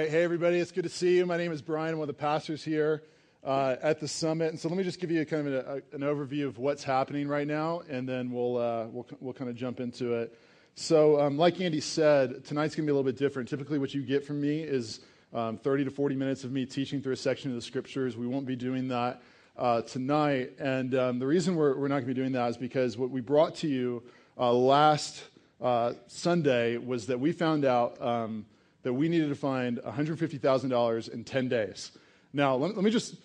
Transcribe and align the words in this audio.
right. 0.00 0.08
Hey, 0.08 0.22
everybody. 0.22 0.58
It's 0.58 0.72
good 0.72 0.84
to 0.84 0.88
see 0.88 1.18
you. 1.18 1.26
My 1.26 1.36
name 1.36 1.52
is 1.52 1.60
Brian. 1.60 1.92
I'm 1.92 1.98
one 1.98 2.08
of 2.08 2.16
the 2.16 2.18
pastors 2.18 2.64
here 2.64 3.02
uh, 3.44 3.76
at 3.82 4.00
the 4.00 4.08
summit. 4.08 4.48
And 4.48 4.58
so 4.58 4.70
let 4.70 4.78
me 4.78 4.82
just 4.82 4.98
give 4.98 5.10
you 5.10 5.22
kind 5.26 5.46
of 5.46 5.52
a, 5.52 5.58
a, 5.58 5.94
an 5.94 6.00
overview 6.00 6.46
of 6.46 6.56
what's 6.56 6.82
happening 6.82 7.28
right 7.28 7.46
now, 7.46 7.82
and 7.86 8.08
then 8.08 8.30
we'll, 8.30 8.56
uh, 8.56 8.86
we'll, 8.86 9.06
we'll 9.20 9.34
kind 9.34 9.50
of 9.50 9.56
jump 9.56 9.78
into 9.78 10.14
it. 10.14 10.38
So, 10.74 11.20
um, 11.20 11.36
like 11.36 11.60
Andy 11.60 11.82
said, 11.82 12.46
tonight's 12.46 12.74
going 12.74 12.86
to 12.86 12.90
be 12.90 12.92
a 12.92 12.94
little 12.94 13.02
bit 13.02 13.18
different. 13.18 13.46
Typically, 13.46 13.78
what 13.78 13.92
you 13.92 14.00
get 14.00 14.24
from 14.24 14.40
me 14.40 14.60
is 14.60 15.00
um, 15.34 15.58
30 15.58 15.84
to 15.84 15.90
40 15.90 16.14
minutes 16.14 16.44
of 16.44 16.50
me 16.50 16.64
teaching 16.64 17.02
through 17.02 17.12
a 17.12 17.16
section 17.16 17.50
of 17.50 17.56
the 17.56 17.62
scriptures. 17.62 18.16
We 18.16 18.26
won't 18.26 18.46
be 18.46 18.56
doing 18.56 18.88
that 18.88 19.20
uh, 19.58 19.82
tonight. 19.82 20.52
And 20.58 20.94
um, 20.94 21.18
the 21.18 21.26
reason 21.26 21.56
we're, 21.56 21.76
we're 21.76 21.88
not 21.88 21.96
going 21.96 22.08
to 22.08 22.14
be 22.14 22.20
doing 22.20 22.32
that 22.32 22.48
is 22.48 22.56
because 22.56 22.96
what 22.96 23.10
we 23.10 23.20
brought 23.20 23.54
to 23.56 23.68
you 23.68 24.02
uh, 24.38 24.50
last 24.50 25.24
uh, 25.60 25.92
Sunday 26.06 26.78
was 26.78 27.04
that 27.08 27.20
we 27.20 27.32
found 27.32 27.66
out 27.66 28.00
um, 28.00 28.46
that 28.82 28.92
we 28.92 29.08
needed 29.08 29.28
to 29.28 29.34
find 29.34 29.78
$150,000 29.78 31.08
in 31.12 31.24
10 31.24 31.48
days. 31.48 31.92
Now, 32.32 32.56
let, 32.56 32.74
let, 32.74 32.84
me 32.84 32.90
just, 32.90 33.16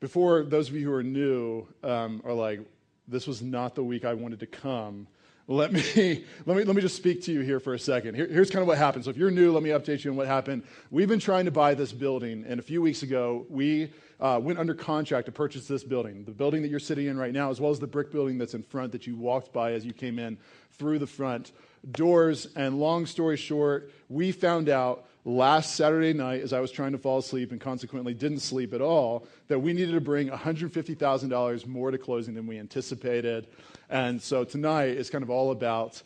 before 0.00 0.44
those 0.44 0.68
of 0.68 0.74
you 0.74 0.86
who 0.88 0.92
are 0.92 1.02
new 1.02 1.66
um, 1.82 2.22
are 2.24 2.32
like, 2.32 2.60
this 3.08 3.26
was 3.26 3.42
not 3.42 3.74
the 3.74 3.82
week 3.82 4.04
I 4.04 4.14
wanted 4.14 4.40
to 4.40 4.46
come. 4.46 5.06
Let 5.48 5.72
me, 5.72 6.24
let 6.46 6.56
me, 6.56 6.64
let 6.64 6.76
me 6.76 6.82
just 6.82 6.96
speak 6.96 7.22
to 7.24 7.32
you 7.32 7.40
here 7.40 7.58
for 7.58 7.74
a 7.74 7.78
second. 7.78 8.14
Here, 8.14 8.26
here's 8.26 8.50
kind 8.50 8.62
of 8.62 8.68
what 8.68 8.78
happened. 8.78 9.04
So, 9.04 9.10
if 9.10 9.16
you're 9.16 9.30
new, 9.30 9.52
let 9.52 9.62
me 9.62 9.70
update 9.70 10.04
you 10.04 10.10
on 10.10 10.16
what 10.16 10.26
happened. 10.28 10.62
We've 10.90 11.08
been 11.08 11.18
trying 11.18 11.46
to 11.46 11.50
buy 11.50 11.74
this 11.74 11.92
building, 11.92 12.44
and 12.46 12.60
a 12.60 12.62
few 12.62 12.80
weeks 12.80 13.02
ago, 13.02 13.44
we 13.48 13.90
uh, 14.20 14.38
went 14.40 14.58
under 14.58 14.74
contract 14.74 15.26
to 15.26 15.32
purchase 15.32 15.66
this 15.66 15.82
building. 15.82 16.24
The 16.24 16.30
building 16.30 16.62
that 16.62 16.68
you're 16.68 16.78
sitting 16.78 17.06
in 17.06 17.18
right 17.18 17.32
now, 17.32 17.50
as 17.50 17.60
well 17.60 17.72
as 17.72 17.80
the 17.80 17.88
brick 17.88 18.12
building 18.12 18.38
that's 18.38 18.54
in 18.54 18.62
front 18.62 18.92
that 18.92 19.06
you 19.06 19.16
walked 19.16 19.52
by 19.52 19.72
as 19.72 19.84
you 19.84 19.92
came 19.92 20.20
in 20.20 20.38
through 20.70 21.00
the 21.00 21.06
front 21.06 21.52
doors. 21.90 22.46
And 22.56 22.78
long 22.78 23.06
story 23.06 23.36
short, 23.36 23.92
we 24.08 24.32
found 24.32 24.68
out 24.68 25.06
last 25.24 25.76
Saturday 25.76 26.12
night 26.12 26.42
as 26.42 26.52
I 26.52 26.60
was 26.60 26.70
trying 26.70 26.92
to 26.92 26.98
fall 26.98 27.18
asleep 27.18 27.52
and 27.52 27.60
consequently 27.60 28.14
didn't 28.14 28.40
sleep 28.40 28.72
at 28.72 28.80
all 28.80 29.26
that 29.48 29.58
we 29.58 29.72
needed 29.72 29.92
to 29.92 30.00
bring 30.00 30.28
$150,000 30.28 31.66
more 31.66 31.90
to 31.90 31.98
closing 31.98 32.34
than 32.34 32.46
we 32.46 32.58
anticipated. 32.58 33.46
And 33.88 34.20
so 34.20 34.44
tonight 34.44 34.88
is 34.88 35.10
kind 35.10 35.22
of 35.22 35.30
all 35.30 35.50
about 35.50 36.02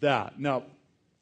that. 0.00 0.38
Now, 0.38 0.64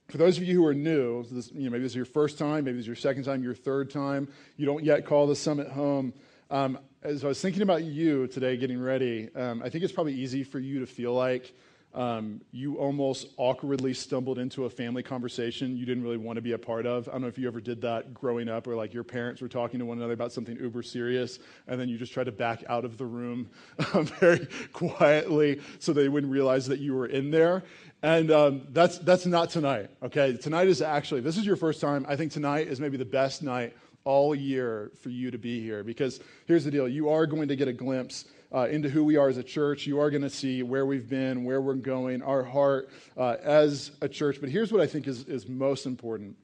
for 0.09 0.19
those 0.19 0.39
of 0.39 0.45
you 0.45 0.55
who 0.57 0.67
are 0.67 0.75
new, 0.75 1.23
this, 1.31 1.53
you 1.53 1.65
know, 1.65 1.71
maybe 1.71 1.83
this 1.83 1.93
is 1.93 1.97
your 1.97 2.05
first 2.05 2.39
time, 2.39 2.65
maybe 2.65 2.77
this 2.77 2.85
is 2.85 2.87
your 2.87 2.97
second 2.97 3.25
time, 3.25 3.43
your 3.43 3.55
third 3.55 3.91
time, 3.91 4.29
you 4.57 4.65
don't 4.65 4.85
yet 4.85 5.05
call 5.05 5.27
the 5.27 5.37
summit 5.37 5.69
home. 5.69 6.15
Um, 6.51 6.79
as 7.03 7.25
I 7.25 7.29
was 7.29 7.41
thinking 7.41 7.63
about 7.63 7.85
you 7.85 8.27
today 8.27 8.57
getting 8.57 8.81
ready, 8.81 9.29
um, 9.37 9.63
I 9.63 9.69
think 9.69 9.85
it's 9.85 9.93
probably 9.93 10.15
easy 10.15 10.45
for 10.45 10.59
you 10.59 10.81
to 10.81 10.87
feel 10.87 11.13
like 11.13 11.55
um, 11.99 12.41
you 12.53 12.77
almost 12.77 13.27
awkwardly 13.39 13.93
stumbled 13.93 14.39
into 14.39 14.67
a 14.67 14.71
family 14.71 15.03
conversation 15.03 15.77
you 15.77 15.85
didn't 15.85 16.05
really 16.05 16.17
want 16.17 16.37
to 16.37 16.41
be 16.41 16.53
a 16.53 16.59
part 16.59 16.87
of. 16.87 17.09
I 17.09 17.13
don't 17.13 17.23
know 17.23 17.27
if 17.27 17.37
you 17.37 17.49
ever 17.49 17.61
did 17.61 17.83
that 17.83 18.15
growing 18.15 18.49
up, 18.49 18.69
or 18.69 18.77
like 18.77 18.95
your 18.95 19.03
parents 19.03 19.43
were 19.43 19.49
talking 19.49 19.81
to 19.81 19.85
one 19.85 19.99
another 19.99 20.13
about 20.13 20.33
something 20.33 20.57
uber 20.61 20.85
serious, 20.85 21.41
and 21.67 21.81
then 21.81 21.89
you 21.89 21.99
just 21.99 22.13
tried 22.13 22.25
to 22.25 22.33
back 22.33 22.63
out 22.69 22.85
of 22.85 22.99
the 22.99 23.05
room 23.05 23.51
um, 23.95 24.07
very 24.07 24.47
quietly 24.73 25.61
so 25.81 25.93
they 25.93 26.09
wouldn't 26.09 26.33
realize 26.33 26.69
that 26.69 26.79
you 26.79 26.95
were 26.95 27.07
in 27.07 27.33
there. 27.33 27.65
And 28.01 28.31
um, 28.31 28.63
that's, 28.71 28.99
that's 28.99 29.27
not 29.27 29.51
tonight, 29.51 29.91
okay? 30.01 30.37
Tonight 30.37 30.69
is 30.69 30.81
actually, 30.81 31.21
this 31.21 31.37
is 31.37 31.45
your 31.45 31.57
first 31.57 31.81
time. 31.81 32.07
I 32.09 32.15
think 32.15 32.31
tonight 32.31 32.69
is 32.69 32.79
maybe 32.79 32.97
the 32.97 33.05
best 33.05 33.43
night 33.43 33.75
all 34.05 34.37
year 34.37 34.93
for 35.03 35.09
you 35.09 35.33
to 35.33 35.39
be 35.39 35.61
here 35.61 35.83
because 35.83 36.21
here's 36.47 36.65
the 36.65 36.71
deal 36.71 36.87
you 36.87 37.09
are 37.09 37.27
going 37.27 37.49
to 37.49 37.57
get 37.57 37.67
a 37.67 37.73
glimpse 37.73 38.27
uh, 38.53 38.69
into 38.69 38.89
who 38.89 39.05
we 39.05 39.17
are 39.17 39.29
as 39.29 39.37
a 39.37 39.43
church. 39.43 39.87
You 39.87 40.01
are 40.01 40.11
going 40.11 40.23
to 40.23 40.31
see 40.31 40.63
where 40.63 40.87
we've 40.87 41.09
been, 41.09 41.45
where 41.45 41.61
we're 41.61 41.75
going, 41.75 42.23
our 42.23 42.43
heart 42.43 42.91
uh, 43.17 43.37
as 43.43 43.93
a 44.01 44.09
church. 44.09 44.39
But 44.41 44.51
here's 44.51 44.73
what 44.73 44.81
I 44.81 44.87
think 44.87 45.07
is, 45.07 45.25
is 45.25 45.49
most 45.49 45.87
important 45.87 46.37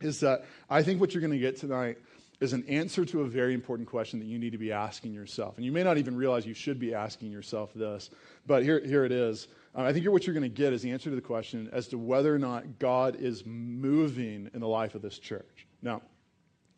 is 0.00 0.20
that 0.20 0.44
I 0.68 0.82
think 0.82 1.00
what 1.00 1.14
you're 1.14 1.20
going 1.20 1.32
to 1.32 1.38
get 1.38 1.58
tonight 1.58 1.98
is 2.40 2.52
an 2.52 2.64
answer 2.68 3.04
to 3.04 3.22
a 3.22 3.26
very 3.26 3.54
important 3.54 3.88
question 3.88 4.18
that 4.18 4.26
you 4.26 4.38
need 4.38 4.52
to 4.52 4.58
be 4.58 4.72
asking 4.72 5.12
yourself. 5.12 5.56
And 5.56 5.64
you 5.64 5.72
may 5.72 5.82
not 5.82 5.98
even 5.98 6.16
realize 6.16 6.44
you 6.44 6.54
should 6.54 6.78
be 6.78 6.92
asking 6.92 7.30
yourself 7.30 7.72
this, 7.74 8.10
but 8.46 8.62
here, 8.62 8.84
here 8.84 9.04
it 9.04 9.12
is. 9.12 9.48
Uh, 9.74 9.82
I 9.82 9.92
think 9.92 10.06
what 10.08 10.26
you're 10.26 10.34
going 10.34 10.42
to 10.42 10.48
get 10.48 10.72
is 10.72 10.82
the 10.82 10.90
answer 10.90 11.10
to 11.10 11.16
the 11.16 11.22
question 11.22 11.70
as 11.72 11.88
to 11.88 11.98
whether 11.98 12.34
or 12.34 12.38
not 12.38 12.78
God 12.78 13.16
is 13.16 13.44
moving 13.46 14.50
in 14.52 14.60
the 14.60 14.68
life 14.68 14.94
of 14.94 15.02
this 15.02 15.18
church. 15.18 15.66
Now, 15.80 16.02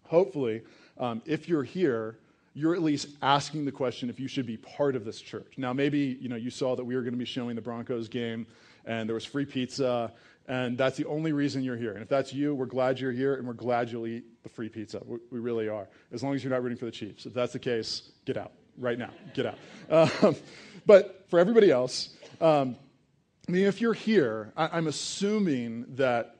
hopefully, 0.05 0.63
um, 0.99 1.23
if 1.25 1.49
you're 1.49 1.65
here, 1.65 2.19
you're 2.57 2.75
at 2.75 2.83
least 2.83 3.09
asking 3.21 3.67
the 3.67 3.71
question 3.71 4.09
if 4.09 4.19
you 4.19 4.27
should 4.27 4.47
be 4.47 4.57
part 4.57 4.97
of 4.97 5.05
this 5.05 5.21
church. 5.21 5.53
Now, 5.59 5.75
maybe 5.75 6.17
you 6.19 6.31
know 6.31 6.37
you 6.37 6.49
saw 6.49 6.75
that 6.75 6.85
we 6.85 6.97
were 6.97 7.03
going 7.03 7.13
to 7.13 7.19
be 7.19 7.27
showing 7.27 7.55
the 7.55 7.61
Broncos 7.61 8.09
game, 8.09 8.47
and 8.87 9.07
there 9.07 9.13
was 9.13 9.27
free 9.27 9.45
pizza, 9.45 10.11
and 10.49 10.79
that's 10.79 10.97
the 10.97 11.05
only 11.05 11.33
reason 11.33 11.63
you're 11.63 11.77
here. 11.77 11.93
And 11.93 12.03
if 12.03 12.09
that's 12.09 12.33
you, 12.33 12.55
we're 12.55 12.65
glad 12.65 12.99
you're 12.99 13.13
here, 13.13 13.35
and 13.35 13.47
we're 13.47 13.53
glad 13.53 13.91
you'll 13.91 14.07
eat 14.07 14.43
the 14.43 14.49
free 14.49 14.71
pizza. 14.71 15.03
We, 15.05 15.19
we 15.31 15.39
really 15.39 15.69
are, 15.69 15.87
as 16.13 16.23
long 16.23 16.35
as 16.35 16.43
you're 16.43 16.51
not 16.51 16.63
rooting 16.63 16.79
for 16.79 16.87
the 16.87 16.91
Chiefs. 16.91 17.27
If 17.27 17.35
that's 17.35 17.53
the 17.53 17.59
case, 17.59 18.13
get 18.25 18.39
out 18.39 18.53
right 18.79 18.99
now. 18.99 19.11
Get 19.35 19.47
out. 19.47 20.15
Um, 20.25 20.35
but 20.87 21.27
for 21.29 21.39
everybody 21.39 21.71
else, 21.71 22.17
um, 22.41 22.75
I 23.47 23.53
mean, 23.53 23.67
if 23.67 23.83
you're 23.83 23.93
here, 23.93 24.55
I, 24.57 24.69
I'm 24.79 24.87
assuming 24.87 25.85
that 25.97 26.36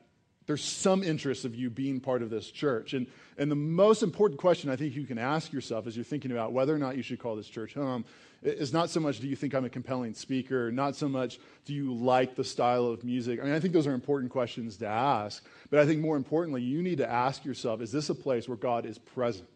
there's 0.47 0.63
some 0.63 1.03
interest 1.03 1.45
of 1.45 1.53
you 1.53 1.69
being 1.69 1.99
part 1.99 2.21
of 2.21 2.29
this 2.29 2.49
church. 2.49 2.93
And 2.93 3.05
and 3.37 3.51
the 3.51 3.55
most 3.55 4.01
important 4.01 4.39
question 4.39 4.69
I 4.69 4.75
think 4.75 4.95
you 4.95 5.05
can 5.05 5.19
ask 5.19 5.53
yourself 5.53 5.85
as 5.85 5.95
you're 5.95 6.03
thinking 6.03 6.31
about 6.31 6.53
whether 6.53 6.73
or 6.73 6.79
not 6.79 6.97
you 6.97 7.03
should 7.03 7.19
call 7.19 7.35
this 7.35 7.47
church 7.47 7.73
home 7.73 8.05
is 8.41 8.73
not 8.73 8.89
so 8.89 8.99
much 8.99 9.19
do 9.19 9.27
you 9.27 9.35
think 9.35 9.53
I'm 9.53 9.65
a 9.65 9.69
compelling 9.69 10.13
speaker, 10.13 10.71
not 10.71 10.95
so 10.95 11.07
much 11.07 11.39
do 11.65 11.73
you 11.73 11.93
like 11.93 12.35
the 12.35 12.43
style 12.43 12.85
of 12.85 13.03
music. 13.03 13.39
I 13.39 13.43
mean, 13.43 13.53
I 13.53 13.59
think 13.59 13.73
those 13.73 13.87
are 13.87 13.93
important 13.93 14.31
questions 14.31 14.77
to 14.77 14.87
ask. 14.87 15.43
But 15.69 15.79
I 15.79 15.85
think 15.85 16.01
more 16.01 16.17
importantly, 16.17 16.61
you 16.61 16.81
need 16.81 16.97
to 16.99 17.09
ask 17.09 17.45
yourself 17.45 17.81
is 17.81 17.91
this 17.91 18.09
a 18.09 18.15
place 18.15 18.47
where 18.47 18.57
God 18.57 18.85
is 18.85 18.97
present? 18.97 19.47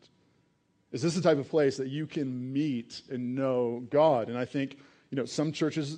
Is 0.91 1.01
this 1.01 1.15
the 1.15 1.21
type 1.21 1.37
of 1.37 1.49
place 1.49 1.77
that 1.77 1.87
you 1.87 2.05
can 2.05 2.51
meet 2.51 3.01
and 3.09 3.33
know 3.33 3.83
God? 3.89 4.27
And 4.27 4.37
I 4.37 4.45
think, 4.45 4.77
you 5.09 5.15
know, 5.15 5.25
some 5.25 5.53
churches, 5.53 5.97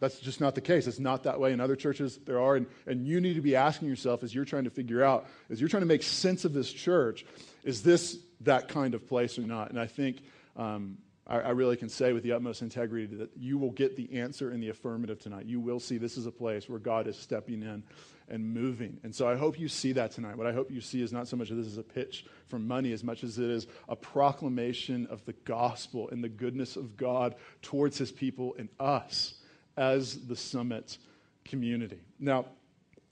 that's 0.00 0.18
just 0.18 0.40
not 0.40 0.54
the 0.54 0.60
case. 0.60 0.86
It's 0.86 0.98
not 0.98 1.22
that 1.22 1.40
way 1.40 1.52
in 1.52 1.60
other 1.60 1.76
churches. 1.76 2.18
There 2.24 2.40
are. 2.40 2.56
And, 2.56 2.66
and 2.86 3.06
you 3.06 3.20
need 3.20 3.34
to 3.34 3.40
be 3.40 3.56
asking 3.56 3.88
yourself 3.88 4.22
as 4.22 4.34
you're 4.34 4.44
trying 4.44 4.64
to 4.64 4.70
figure 4.70 5.02
out, 5.02 5.26
as 5.50 5.60
you're 5.60 5.68
trying 5.68 5.82
to 5.82 5.86
make 5.86 6.02
sense 6.02 6.44
of 6.44 6.52
this 6.52 6.72
church, 6.72 7.24
is 7.62 7.82
this 7.82 8.18
that 8.40 8.68
kind 8.68 8.94
of 8.94 9.06
place 9.08 9.38
or 9.38 9.42
not? 9.42 9.70
And 9.70 9.78
I 9.78 9.86
think 9.86 10.22
um, 10.56 10.98
I, 11.26 11.38
I, 11.38 11.50
really 11.50 11.76
can 11.76 11.88
say 11.88 12.12
with 12.12 12.22
the 12.22 12.32
utmost 12.32 12.62
integrity 12.62 13.06
that 13.16 13.30
you 13.36 13.58
will 13.58 13.70
get 13.70 13.96
the 13.96 14.20
answer 14.20 14.52
in 14.52 14.60
the 14.60 14.68
affirmative 14.68 15.18
tonight. 15.20 15.46
You 15.46 15.58
will 15.58 15.80
see 15.80 15.98
this 15.98 16.16
is 16.16 16.26
a 16.26 16.32
place 16.32 16.68
where 16.68 16.78
God 16.78 17.08
is 17.08 17.16
stepping 17.16 17.62
in 17.62 17.82
and 18.28 18.54
moving. 18.54 18.98
And 19.02 19.14
so 19.14 19.28
I 19.28 19.36
hope 19.36 19.58
you 19.58 19.68
see 19.68 19.92
that 19.92 20.12
tonight. 20.12 20.36
What 20.36 20.46
I 20.46 20.52
hope 20.52 20.70
you 20.70 20.80
see 20.80 21.02
is 21.02 21.12
not 21.12 21.28
so 21.28 21.36
much 21.36 21.48
that 21.48 21.56
this 21.56 21.66
is 21.66 21.78
a 21.78 21.82
pitch 21.82 22.24
for 22.46 22.58
money 22.58 22.92
as 22.92 23.02
much 23.02 23.24
as 23.24 23.38
it 23.38 23.50
is 23.50 23.66
a 23.88 23.96
proclamation 23.96 25.06
of 25.06 25.24
the 25.24 25.32
gospel 25.32 26.08
and 26.10 26.22
the 26.22 26.28
goodness 26.28 26.76
of 26.76 26.96
God 26.96 27.34
towards 27.62 27.98
his 27.98 28.12
people 28.12 28.54
and 28.58 28.68
us 28.78 29.34
as 29.76 30.26
the 30.26 30.36
summit 30.36 30.98
community. 31.44 32.00
Now, 32.18 32.46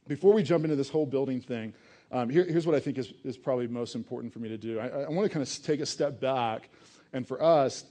before 0.09 0.33
we 0.33 0.43
jump 0.43 0.65
into 0.65 0.77
this 0.77 0.89
whole 0.89 1.07
building 1.07 1.41
thing, 1.41 1.75
um, 2.11 2.29
here, 2.29 2.45
here's 2.45 2.67
what 2.67 2.75
I 2.75 2.81
think 2.81 2.99
is, 2.99 3.13
is 3.25 3.37
probably 3.37 3.67
most 3.67 3.95
important 3.95 4.33
for 4.33 4.39
me 4.39 4.49
to 4.49 4.59
do. 4.59 4.79
I, 4.79 4.87
I 4.87 5.09
want 5.09 5.25
to 5.25 5.29
kind 5.29 5.47
of 5.47 5.63
take 5.63 5.81
a 5.81 5.87
step 5.87 6.21
back 6.21 6.69
and 7.13 7.27
for 7.27 7.43
us, 7.43 7.85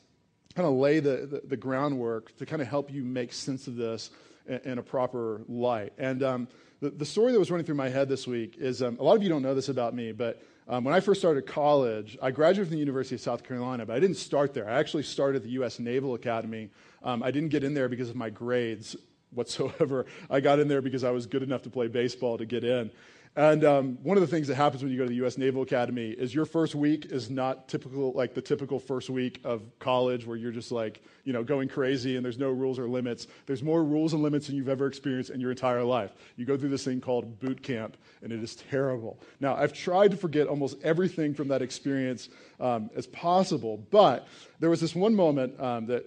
kind 0.56 0.68
of 0.68 0.76
lay 0.76 1.00
the, 1.00 1.28
the, 1.28 1.42
the 1.48 1.58
groundwork 1.58 2.36
to 2.38 2.46
kind 2.46 2.62
of 2.62 2.68
help 2.68 2.92
you 2.92 3.04
make 3.04 3.34
sense 3.34 3.68
of 3.68 3.76
this 3.76 4.12
in, 4.48 4.60
in 4.66 4.78
a 4.78 4.84
proper 4.84 5.42
light. 5.48 5.94
And 5.98 6.22
um, 6.22 6.48
the, 6.82 6.90
the 6.90 7.06
story 7.06 7.32
that 7.32 7.40
was 7.40 7.50
running 7.50 7.66
through 7.66 7.76
my 7.76 7.90
head 7.90 8.10
this 8.10 8.28
week 8.28 8.58
is 8.58 8.82
um, 8.82 8.98
a 9.00 9.04
lot 9.04 9.16
of 9.16 9.24
you 9.24 9.30
don't 9.30 9.42
know 9.42 9.56
this 9.56 9.70
about 9.70 9.96
me, 9.96 10.12
but 10.12 10.42
um, 10.72 10.86
when 10.86 10.96
I 10.96 11.02
first 11.02 11.20
started 11.20 11.46
college, 11.46 12.18
I 12.22 12.32
graduated 12.32 12.70
from 12.70 12.76
the 12.76 12.80
University 12.80 13.16
of 13.16 13.22
South 13.22 13.44
Carolina, 13.44 13.86
but 13.86 13.94
I 13.94 14.00
didn't 14.00 14.16
start 14.16 14.54
there. 14.54 14.70
I 14.70 14.80
actually 14.80 15.04
started 15.04 15.36
at 15.36 15.44
the 15.44 15.50
U.S. 15.50 15.80
Naval 15.80 16.16
Academy. 16.16 16.70
Um, 17.04 17.22
I 17.22 17.30
didn't 17.30 17.50
get 17.50 17.66
in 17.66 17.74
there 17.74 17.90
because 17.90 18.10
of 18.10 18.16
my 18.16 18.30
grades 18.30 18.96
whatsoever. 19.32 20.06
I 20.30 20.40
got 20.40 20.60
in 20.60 20.70
there 20.70 20.82
because 20.82 21.04
I 21.04 21.12
was 21.12 21.26
good 21.26 21.44
enough 21.44 21.64
to 21.64 21.70
play 21.70 21.90
baseball 21.90 22.38
to 22.38 22.46
get 22.46 22.64
in. 22.64 22.90
And 23.36 23.64
um, 23.64 23.98
one 24.04 24.18
of 24.18 24.22
the 24.22 24.28
things 24.28 24.48
that 24.50 24.56
happens 24.56 24.84
when 24.84 24.92
you 24.92 24.98
go 24.98 25.06
to 25.06 25.10
the 25.10 25.16
U.S. 25.16 25.38
Naval 25.38 25.62
Academy 25.62 26.10
is 26.10 26.36
your 26.36 26.44
first 26.44 26.76
week 26.76 27.06
is 27.06 27.30
not 27.30 27.70
typical, 27.70 28.12
like 28.12 28.34
the 28.34 28.42
typical 28.42 28.78
first 28.78 29.10
week 29.10 29.40
of 29.46 29.62
college 29.80 30.28
where 30.28 30.36
you're 30.36 30.52
just 30.52 30.70
like, 30.70 31.02
you 31.24 31.32
know, 31.32 31.42
going 31.42 31.70
crazy 31.70 32.18
and 32.18 32.26
there's 32.26 32.38
no 32.38 32.50
rules 32.50 32.78
or 32.78 32.90
limits. 32.90 33.28
There's 33.46 33.64
more 33.64 33.86
rules 33.86 34.12
and 34.12 34.22
limits 34.22 34.48
than 34.48 34.58
you've 34.58 34.68
ever 34.68 34.86
experienced 34.86 35.30
in 35.30 35.40
your 35.40 35.52
entire 35.52 35.84
life. 35.84 36.12
You 36.36 36.46
go 36.46 36.58
through 36.58 36.70
this 36.70 36.84
thing 36.84 37.00
called 37.00 37.40
boot 37.40 37.64
camp, 37.64 37.96
and 38.22 38.34
it 38.34 38.44
is 38.44 38.58
terrible. 38.58 39.18
Now, 39.40 39.56
I've 39.56 39.72
tried 39.72 40.12
to 40.12 40.18
forget 40.18 40.48
almost 40.48 40.78
everything 40.84 41.34
from 41.34 41.48
that 41.48 41.62
experience 41.62 42.28
um, 42.60 42.90
as 42.98 43.08
possible, 43.08 43.78
but 43.92 44.28
there 44.60 44.70
was 44.70 44.82
this 44.82 44.94
one 44.94 45.16
moment 45.16 45.58
um, 45.60 45.86
that 45.86 46.06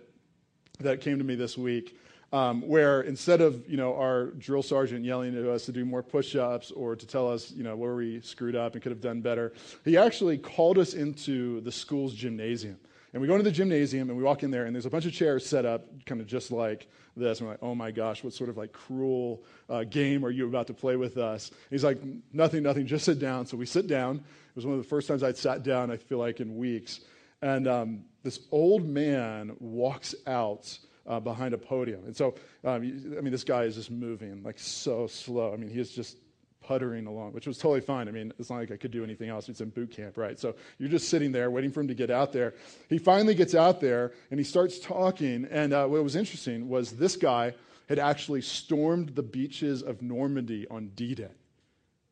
that 0.81 1.01
came 1.01 1.19
to 1.19 1.25
me 1.25 1.37
this 1.37 1.57
week 1.57 1.97
um, 2.35 2.63
where 2.63 3.03
instead 3.03 3.41
of 3.41 3.63
you 3.71 3.77
know 3.77 3.95
our 3.95 4.33
drill 4.33 4.63
sergeant 4.63 5.05
yelling 5.05 5.39
at 5.39 5.45
us 5.45 5.67
to 5.67 5.73
do 5.73 5.85
more 5.85 6.03
push-ups 6.03 6.73
or 6.73 6.97
to 6.97 7.07
tell 7.07 7.31
us 7.31 7.53
you 7.53 7.63
know 7.63 7.77
where 7.77 7.95
we 7.95 8.21
screwed 8.23 8.57
up 8.57 8.75
and 8.75 8.83
could 8.83 8.91
have 8.91 9.01
done 9.01 9.21
better, 9.21 9.53
he 9.85 9.97
actually 9.97 10.37
called 10.37 10.77
us 10.77 10.95
into 10.95 11.61
the 11.61 11.71
school's 11.71 12.13
gymnasium. 12.13 12.77
And 13.13 13.21
we 13.21 13.29
go 13.29 13.35
into 13.35 13.45
the 13.45 13.53
gymnasium 13.53 14.11
and 14.11 14.19
we 14.19 14.25
walk 14.25 14.43
in 14.43 14.51
there, 14.51 14.65
and 14.65 14.75
there's 14.75 14.87
a 14.87 14.91
bunch 14.91 15.07
of 15.07 15.13
chairs 15.13 15.47
set 15.47 15.65
up, 15.65 15.87
kind 16.07 16.21
of 16.21 16.27
just 16.27 16.51
like 16.51 16.89
this. 17.17 17.39
And 17.39 17.47
we're 17.47 17.53
like, 17.53 17.63
oh 17.63 17.77
my 17.77 17.93
gosh, 17.93 18.25
what 18.25 18.33
sort 18.33 18.51
of 18.51 18.57
like 18.57 18.73
cruel 18.73 19.45
uh, 19.71 19.85
game 19.85 20.25
are 20.27 20.31
you 20.31 20.49
about 20.49 20.67
to 20.67 20.75
play 20.75 20.97
with 20.97 21.17
us? 21.17 21.51
And 21.51 21.71
he's 21.71 21.85
like, 21.85 22.01
nothing, 22.33 22.65
nothing, 22.65 22.89
just 22.89 23.05
sit 23.05 23.21
down. 23.21 23.47
So 23.47 23.57
we 23.57 23.67
sit 23.67 23.87
down. 23.87 24.17
It 24.17 24.57
was 24.57 24.67
one 24.67 24.75
of 24.75 24.83
the 24.83 24.89
first 24.89 25.07
times 25.07 25.23
I'd 25.23 25.37
sat 25.37 25.63
down, 25.63 25.93
I 25.93 25.97
feel 25.97 26.19
like, 26.19 26.41
in 26.41 26.57
weeks. 26.57 27.03
And 27.41 27.69
um, 27.69 28.05
this 28.25 28.41
old 28.51 28.85
man 28.85 29.55
walks 29.61 30.17
out 30.27 30.77
uh, 31.07 31.21
behind 31.21 31.55
a 31.55 31.59
podium. 31.59 32.05
And 32.07 32.17
so, 32.17 32.35
um, 32.65 32.75
I 32.75 32.79
mean, 33.21 33.31
this 33.31 33.45
guy 33.45 33.65
is 33.65 33.75
just 33.75 33.91
moving 33.91 34.43
like 34.43 34.59
so 34.59 35.07
slow. 35.07 35.53
I 35.53 35.57
mean, 35.57 35.71
he 35.71 35.81
is 35.81 35.91
just 35.91 36.19
puttering 36.63 37.07
along, 37.07 37.33
which 37.33 37.47
was 37.47 37.59
totally 37.59 37.81
fine. 37.81 38.09
I 38.09 38.11
mean, 38.11 38.33
it's 38.39 38.49
not 38.51 38.57
like 38.57 38.71
I 38.71 38.77
could 38.77 38.91
do 38.91 39.05
anything 39.05 39.29
else. 39.29 39.49
It's 39.49 39.61
in 39.61 39.69
boot 39.69 39.91
camp, 39.91 40.17
right? 40.17 40.39
So 40.39 40.55
you're 40.79 40.89
just 40.89 41.09
sitting 41.09 41.31
there 41.31 41.51
waiting 41.51 41.71
for 41.71 41.81
him 41.81 41.89
to 41.89 41.95
get 41.95 42.11
out 42.11 42.33
there. 42.33 42.55
He 42.89 42.99
finally 42.99 43.35
gets 43.35 43.55
out 43.55 43.81
there 43.81 44.13
and 44.31 44.41
he 44.41 44.45
starts 44.45 44.79
talking. 44.79 45.47
And 45.51 45.73
uh, 45.73 45.87
what 45.87 46.03
was 46.03 46.17
interesting 46.17 46.69
was 46.69 46.93
this 46.93 47.17
guy 47.17 47.55
had 47.89 47.99
actually 47.99 48.41
stormed 48.41 49.15
the 49.15 49.23
beaches 49.23 49.83
of 49.83 50.01
Normandy 50.01 50.67
on 50.69 50.89
D 50.95 51.15
Day. 51.15 51.29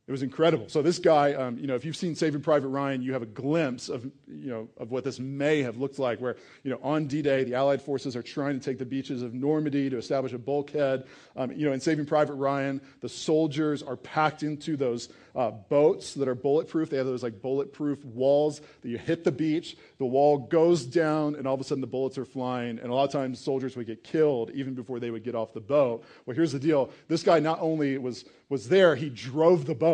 It 0.09 0.11
was 0.11 0.23
incredible. 0.25 0.69
So 0.69 0.83
this 0.83 0.99
guy, 0.99 1.33
um, 1.35 1.59
you 1.59 1.69
know, 1.69 1.77
if 1.77 1.85
you've 1.85 1.97
seen 1.97 2.17
Saving 2.17 2.41
Private 2.41 2.67
Ryan, 2.69 3.03
you 3.03 3.13
have 3.13 3.23
a 3.23 3.27
glimpse 3.27 3.89
of, 3.89 4.05
you 4.27 4.51
know, 4.51 4.69
of 4.77 4.91
what 4.91 5.05
this 5.05 5.21
may 5.21 5.63
have 5.63 5.77
looked 5.77 6.01
like. 6.01 6.21
Where, 6.21 6.37
you 6.65 6.73
know, 6.73 6.81
on 6.83 7.07
D-Day, 7.07 7.45
the 7.45 7.55
Allied 7.55 7.81
forces 7.81 8.17
are 8.17 8.23
trying 8.23 8.59
to 8.59 8.65
take 8.65 8.79
the 8.79 8.85
beaches 8.85 9.23
of 9.23 9.33
Normandy 9.33 9.89
to 9.91 9.97
establish 9.97 10.33
a 10.33 10.39
bulkhead. 10.39 11.05
Um, 11.37 11.53
you 11.53 11.67
know, 11.67 11.73
in 11.73 11.79
Saving 11.79 12.05
Private 12.05 12.35
Ryan, 12.35 12.81
the 13.01 13.09
soldiers 13.09 13.81
are 13.81 13.97
packed 13.97 14.43
into 14.43 14.77
those 14.77 15.09
uh, 15.35 15.51
boats 15.51 16.15
that 16.15 16.29
are 16.29 16.35
bulletproof. 16.35 16.91
They 16.91 16.97
have 16.97 17.07
those 17.07 17.23
like 17.23 17.41
bulletproof 17.41 18.05
walls 18.05 18.61
that 18.83 18.89
you 18.89 18.99
hit 18.99 19.25
the 19.25 19.33
beach, 19.33 19.77
the 19.99 20.05
wall 20.05 20.39
goes 20.39 20.85
down, 20.85 21.37
and 21.37 21.47
all 21.47 21.55
of 21.55 21.61
a 21.61 21.65
sudden 21.65 21.81
the 21.81 21.87
bullets 21.87 22.19
are 22.19 22.25
flying. 22.25 22.79
And 22.79 22.91
a 22.91 22.95
lot 22.95 23.05
of 23.05 23.13
times 23.13 23.39
soldiers 23.39 23.77
would 23.77 23.87
get 23.87 24.05
killed 24.05 24.51
even 24.51 24.75
before 24.75 25.01
they 25.01 25.11
would 25.11 25.25
get 25.25 25.35
off 25.35 25.55
the 25.55 25.61
boat. 25.61 26.05
Well, 26.27 26.35
here's 26.35 26.53
the 26.53 26.59
deal: 26.59 26.91
this 27.09 27.23
guy 27.23 27.39
not 27.39 27.61
only 27.61 27.97
was 27.99 28.25
was 28.49 28.69
there, 28.69 28.95
he 28.95 29.09
drove 29.09 29.65
the 29.65 29.75
boat. 29.75 29.92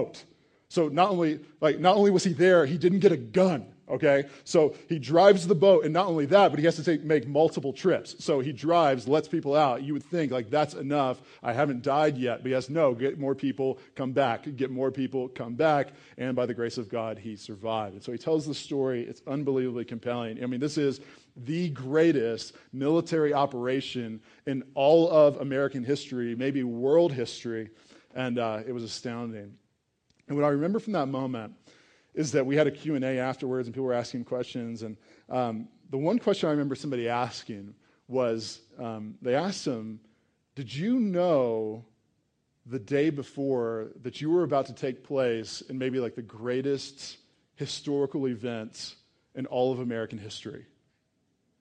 So 0.69 0.89
not 0.89 1.11
only 1.11 1.41
like 1.61 1.79
not 1.79 1.97
only 1.97 2.11
was 2.11 2.25
he 2.25 2.33
there, 2.33 2.67
he 2.67 2.79
didn't 2.79 3.00
get 3.00 3.12
a 3.12 3.17
gun 3.17 3.67
okay? 3.91 4.25
So 4.45 4.75
he 4.89 4.99
drives 4.99 5.47
the 5.47 5.55
boat, 5.55 5.85
and 5.85 5.93
not 5.93 6.06
only 6.06 6.27
that, 6.27 6.50
but 6.50 6.59
he 6.59 6.65
has 6.67 6.77
to 6.77 6.85
take, 6.85 7.03
make 7.03 7.27
multiple 7.27 7.73
trips. 7.73 8.23
So 8.25 8.41
he 8.41 8.53
drives, 8.53 9.09
lets 9.09 9.29
people 9.29 9.55
out. 9.55 9.83
You 9.83 9.93
would 9.95 10.05
think, 10.05 10.33
like, 10.33 10.50
that's 10.50 10.75
enough. 10.75 11.21
I 11.43 11.53
haven't 11.53 11.83
died 11.83 12.17
yet. 12.17 12.43
But 12.43 12.50
yes, 12.50 12.69
no, 12.69 12.95
get 12.95 13.19
more 13.19 13.35
people, 13.35 13.79
come 13.95 14.12
back. 14.12 14.47
Get 14.56 14.71
more 14.71 14.91
people, 14.91 15.29
come 15.29 15.55
back. 15.55 15.89
And 16.17 16.35
by 16.37 16.47
the 16.47 16.55
grace 16.55 16.79
of 16.79 16.89
God, 16.89 17.19
he 17.19 17.37
survived. 17.37 17.95
And 17.95 18.03
so 18.03 18.12
he 18.12 18.19
tells 18.19 18.47
the 18.47 18.55
story. 18.55 19.03
It's 19.03 19.23
unbelievably 19.27 19.85
compelling. 19.87 20.43
I 20.43 20.47
mean, 20.47 20.61
this 20.61 20.79
is 20.79 21.00
the 21.37 21.71
greatest 21.71 22.55
military 22.73 23.33
operation 23.33 24.21
in 24.47 24.65
all 24.75 25.11
of 25.11 25.37
American 25.41 25.85
history, 25.85 26.35
maybe 26.35 26.62
world 26.62 27.12
history. 27.12 27.71
And 28.15 28.39
uh, 28.39 28.61
it 28.67 28.73
was 28.73 28.83
astounding. 28.83 29.55
And 30.28 30.36
what 30.36 30.44
I 30.44 30.50
remember 30.50 30.78
from 30.78 30.92
that 30.92 31.06
moment 31.06 31.54
is 32.14 32.32
that 32.32 32.44
we 32.44 32.56
had 32.56 32.66
a 32.66 32.70
Q&A 32.70 33.19
afterwards 33.19 33.66
and 33.66 33.75
people 33.75 33.86
were 33.86 33.94
asking 33.94 34.25
questions. 34.25 34.82
And 34.82 34.96
um, 35.28 35.69
the 35.90 35.98
one 35.98 36.19
question 36.19 36.48
I 36.48 36.52
remember 36.52 36.75
somebody 36.75 37.08
asking 37.08 37.75
was, 38.08 38.60
um, 38.78 39.14
they 39.22 39.34
asked 39.34 39.66
him, 39.66 40.00
did 40.54 40.75
you 40.75 40.98
know 40.98 41.84
the 42.66 42.78
day 42.78 43.10
before 43.10 43.88
that 44.02 44.20
you 44.20 44.30
were 44.30 44.42
about 44.42 44.66
to 44.66 44.75
take 44.75 45.04
place 45.04 45.62
in 45.62 45.78
maybe 45.78 46.00
like 46.00 46.14
the 46.14 46.22
greatest 46.22 47.19
historical 47.54 48.26
event 48.26 48.96
in 49.34 49.46
all 49.46 49.72
of 49.72 49.78
American 49.78 50.19
history? 50.19 50.66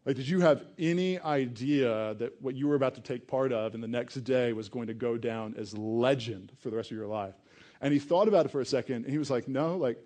Like, 0.06 0.16
did 0.16 0.28
you 0.28 0.40
have 0.40 0.64
any 0.80 1.20
idea 1.20 2.16
that 2.16 2.42
what 2.42 2.56
you 2.56 2.68
were 2.70 2.76
about 2.76 2.96
to 2.96 3.02
take 3.02 3.28
part 3.28 3.52
of 3.52 3.76
in 3.76 3.82
the 3.82 3.90
next 3.90 4.16
day 4.24 4.54
was 4.54 4.70
going 4.70 4.88
to 4.88 4.94
go 4.94 5.18
down 5.18 5.54
as 5.58 5.78
legend 5.78 6.54
for 6.60 6.70
the 6.70 6.78
rest 6.78 6.92
of 6.92 6.98
your 6.98 7.08
life? 7.08 7.36
And 7.82 7.94
he 7.94 8.00
thought 8.00 8.28
about 8.28 8.46
it 8.46 8.50
for 8.50 8.62
a 8.62 8.66
second, 8.66 9.04
and 9.06 9.12
he 9.12 9.18
was 9.18 9.30
like, 9.30 9.48
no, 9.48 9.78
like, 9.78 9.98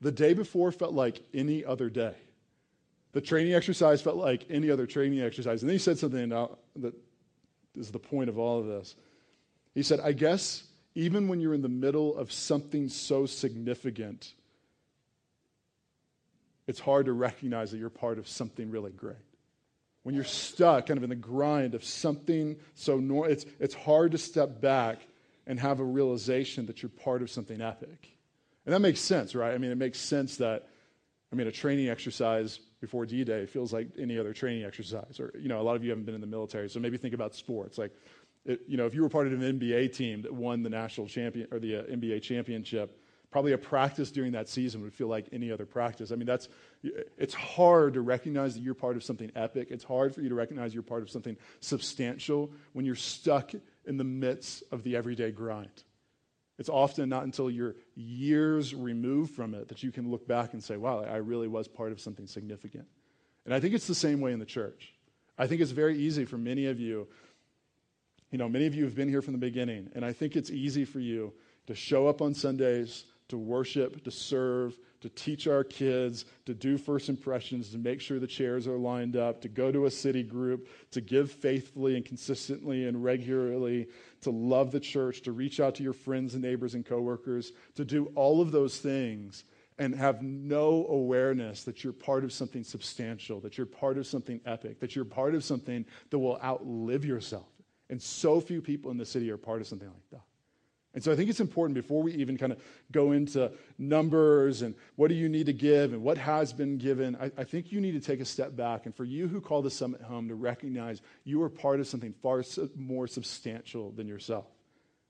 the 0.00 0.12
day 0.12 0.34
before 0.34 0.72
felt 0.72 0.94
like 0.94 1.20
any 1.32 1.64
other 1.64 1.88
day. 1.88 2.14
The 3.12 3.20
training 3.20 3.54
exercise 3.54 4.02
felt 4.02 4.16
like 4.16 4.46
any 4.50 4.70
other 4.70 4.86
training 4.86 5.20
exercise. 5.20 5.62
And 5.62 5.68
then 5.68 5.74
he 5.74 5.78
said 5.78 5.98
something 5.98 6.30
that 6.30 6.94
is 7.76 7.90
the 7.90 7.98
point 7.98 8.28
of 8.28 8.38
all 8.38 8.58
of 8.58 8.66
this. 8.66 8.96
He 9.74 9.82
said, 9.82 10.00
I 10.00 10.12
guess 10.12 10.64
even 10.94 11.28
when 11.28 11.40
you're 11.40 11.54
in 11.54 11.62
the 11.62 11.68
middle 11.68 12.16
of 12.16 12.32
something 12.32 12.88
so 12.88 13.26
significant, 13.26 14.34
it's 16.66 16.80
hard 16.80 17.06
to 17.06 17.12
recognize 17.12 17.70
that 17.70 17.78
you're 17.78 17.90
part 17.90 18.18
of 18.18 18.26
something 18.26 18.70
really 18.70 18.92
great. 18.92 19.16
When 20.02 20.14
you're 20.14 20.24
stuck 20.24 20.86
kind 20.86 20.98
of 20.98 21.04
in 21.04 21.10
the 21.10 21.16
grind 21.16 21.74
of 21.74 21.84
something 21.84 22.56
so 22.74 22.98
nor- 22.98 23.28
it's, 23.28 23.46
it's 23.60 23.74
hard 23.74 24.12
to 24.12 24.18
step 24.18 24.60
back 24.60 25.00
and 25.46 25.58
have 25.58 25.80
a 25.80 25.84
realization 25.84 26.66
that 26.66 26.82
you're 26.82 26.90
part 26.90 27.22
of 27.22 27.30
something 27.30 27.60
epic. 27.60 28.16
And 28.64 28.74
that 28.74 28.80
makes 28.80 29.00
sense, 29.00 29.34
right? 29.34 29.54
I 29.54 29.58
mean, 29.58 29.70
it 29.70 29.78
makes 29.78 29.98
sense 29.98 30.36
that, 30.36 30.68
I 31.32 31.36
mean, 31.36 31.46
a 31.46 31.52
training 31.52 31.88
exercise 31.88 32.60
before 32.80 33.06
D 33.06 33.24
Day 33.24 33.46
feels 33.46 33.72
like 33.72 33.88
any 33.98 34.18
other 34.18 34.32
training 34.32 34.64
exercise. 34.64 35.18
Or, 35.18 35.32
you 35.38 35.48
know, 35.48 35.60
a 35.60 35.62
lot 35.62 35.76
of 35.76 35.82
you 35.82 35.90
haven't 35.90 36.04
been 36.04 36.14
in 36.14 36.20
the 36.20 36.26
military, 36.26 36.68
so 36.68 36.78
maybe 36.78 36.96
think 36.96 37.14
about 37.14 37.34
sports. 37.34 37.78
Like, 37.78 37.92
it, 38.44 38.60
you 38.66 38.76
know, 38.76 38.86
if 38.86 38.94
you 38.94 39.02
were 39.02 39.08
part 39.08 39.26
of 39.26 39.32
an 39.32 39.58
NBA 39.58 39.94
team 39.94 40.22
that 40.22 40.32
won 40.32 40.62
the 40.62 40.70
national 40.70 41.06
champion 41.06 41.48
or 41.50 41.58
the 41.58 41.76
uh, 41.76 41.82
NBA 41.84 42.22
championship, 42.22 42.98
probably 43.30 43.52
a 43.52 43.58
practice 43.58 44.10
during 44.10 44.32
that 44.32 44.48
season 44.48 44.82
would 44.82 44.92
feel 44.92 45.08
like 45.08 45.26
any 45.32 45.50
other 45.50 45.64
practice. 45.64 46.12
I 46.12 46.16
mean, 46.16 46.26
that's 46.26 46.48
it's 47.16 47.34
hard 47.34 47.94
to 47.94 48.00
recognize 48.00 48.54
that 48.54 48.60
you're 48.60 48.74
part 48.74 48.96
of 48.96 49.02
something 49.02 49.32
epic. 49.34 49.68
It's 49.70 49.84
hard 49.84 50.14
for 50.14 50.20
you 50.20 50.28
to 50.28 50.34
recognize 50.34 50.74
you're 50.74 50.82
part 50.82 51.02
of 51.02 51.10
something 51.10 51.36
substantial 51.60 52.52
when 52.74 52.84
you're 52.84 52.94
stuck 52.94 53.52
in 53.86 53.96
the 53.96 54.04
midst 54.04 54.62
of 54.70 54.82
the 54.82 54.96
everyday 54.96 55.30
grind. 55.30 55.84
It's 56.58 56.68
often 56.68 57.08
not 57.08 57.24
until 57.24 57.50
you're 57.50 57.74
years 57.94 58.74
removed 58.74 59.34
from 59.34 59.54
it 59.54 59.68
that 59.68 59.82
you 59.82 59.90
can 59.90 60.10
look 60.10 60.28
back 60.28 60.52
and 60.52 60.62
say, 60.62 60.76
wow, 60.76 61.02
I 61.02 61.16
really 61.16 61.48
was 61.48 61.66
part 61.66 61.92
of 61.92 62.00
something 62.00 62.26
significant. 62.26 62.86
And 63.44 63.54
I 63.54 63.60
think 63.60 63.74
it's 63.74 63.86
the 63.86 63.94
same 63.94 64.20
way 64.20 64.32
in 64.32 64.38
the 64.38 64.46
church. 64.46 64.92
I 65.38 65.46
think 65.46 65.60
it's 65.60 65.70
very 65.72 65.98
easy 65.98 66.24
for 66.24 66.38
many 66.38 66.66
of 66.66 66.78
you. 66.78 67.08
You 68.30 68.38
know, 68.38 68.48
many 68.48 68.66
of 68.66 68.74
you 68.74 68.84
have 68.84 68.94
been 68.94 69.08
here 69.08 69.22
from 69.22 69.32
the 69.32 69.38
beginning, 69.38 69.90
and 69.94 70.04
I 70.04 70.12
think 70.12 70.36
it's 70.36 70.50
easy 70.50 70.84
for 70.84 71.00
you 71.00 71.32
to 71.66 71.74
show 71.74 72.06
up 72.06 72.22
on 72.22 72.34
Sundays, 72.34 73.04
to 73.28 73.36
worship, 73.36 74.04
to 74.04 74.10
serve, 74.10 74.78
to 75.02 75.08
teach 75.10 75.46
our 75.46 75.64
kids, 75.64 76.24
to 76.46 76.54
do 76.54 76.78
first 76.78 77.08
impressions, 77.08 77.70
to 77.70 77.78
make 77.78 78.00
sure 78.00 78.18
the 78.18 78.26
chairs 78.26 78.66
are 78.66 78.78
lined 78.78 79.16
up, 79.16 79.40
to 79.42 79.48
go 79.48 79.70
to 79.70 79.86
a 79.86 79.90
city 79.90 80.22
group, 80.22 80.68
to 80.92 81.00
give 81.00 81.30
faithfully 81.30 81.96
and 81.96 82.04
consistently 82.04 82.86
and 82.86 83.02
regularly, 83.02 83.88
to 84.22 84.30
love 84.30 84.70
the 84.70 84.80
church, 84.80 85.22
to 85.22 85.32
reach 85.32 85.60
out 85.60 85.74
to 85.74 85.82
your 85.82 85.92
friends 85.92 86.34
and 86.34 86.42
neighbors 86.42 86.74
and 86.74 86.86
coworkers, 86.86 87.52
to 87.74 87.84
do 87.84 88.06
all 88.14 88.40
of 88.40 88.52
those 88.52 88.78
things 88.78 89.44
and 89.78 89.94
have 89.94 90.22
no 90.22 90.86
awareness 90.88 91.64
that 91.64 91.82
you're 91.82 91.92
part 91.92 92.22
of 92.22 92.32
something 92.32 92.62
substantial, 92.62 93.40
that 93.40 93.58
you're 93.58 93.66
part 93.66 93.98
of 93.98 94.06
something 94.06 94.40
epic, 94.46 94.78
that 94.78 94.94
you're 94.94 95.04
part 95.04 95.34
of 95.34 95.42
something 95.42 95.84
that 96.10 96.18
will 96.18 96.38
outlive 96.42 97.04
yourself. 97.04 97.48
And 97.90 98.00
so 98.00 98.40
few 98.40 98.62
people 98.62 98.90
in 98.90 98.96
the 98.96 99.06
city 99.06 99.30
are 99.30 99.36
part 99.36 99.60
of 99.60 99.66
something 99.66 99.88
like 99.88 100.10
that. 100.12 100.31
And 100.94 101.02
so 101.02 101.10
I 101.10 101.16
think 101.16 101.30
it's 101.30 101.40
important 101.40 101.74
before 101.74 102.02
we 102.02 102.12
even 102.14 102.36
kind 102.36 102.52
of 102.52 102.62
go 102.90 103.12
into 103.12 103.50
numbers 103.78 104.60
and 104.60 104.74
what 104.96 105.08
do 105.08 105.14
you 105.14 105.28
need 105.28 105.46
to 105.46 105.52
give 105.54 105.94
and 105.94 106.02
what 106.02 106.18
has 106.18 106.52
been 106.52 106.76
given, 106.76 107.16
I, 107.16 107.30
I, 107.38 107.44
think 107.44 107.72
you 107.72 107.80
need 107.80 107.92
to 107.92 108.00
take 108.00 108.20
a 108.20 108.26
step 108.26 108.54
back. 108.54 108.84
And 108.84 108.94
for 108.94 109.04
you 109.04 109.26
who 109.26 109.40
call 109.40 109.62
the 109.62 109.70
summit 109.70 110.02
home 110.02 110.28
to 110.28 110.34
recognize 110.34 111.00
you 111.24 111.42
are 111.42 111.48
part 111.48 111.80
of 111.80 111.86
something 111.86 112.12
far 112.22 112.44
more 112.76 113.06
substantial 113.06 113.90
than 113.92 114.06
yourself. 114.06 114.44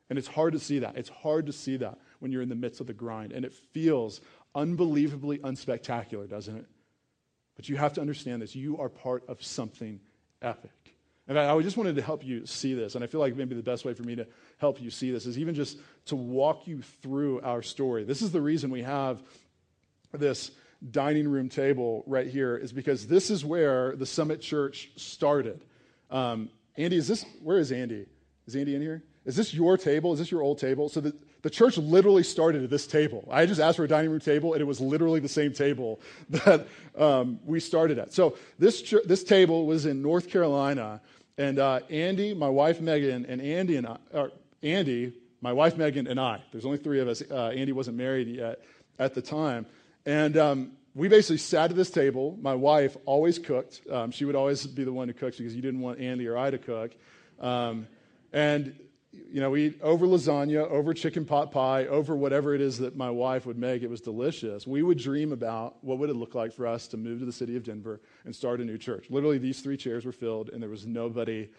And 0.09 0.19
it's 0.19 0.29
hard 0.29 0.53
to 0.53 0.61
see 0.61 0.81
that. 0.81 0.97
It's 0.97 1.09
hard 1.09 1.47
to 1.47 1.53
see 1.53 1.79
that 1.79 1.99
when 2.21 2.31
you're 2.31 2.43
in 2.43 2.49
the 2.49 2.55
midst 2.55 2.81
of 2.81 2.87
the 2.87 2.93
grind. 2.93 3.33
And 3.33 3.45
it 3.45 3.53
feels 3.53 4.21
unbelievably 4.55 5.39
unspectacular, 5.39 6.29
doesn't 6.29 6.57
it? 6.57 6.67
But 7.57 7.69
you 7.69 7.77
have 7.77 7.95
to 7.95 8.01
understand 8.01 8.41
this. 8.41 8.55
You 8.55 8.79
are 8.79 8.89
part 8.89 9.25
of 9.29 9.43
something 9.43 10.01
epic. 10.41 10.95
And 11.29 11.39
I 11.39 11.59
just 11.61 11.77
wanted 11.77 11.97
to 11.97 12.03
help 12.03 12.25
you 12.25 12.47
see 12.47 12.75
this. 12.75 12.95
And 12.95 13.05
I 13.05 13.07
feel 13.07 13.21
like 13.21 13.37
maybe 13.37 13.55
the 13.55 13.63
best 13.63 13.85
way 13.85 13.95
for 13.95 14.03
me 14.03 14.17
to 14.17 14.27
help 14.59 14.83
you 14.83 14.91
see 14.91 15.13
this 15.13 15.25
is 15.25 15.39
even 15.39 15.55
just 15.55 15.79
to 16.07 16.17
walk 16.17 16.67
you 16.67 16.83
through 17.01 17.41
our 17.43 17.63
story. 17.63 18.05
This 18.05 18.23
is 18.23 18.33
the 18.33 18.41
reason 18.41 18.71
we 18.71 18.83
have 18.83 19.23
this 20.13 20.51
dining 20.91 21.29
room 21.29 21.49
table 21.49 22.03
right 22.07 22.27
here, 22.27 22.57
is 22.57 22.73
because 22.73 23.07
this 23.07 23.31
is 23.31 23.45
where 23.45 23.95
the 23.95 24.05
Summit 24.05 24.41
Church 24.41 24.91
started. 24.97 25.65
Um, 26.11 26.51
Andy, 26.77 26.97
is 26.97 27.07
this, 27.07 27.25
where 27.41 27.59
is 27.59 27.71
Andy? 27.71 28.07
Is 28.47 28.57
Andy 28.57 28.75
in 28.75 28.83
here? 28.83 29.05
Is 29.25 29.37
this 29.37 29.55
your 29.55 29.79
table? 29.79 30.13
Is 30.13 30.19
this 30.19 30.31
your 30.31 30.43
old 30.43 30.59
table? 30.59 30.89
So 30.89 31.01
the, 31.01 31.15
the 31.43 31.51
church 31.51 31.77
literally 31.77 32.23
started 32.23 32.63
at 32.63 32.71
this 32.71 32.87
table. 32.87 33.29
I 33.31 33.47
just 33.47 33.61
asked 33.61 33.77
for 33.77 33.85
a 33.85 33.89
dining 33.89 34.11
room 34.11 34.21
table, 34.21 34.53
and 34.53 34.63
it 34.63 34.65
was 34.65 34.81
literally 34.81 35.21
the 35.21 35.29
same 35.29 35.53
table 35.53 36.01
that 36.31 36.67
um, 36.97 37.41
we 37.45 37.61
started 37.61 37.99
at. 37.99 38.13
So 38.13 38.37
this, 38.59 38.81
ch- 38.83 39.05
this 39.05 39.25
table 39.25 39.67
was 39.67 39.87
in 39.87 40.03
North 40.03 40.31
Carolina, 40.31 41.01
and 41.37 41.59
uh, 41.59 41.81
Andy, 41.91 42.35
my 42.35 42.49
wife 42.49 42.81
Megan, 42.81 43.27
and 43.27 43.43
Andy 43.43 43.77
and 43.77 43.87
I, 43.87 43.97
Andy, 44.63 45.13
my 45.41 45.53
wife 45.53 45.77
Megan, 45.77 46.07
and 46.07 46.21
I. 46.21 46.41
There's 46.53 46.65
only 46.65 46.79
three 46.79 47.01
of 47.01 47.09
us. 47.09 47.23
Uh, 47.29 47.49
Andy 47.49 47.73
wasn't 47.73 47.97
married 47.97 48.29
yet 48.29 48.61
at 48.99 49.15
the 49.15 49.23
time, 49.23 49.67
and 50.07 50.37
um, 50.37 50.73
we 50.95 51.09
basically 51.09 51.39
sat 51.39 51.71
at 51.71 51.77
this 51.77 51.91
table. 51.91 52.39
My 52.41 52.55
wife 52.55 52.97
always 53.07 53.39
cooked. 53.39 53.81
Um, 53.91 54.11
she 54.11 54.25
would 54.25 54.37
always 54.37 54.65
be 54.67 54.85
the 54.85 54.93
one 54.93 55.09
who 55.09 55.15
cooked 55.15 55.39
because 55.39 55.55
you 55.57 55.63
didn't 55.63 55.81
want 55.81 55.99
Andy 55.99 56.29
or 56.29 56.37
I 56.37 56.51
to 56.51 56.59
cook. 56.59 56.93
Um, 57.41 57.87
and 58.33 58.79
you 59.13 59.41
know, 59.41 59.51
we 59.51 59.67
eat 59.67 59.81
over 59.83 60.07
lasagna, 60.07 60.69
over 60.71 60.95
chicken 60.95 61.25
pot 61.25 61.53
pie, 61.53 61.87
over 61.87 62.17
whatever 62.17 62.55
it 62.55 62.61
is 62.61 62.79
that 62.79 62.97
my 62.97 63.11
wife 63.11 63.45
would 63.45 63.59
make. 63.59 63.83
It 63.83 63.91
was 63.91 64.01
delicious. 64.01 64.67
We 64.67 64.83
would 64.83 64.99
dream 64.99 65.33
about 65.33 65.77
what 65.85 65.99
would 65.99 66.09
it 66.09 66.17
look 66.17 66.35
like 66.35 66.53
for 66.53 66.67
us 66.67 66.87
to 66.89 66.97
move 66.97 67.21
to 67.21 67.27
the 67.27 67.33
city 67.33 67.57
of 67.57 67.65
Denver 67.65 68.01
and 68.25 68.35
start 68.35 68.61
a 68.61 68.65
new 68.65 68.79
church. 68.79 69.07
Literally, 69.11 69.39
these 69.39 69.61
three 69.61 69.77
chairs 69.77 70.07
were 70.07 70.13
filled, 70.13 70.49
and 70.49 70.63
there 70.63 70.71
was 70.71 70.87
nobody 70.87 71.51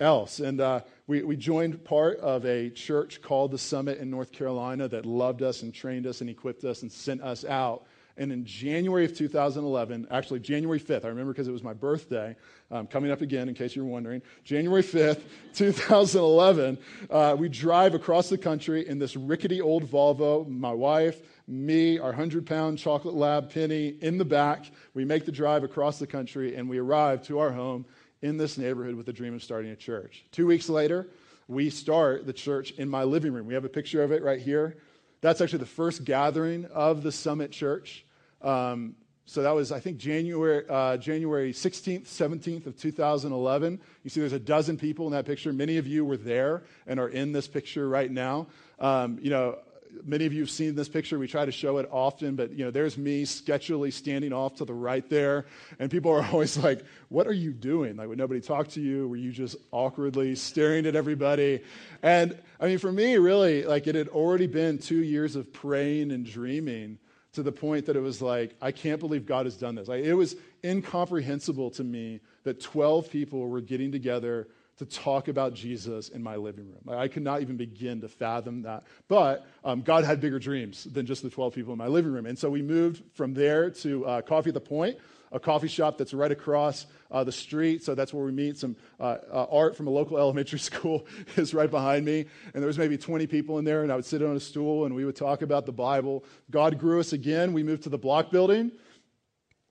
else. 0.00 0.40
And 0.40 0.60
uh, 0.60 0.80
we, 1.06 1.22
we 1.22 1.36
joined 1.36 1.84
part 1.84 2.18
of 2.18 2.46
a 2.46 2.70
church 2.70 3.20
called 3.20 3.50
the 3.50 3.58
Summit 3.58 3.98
in 3.98 4.10
North 4.10 4.32
Carolina 4.32 4.88
that 4.88 5.04
loved 5.04 5.42
us 5.42 5.62
and 5.62 5.74
trained 5.74 6.06
us 6.06 6.22
and 6.22 6.30
equipped 6.30 6.64
us 6.64 6.82
and 6.82 6.90
sent 6.90 7.22
us 7.22 7.44
out 7.44 7.86
and 8.16 8.30
in 8.30 8.44
January 8.44 9.04
of 9.04 9.16
2011, 9.16 10.06
actually 10.10 10.40
January 10.40 10.78
5th, 10.78 11.04
I 11.04 11.08
remember 11.08 11.32
because 11.32 11.48
it 11.48 11.52
was 11.52 11.62
my 11.62 11.72
birthday, 11.72 12.36
um, 12.70 12.86
coming 12.86 13.10
up 13.10 13.22
again 13.22 13.48
in 13.48 13.54
case 13.54 13.74
you're 13.74 13.84
wondering, 13.84 14.22
January 14.44 14.82
5th, 14.82 15.20
2011, 15.54 16.78
uh, 17.10 17.36
we 17.38 17.48
drive 17.48 17.94
across 17.94 18.28
the 18.28 18.38
country 18.38 18.86
in 18.86 18.98
this 18.98 19.16
rickety 19.16 19.60
old 19.60 19.84
Volvo. 19.84 20.48
My 20.48 20.72
wife, 20.72 21.22
me, 21.48 21.98
our 21.98 22.10
100 22.10 22.46
pound 22.46 22.78
chocolate 22.78 23.14
lab, 23.14 23.52
Penny, 23.52 23.96
in 24.00 24.16
the 24.16 24.24
back. 24.24 24.66
We 24.94 25.04
make 25.04 25.26
the 25.26 25.32
drive 25.32 25.64
across 25.64 25.98
the 25.98 26.06
country 26.06 26.56
and 26.56 26.68
we 26.68 26.78
arrive 26.78 27.22
to 27.24 27.38
our 27.40 27.50
home 27.50 27.84
in 28.22 28.36
this 28.36 28.56
neighborhood 28.56 28.94
with 28.94 29.06
the 29.06 29.12
dream 29.12 29.34
of 29.34 29.42
starting 29.42 29.72
a 29.72 29.76
church. 29.76 30.24
Two 30.30 30.46
weeks 30.46 30.68
later, 30.68 31.08
we 31.48 31.68
start 31.68 32.26
the 32.26 32.32
church 32.32 32.70
in 32.72 32.88
my 32.88 33.04
living 33.04 33.32
room. 33.32 33.46
We 33.46 33.54
have 33.54 33.64
a 33.64 33.68
picture 33.68 34.02
of 34.02 34.12
it 34.12 34.22
right 34.22 34.40
here. 34.40 34.76
That's 35.24 35.40
actually 35.40 35.60
the 35.60 35.66
first 35.66 36.04
gathering 36.04 36.66
of 36.66 37.02
the 37.02 37.10
Summit 37.10 37.50
Church. 37.50 38.04
Um, 38.42 38.94
so 39.24 39.42
that 39.42 39.52
was, 39.52 39.72
I 39.72 39.80
think, 39.80 39.96
January, 39.96 40.66
uh, 40.68 40.98
January 40.98 41.50
16th, 41.50 42.04
17th 42.04 42.66
of 42.66 42.76
2011. 42.76 43.80
You 44.02 44.10
see 44.10 44.20
there's 44.20 44.34
a 44.34 44.38
dozen 44.38 44.76
people 44.76 45.06
in 45.06 45.12
that 45.12 45.24
picture. 45.24 45.50
Many 45.50 45.78
of 45.78 45.86
you 45.86 46.04
were 46.04 46.18
there 46.18 46.64
and 46.86 47.00
are 47.00 47.08
in 47.08 47.32
this 47.32 47.48
picture 47.48 47.88
right 47.88 48.10
now. 48.10 48.48
Um, 48.78 49.18
you 49.18 49.30
know, 49.30 49.56
many 50.04 50.26
of 50.26 50.32
you 50.32 50.40
have 50.40 50.50
seen 50.50 50.74
this 50.74 50.88
picture. 50.88 51.18
We 51.18 51.28
try 51.28 51.44
to 51.44 51.52
show 51.52 51.78
it 51.78 51.88
often, 51.90 52.36
but 52.36 52.52
you 52.52 52.64
know, 52.64 52.70
there's 52.70 52.98
me 52.98 53.24
sketchily 53.24 53.92
standing 53.92 54.32
off 54.32 54.56
to 54.56 54.64
the 54.64 54.74
right 54.74 55.08
there, 55.08 55.46
and 55.78 55.90
people 55.90 56.10
are 56.12 56.24
always 56.32 56.56
like, 56.56 56.84
"What 57.08 57.26
are 57.26 57.32
you 57.32 57.52
doing?" 57.52 57.96
Like, 57.96 58.08
would 58.08 58.18
nobody 58.18 58.40
talk 58.40 58.68
to 58.68 58.80
you? 58.80 59.08
Were 59.08 59.16
you 59.16 59.32
just 59.32 59.56
awkwardly 59.70 60.34
staring 60.34 60.86
at 60.86 60.96
everybody? 60.96 61.60
And 62.02 62.38
I 62.60 62.66
mean, 62.66 62.78
for 62.78 62.92
me, 62.92 63.16
really, 63.16 63.64
like 63.64 63.86
it 63.86 63.94
had 63.94 64.08
already 64.08 64.46
been 64.46 64.78
two 64.78 65.02
years 65.02 65.36
of 65.36 65.52
praying 65.52 66.10
and 66.10 66.24
dreaming 66.24 66.98
to 67.34 67.42
the 67.42 67.52
point 67.52 67.86
that 67.86 67.96
it 67.96 68.00
was 68.00 68.22
like, 68.22 68.54
I 68.62 68.72
can't 68.72 69.00
believe 69.00 69.26
God 69.26 69.46
has 69.46 69.56
done 69.56 69.74
this. 69.74 69.88
Like, 69.88 70.04
it 70.04 70.14
was 70.14 70.36
incomprehensible 70.62 71.70
to 71.72 71.84
me 71.84 72.20
that 72.44 72.60
12 72.60 73.10
people 73.10 73.48
were 73.48 73.60
getting 73.60 73.90
together 73.90 74.48
to 74.78 74.84
talk 74.84 75.28
about 75.28 75.54
Jesus 75.54 76.08
in 76.08 76.22
my 76.22 76.36
living 76.36 76.66
room. 76.66 76.98
I 76.98 77.08
could 77.08 77.22
not 77.22 77.40
even 77.42 77.56
begin 77.56 78.00
to 78.00 78.08
fathom 78.08 78.62
that. 78.62 78.84
But 79.08 79.46
um, 79.64 79.82
God 79.82 80.04
had 80.04 80.20
bigger 80.20 80.38
dreams 80.38 80.84
than 80.84 81.06
just 81.06 81.22
the 81.22 81.30
12 81.30 81.54
people 81.54 81.72
in 81.72 81.78
my 81.78 81.86
living 81.86 82.12
room. 82.12 82.26
And 82.26 82.38
so 82.38 82.50
we 82.50 82.62
moved 82.62 83.02
from 83.14 83.34
there 83.34 83.70
to 83.70 84.06
uh, 84.06 84.22
Coffee 84.22 84.50
at 84.50 84.54
the 84.54 84.60
Point, 84.60 84.98
a 85.30 85.38
coffee 85.38 85.68
shop 85.68 85.96
that's 85.96 86.12
right 86.12 86.30
across 86.30 86.86
uh, 87.10 87.22
the 87.22 87.32
street. 87.32 87.84
So 87.84 87.94
that's 87.94 88.12
where 88.12 88.24
we 88.24 88.32
meet. 88.32 88.58
Some 88.58 88.76
uh, 88.98 89.18
uh, 89.32 89.46
art 89.50 89.76
from 89.76 89.86
a 89.86 89.90
local 89.90 90.18
elementary 90.24 90.58
school 90.58 91.06
is 91.36 91.54
right 91.54 91.70
behind 91.70 92.04
me. 92.04 92.26
And 92.52 92.62
there 92.62 92.66
was 92.66 92.78
maybe 92.78 92.98
20 92.98 93.28
people 93.28 93.58
in 93.58 93.64
there, 93.64 93.82
and 93.82 93.92
I 93.92 93.96
would 93.96 94.04
sit 94.04 94.22
on 94.22 94.34
a 94.34 94.40
stool 94.40 94.86
and 94.86 94.94
we 94.94 95.04
would 95.04 95.16
talk 95.16 95.42
about 95.42 95.66
the 95.66 95.72
Bible. 95.72 96.24
God 96.50 96.78
grew 96.78 96.98
us 96.98 97.12
again. 97.12 97.52
We 97.52 97.62
moved 97.62 97.84
to 97.84 97.90
the 97.90 97.98
block 97.98 98.32
building. 98.32 98.72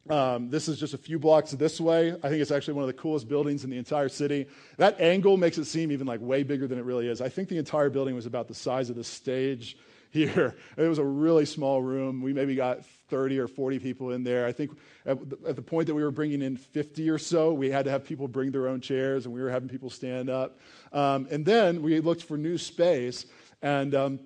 Um, 0.09 0.49
this 0.49 0.67
is 0.67 0.79
just 0.79 0.93
a 0.93 0.97
few 0.97 1.17
blocks 1.17 1.51
this 1.51 1.79
way. 1.79 2.11
I 2.11 2.29
think 2.29 2.41
it's 2.41 2.51
actually 2.51 2.73
one 2.73 2.83
of 2.83 2.87
the 2.87 3.01
coolest 3.01 3.29
buildings 3.29 3.63
in 3.63 3.69
the 3.69 3.77
entire 3.77 4.09
city. 4.09 4.47
That 4.77 4.99
angle 4.99 5.37
makes 5.37 5.57
it 5.57 5.65
seem 5.65 5.91
even 5.91 6.05
like 6.07 6.19
way 6.19 6.43
bigger 6.43 6.67
than 6.67 6.77
it 6.77 6.83
really 6.83 7.07
is. 7.07 7.21
I 7.21 7.29
think 7.29 7.47
the 7.47 7.57
entire 7.57 7.89
building 7.89 8.13
was 8.13 8.25
about 8.25 8.49
the 8.49 8.53
size 8.53 8.89
of 8.89 8.97
the 8.97 9.03
stage 9.03 9.77
here. 10.11 10.55
It 10.77 10.87
was 10.87 10.99
a 10.99 11.05
really 11.05 11.45
small 11.45 11.81
room. 11.81 12.21
We 12.21 12.33
maybe 12.33 12.53
got 12.53 12.85
30 13.09 13.39
or 13.39 13.47
40 13.47 13.79
people 13.79 14.11
in 14.11 14.23
there. 14.23 14.45
I 14.45 14.51
think 14.51 14.77
at 15.05 15.29
the, 15.29 15.37
at 15.47 15.55
the, 15.55 15.61
point 15.61 15.87
that 15.87 15.95
we 15.95 16.03
were 16.03 16.11
bringing 16.11 16.41
in 16.41 16.57
50 16.57 17.09
or 17.09 17.17
so, 17.17 17.53
we 17.53 17.71
had 17.71 17.85
to 17.85 17.91
have 17.91 18.03
people 18.03 18.27
bring 18.27 18.51
their 18.51 18.67
own 18.67 18.81
chairs 18.81 19.25
and 19.25 19.33
we 19.33 19.41
were 19.41 19.49
having 19.49 19.69
people 19.69 19.89
stand 19.89 20.29
up. 20.29 20.59
Um, 20.91 21.27
and 21.31 21.45
then 21.45 21.81
we 21.81 21.99
looked 22.01 22.23
for 22.23 22.37
new 22.37 22.57
space. 22.57 23.25
And, 23.61 23.95
um, 23.95 24.19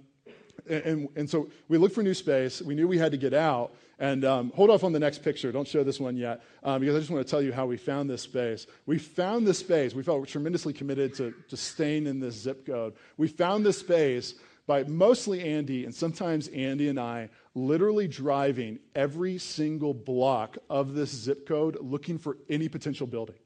and, 0.67 1.07
and 1.15 1.29
so 1.29 1.49
we 1.67 1.77
looked 1.77 1.93
for 1.93 2.03
new 2.03 2.15
space. 2.15 2.61
We 2.61 2.73
knew 2.73 2.87
we 2.87 2.97
had 2.97 3.11
to 3.11 3.17
get 3.17 3.33
out. 3.33 3.73
And 3.99 4.23
um, 4.25 4.51
hold 4.55 4.69
off 4.69 4.83
on 4.83 4.91
the 4.93 4.99
next 4.99 5.23
picture. 5.23 5.51
Don't 5.51 5.67
show 5.67 5.83
this 5.83 5.99
one 5.99 6.17
yet, 6.17 6.43
um, 6.63 6.81
because 6.81 6.95
I 6.95 6.99
just 6.99 7.09
want 7.09 7.25
to 7.25 7.29
tell 7.29 7.41
you 7.41 7.51
how 7.51 7.65
we 7.65 7.77
found 7.77 8.09
this 8.09 8.21
space. 8.21 8.67
We 8.85 8.99
found 8.99 9.47
this 9.47 9.57
space. 9.57 9.95
We 9.95 10.03
felt 10.03 10.27
tremendously 10.27 10.73
committed 10.73 11.15
to, 11.15 11.33
to 11.49 11.57
staying 11.57 12.05
in 12.05 12.19
this 12.19 12.35
zip 12.35 12.65
code. 12.65 12.93
We 13.17 13.27
found 13.27 13.65
this 13.65 13.79
space 13.79 14.35
by 14.67 14.83
mostly 14.83 15.43
Andy, 15.43 15.85
and 15.85 15.95
sometimes 15.95 16.49
Andy 16.49 16.89
and 16.89 16.99
I, 16.99 17.29
literally 17.55 18.07
driving 18.07 18.79
every 18.93 19.39
single 19.39 19.93
block 19.93 20.57
of 20.69 20.93
this 20.93 21.09
zip 21.09 21.47
code 21.47 21.77
looking 21.81 22.19
for 22.19 22.37
any 22.49 22.69
potential 22.69 23.07
building. 23.07 23.37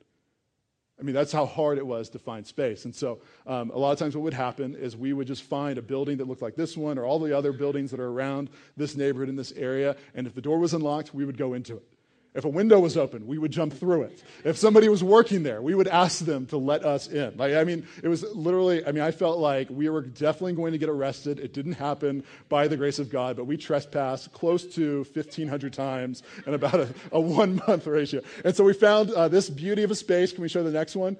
I 1.02 1.04
mean, 1.04 1.16
that's 1.16 1.32
how 1.32 1.48
hard 1.48 1.80
it 1.80 1.86
was 1.86 2.10
to 2.10 2.20
find 2.20 2.46
space. 2.46 2.86
And 2.86 2.94
so, 2.94 3.20
um, 3.48 3.72
a 3.72 3.78
lot 3.78 3.92
of 3.92 3.98
times, 3.98 4.16
what 4.16 4.22
would 4.22 4.36
happen 4.36 4.76
is 4.76 4.96
we 4.96 5.14
would 5.14 5.26
just 5.26 5.42
find 5.42 5.80
a 5.80 5.82
building 5.82 6.18
that 6.18 6.28
looked 6.28 6.44
like 6.44 6.56
this 6.56 6.78
one 6.78 7.00
or 7.00 7.06
all 7.06 7.18
the 7.18 7.36
other 7.36 7.52
buildings 7.52 7.90
that 7.90 8.00
are 8.00 8.10
around 8.10 8.52
this 8.78 8.96
neighborhood 8.96 9.28
in 9.28 9.36
this 9.36 9.52
area. 9.54 9.96
And 10.14 10.28
if 10.28 10.36
the 10.36 10.42
door 10.42 10.60
was 10.60 10.76
unlocked, 10.76 11.14
we 11.14 11.26
would 11.26 11.38
go 11.38 11.56
into 11.56 11.78
it. 11.78 11.84
If 12.34 12.46
a 12.46 12.50
window 12.50 12.80
was 12.80 12.96
open, 12.96 13.28
we 13.28 13.38
would 13.38 13.52
jump 13.52 13.74
through 13.74 14.04
it. 14.04 14.24
If 14.46 14.58
somebody 14.58 14.88
was 14.88 15.04
working 15.04 15.44
there, 15.44 15.62
we 15.62 15.76
would 15.76 15.90
ask 15.90 16.20
them 16.20 16.46
to 16.48 16.58
let 16.58 16.86
us 16.86 17.10
in. 17.10 17.36
Like, 17.36 17.56
I 17.56 17.66
mean, 17.66 17.86
it 18.02 18.08
was 18.08 18.24
literally, 18.24 18.86
I 18.86 18.94
mean, 18.94 19.04
I 19.04 19.12
felt 19.12 19.40
like 19.40 19.70
we 19.70 19.90
were 19.90 20.02
definitely 20.02 20.54
going 20.54 20.72
to 20.72 20.78
get 20.78 20.88
arrested. 20.88 21.40
It 21.40 21.54
didn't 21.54 21.74
happen 21.74 22.24
by 22.48 22.70
the 22.70 22.78
grace 22.78 23.00
of 23.00 23.10
God, 23.10 23.36
but 23.36 23.46
we 23.46 23.58
trespassed 23.58 24.32
close 24.32 24.64
to 24.76 25.00
1,500 25.14 25.74
times 25.74 26.24
in 26.48 26.54
about 26.54 26.76
a, 26.76 26.94
a 27.12 27.20
one 27.20 27.62
month 27.68 27.86
ratio. 27.86 28.22
And 28.46 28.56
so 28.56 28.64
we 28.64 28.74
found 28.74 29.12
uh, 29.12 29.28
this 29.28 29.50
beauty 29.50 29.84
of 29.84 29.92
a 29.92 29.96
space. 29.96 30.32
Can 30.32 30.42
we 30.42 30.48
show 30.48 30.64
the 30.64 30.72
next 30.72 30.96
one? 30.96 31.18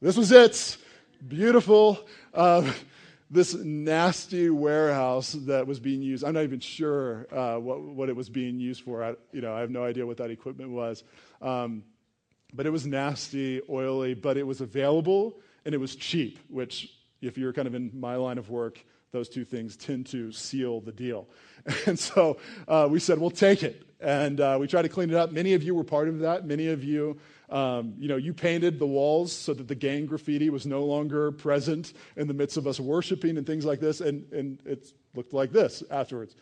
This 0.00 0.16
was 0.16 0.30
it. 0.30 0.76
Beautiful. 1.26 1.98
Uh, 2.32 2.72
this 3.32 3.54
nasty 3.54 4.50
warehouse 4.50 5.32
that 5.32 5.66
was 5.66 5.80
being 5.80 6.02
used. 6.02 6.22
I'm 6.22 6.34
not 6.34 6.44
even 6.44 6.60
sure 6.60 7.26
uh, 7.32 7.56
what, 7.56 7.80
what 7.80 8.08
it 8.10 8.14
was 8.14 8.28
being 8.28 8.60
used 8.60 8.82
for. 8.82 9.02
I, 9.02 9.14
you 9.32 9.40
know, 9.40 9.54
I 9.54 9.60
have 9.60 9.70
no 9.70 9.82
idea 9.82 10.06
what 10.06 10.18
that 10.18 10.30
equipment 10.30 10.70
was. 10.70 11.02
Um, 11.40 11.82
but 12.52 12.66
it 12.66 12.70
was 12.70 12.86
nasty, 12.86 13.62
oily, 13.70 14.12
but 14.12 14.36
it 14.36 14.46
was 14.46 14.60
available 14.60 15.40
and 15.64 15.74
it 15.74 15.78
was 15.78 15.96
cheap, 15.96 16.40
which, 16.48 16.92
if 17.22 17.38
you're 17.38 17.54
kind 17.54 17.66
of 17.66 17.74
in 17.74 17.90
my 17.94 18.16
line 18.16 18.36
of 18.36 18.50
work, 18.50 18.84
those 19.12 19.30
two 19.30 19.46
things 19.46 19.76
tend 19.76 20.06
to 20.08 20.30
seal 20.32 20.80
the 20.80 20.92
deal. 20.92 21.26
And 21.86 21.98
so 21.98 22.38
uh, 22.68 22.88
we 22.90 22.98
said, 22.98 23.18
we'll 23.18 23.30
take 23.30 23.62
it. 23.62 23.86
And 24.00 24.40
uh, 24.40 24.58
we 24.60 24.66
tried 24.66 24.82
to 24.82 24.88
clean 24.88 25.10
it 25.10 25.16
up. 25.16 25.30
Many 25.30 25.54
of 25.54 25.62
you 25.62 25.74
were 25.74 25.84
part 25.84 26.08
of 26.08 26.18
that. 26.18 26.44
Many 26.44 26.68
of 26.68 26.82
you 26.82 27.18
um, 27.52 27.94
you 27.98 28.08
know, 28.08 28.16
you 28.16 28.32
painted 28.32 28.78
the 28.78 28.86
walls 28.86 29.30
so 29.30 29.52
that 29.52 29.68
the 29.68 29.74
gang 29.74 30.06
graffiti 30.06 30.48
was 30.48 30.64
no 30.64 30.84
longer 30.84 31.30
present 31.30 31.92
in 32.16 32.26
the 32.26 32.34
midst 32.34 32.56
of 32.56 32.66
us 32.66 32.80
worshiping 32.80 33.36
and 33.36 33.46
things 33.46 33.66
like 33.66 33.78
this, 33.78 34.00
and, 34.00 34.30
and 34.32 34.58
it 34.64 34.92
looked 35.14 35.34
like 35.34 35.52
this 35.52 35.82
afterwards. 35.90 36.34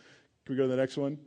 Can 0.45 0.55
we 0.55 0.57
go 0.57 0.63
to 0.63 0.69
the 0.69 0.77
next 0.77 0.97
one? 0.97 1.19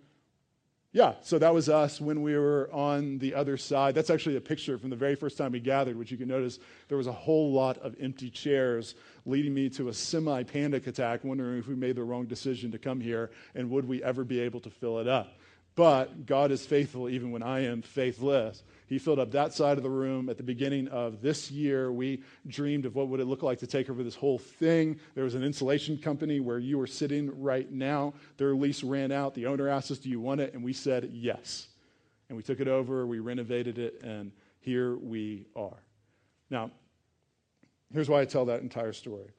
Yeah, 0.94 1.14
so 1.22 1.40
that 1.40 1.52
was 1.52 1.68
us 1.68 2.00
when 2.00 2.22
we 2.22 2.38
were 2.38 2.70
on 2.72 3.18
the 3.18 3.34
other 3.34 3.56
side. 3.56 3.96
That's 3.96 4.10
actually 4.10 4.36
a 4.36 4.40
picture 4.40 4.78
from 4.78 4.90
the 4.90 4.96
very 4.96 5.16
first 5.16 5.36
time 5.36 5.50
we 5.50 5.58
gathered, 5.58 5.96
which 5.96 6.12
you 6.12 6.16
can 6.16 6.28
notice 6.28 6.60
there 6.88 6.96
was 6.96 7.08
a 7.08 7.12
whole 7.12 7.52
lot 7.52 7.78
of 7.78 7.96
empty 8.00 8.30
chairs, 8.30 8.94
leading 9.26 9.52
me 9.52 9.68
to 9.70 9.88
a 9.88 9.92
semi 9.92 10.44
panic 10.44 10.86
attack, 10.86 11.24
wondering 11.24 11.58
if 11.58 11.66
we 11.66 11.74
made 11.74 11.96
the 11.96 12.04
wrong 12.04 12.26
decision 12.26 12.70
to 12.70 12.78
come 12.78 13.00
here 13.00 13.32
and 13.56 13.68
would 13.70 13.86
we 13.86 14.04
ever 14.04 14.22
be 14.22 14.38
able 14.38 14.60
to 14.60 14.70
fill 14.70 15.00
it 15.00 15.08
up. 15.08 15.36
But 15.76 16.26
God 16.26 16.52
is 16.52 16.64
faithful 16.64 17.08
even 17.08 17.32
when 17.32 17.42
I 17.42 17.64
am 17.64 17.82
faithless. 17.82 18.62
He 18.86 18.98
filled 18.98 19.18
up 19.18 19.32
that 19.32 19.52
side 19.52 19.76
of 19.76 19.82
the 19.82 19.90
room. 19.90 20.28
At 20.28 20.36
the 20.36 20.44
beginning 20.44 20.86
of 20.88 21.20
this 21.20 21.50
year, 21.50 21.90
we 21.90 22.22
dreamed 22.46 22.86
of 22.86 22.94
what 22.94 23.08
would 23.08 23.18
it 23.18 23.24
look 23.24 23.42
like 23.42 23.58
to 23.58 23.66
take 23.66 23.90
over 23.90 24.04
this 24.04 24.14
whole 24.14 24.38
thing. 24.38 25.00
There 25.14 25.24
was 25.24 25.34
an 25.34 25.42
insulation 25.42 25.98
company 25.98 26.38
where 26.38 26.60
you 26.60 26.80
are 26.80 26.86
sitting 26.86 27.42
right 27.42 27.70
now. 27.72 28.14
Their 28.36 28.54
lease 28.54 28.84
ran 28.84 29.10
out. 29.10 29.34
The 29.34 29.46
owner 29.46 29.68
asked 29.68 29.90
us, 29.90 29.98
"Do 29.98 30.10
you 30.10 30.20
want 30.20 30.40
it?" 30.40 30.54
And 30.54 30.62
we 30.62 30.72
said 30.72 31.10
yes. 31.12 31.68
And 32.28 32.36
we 32.36 32.42
took 32.42 32.60
it 32.60 32.68
over, 32.68 33.06
we 33.06 33.18
renovated 33.18 33.78
it, 33.78 34.00
and 34.02 34.32
here 34.60 34.96
we 34.96 35.46
are. 35.56 35.82
Now, 36.50 36.70
here's 37.92 38.08
why 38.08 38.20
I 38.20 38.24
tell 38.24 38.46
that 38.46 38.62
entire 38.62 38.92
story. 38.92 39.30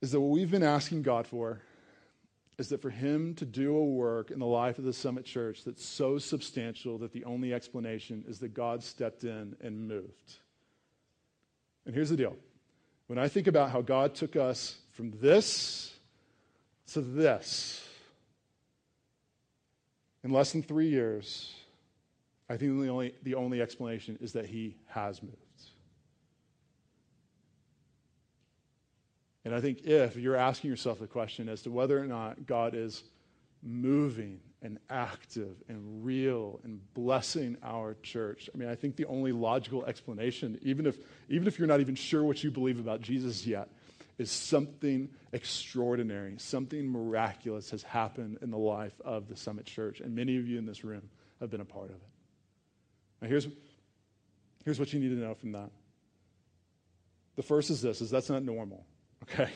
Is 0.00 0.12
that 0.12 0.20
what 0.20 0.30
we've 0.30 0.50
been 0.50 0.62
asking 0.62 1.02
God 1.02 1.26
for 1.26 1.60
is 2.58 2.68
that 2.68 2.82
for 2.82 2.90
him 2.90 3.34
to 3.36 3.44
do 3.44 3.76
a 3.76 3.84
work 3.84 4.32
in 4.32 4.40
the 4.40 4.46
life 4.46 4.78
of 4.78 4.84
the 4.84 4.92
Summit 4.92 5.24
Church 5.24 5.62
that's 5.64 5.84
so 5.84 6.18
substantial 6.18 6.98
that 6.98 7.12
the 7.12 7.24
only 7.24 7.54
explanation 7.54 8.24
is 8.26 8.40
that 8.40 8.52
God 8.52 8.82
stepped 8.82 9.22
in 9.22 9.54
and 9.60 9.86
moved. 9.86 10.38
And 11.86 11.94
here's 11.94 12.10
the 12.10 12.16
deal 12.16 12.36
when 13.06 13.18
I 13.18 13.28
think 13.28 13.46
about 13.46 13.70
how 13.70 13.80
God 13.80 14.14
took 14.14 14.36
us 14.36 14.76
from 14.90 15.12
this 15.20 15.94
to 16.92 17.00
this, 17.00 17.86
in 20.24 20.30
less 20.30 20.52
than 20.52 20.62
three 20.62 20.88
years, 20.88 21.54
I 22.50 22.56
think 22.56 22.80
the 22.80 22.88
only, 22.88 23.14
the 23.22 23.34
only 23.34 23.62
explanation 23.62 24.18
is 24.20 24.32
that 24.32 24.46
he 24.46 24.76
has 24.88 25.22
moved. 25.22 25.36
And 29.48 29.56
I 29.56 29.62
think 29.62 29.86
if 29.86 30.14
you're 30.16 30.36
asking 30.36 30.68
yourself 30.68 30.98
the 30.98 31.06
question 31.06 31.48
as 31.48 31.62
to 31.62 31.70
whether 31.70 31.98
or 31.98 32.04
not 32.06 32.44
God 32.44 32.74
is 32.74 33.02
moving 33.62 34.40
and 34.60 34.78
active 34.90 35.56
and 35.70 36.04
real 36.04 36.60
and 36.64 36.82
blessing 36.92 37.56
our 37.62 37.96
church, 38.02 38.50
I 38.54 38.58
mean, 38.58 38.68
I 38.68 38.74
think 38.74 38.96
the 38.96 39.06
only 39.06 39.32
logical 39.32 39.86
explanation, 39.86 40.58
even 40.60 40.84
if, 40.84 40.98
even 41.30 41.48
if 41.48 41.58
you're 41.58 41.66
not 41.66 41.80
even 41.80 41.94
sure 41.94 42.24
what 42.24 42.44
you 42.44 42.50
believe 42.50 42.78
about 42.78 43.00
Jesus 43.00 43.46
yet, 43.46 43.70
is 44.18 44.30
something 44.30 45.08
extraordinary, 45.32 46.34
something 46.36 46.86
miraculous 46.86 47.70
has 47.70 47.82
happened 47.82 48.36
in 48.42 48.50
the 48.50 48.58
life 48.58 49.00
of 49.02 49.28
the 49.28 49.36
Summit 49.36 49.64
Church. 49.64 50.00
And 50.00 50.14
many 50.14 50.36
of 50.36 50.46
you 50.46 50.58
in 50.58 50.66
this 50.66 50.84
room 50.84 51.08
have 51.40 51.48
been 51.48 51.62
a 51.62 51.64
part 51.64 51.88
of 51.88 51.96
it. 51.96 52.10
Now, 53.22 53.28
here's, 53.28 53.48
here's 54.66 54.78
what 54.78 54.92
you 54.92 55.00
need 55.00 55.08
to 55.08 55.14
know 55.14 55.34
from 55.34 55.52
that. 55.52 55.70
The 57.36 57.42
first 57.42 57.70
is 57.70 57.80
this, 57.80 58.02
is 58.02 58.10
that's 58.10 58.28
not 58.28 58.42
normal. 58.42 58.84
Okay? 59.24 59.50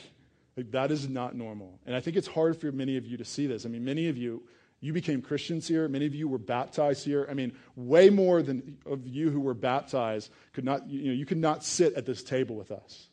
Like, 0.56 0.70
that 0.72 0.90
is 0.90 1.08
not 1.08 1.34
normal. 1.34 1.78
And 1.86 1.96
I 1.96 2.00
think 2.00 2.16
it's 2.16 2.26
hard 2.26 2.60
for 2.60 2.70
many 2.72 2.96
of 2.96 3.06
you 3.06 3.16
to 3.16 3.24
see 3.24 3.46
this. 3.46 3.64
I 3.64 3.68
mean, 3.68 3.84
many 3.84 4.08
of 4.08 4.18
you, 4.18 4.42
you 4.80 4.92
became 4.92 5.22
Christians 5.22 5.66
here. 5.66 5.88
Many 5.88 6.06
of 6.06 6.14
you 6.14 6.28
were 6.28 6.38
baptized 6.38 7.04
here. 7.04 7.26
I 7.30 7.34
mean, 7.34 7.52
way 7.76 8.10
more 8.10 8.42
than 8.42 8.76
of 8.84 9.06
you 9.06 9.30
who 9.30 9.40
were 9.40 9.54
baptized 9.54 10.30
could 10.52 10.64
not, 10.64 10.90
you 10.90 11.06
know, 11.06 11.12
you 11.12 11.24
could 11.24 11.38
not 11.38 11.64
sit 11.64 11.94
at 11.94 12.04
this 12.04 12.22
table 12.22 12.56
with 12.56 12.70
us. 12.70 13.08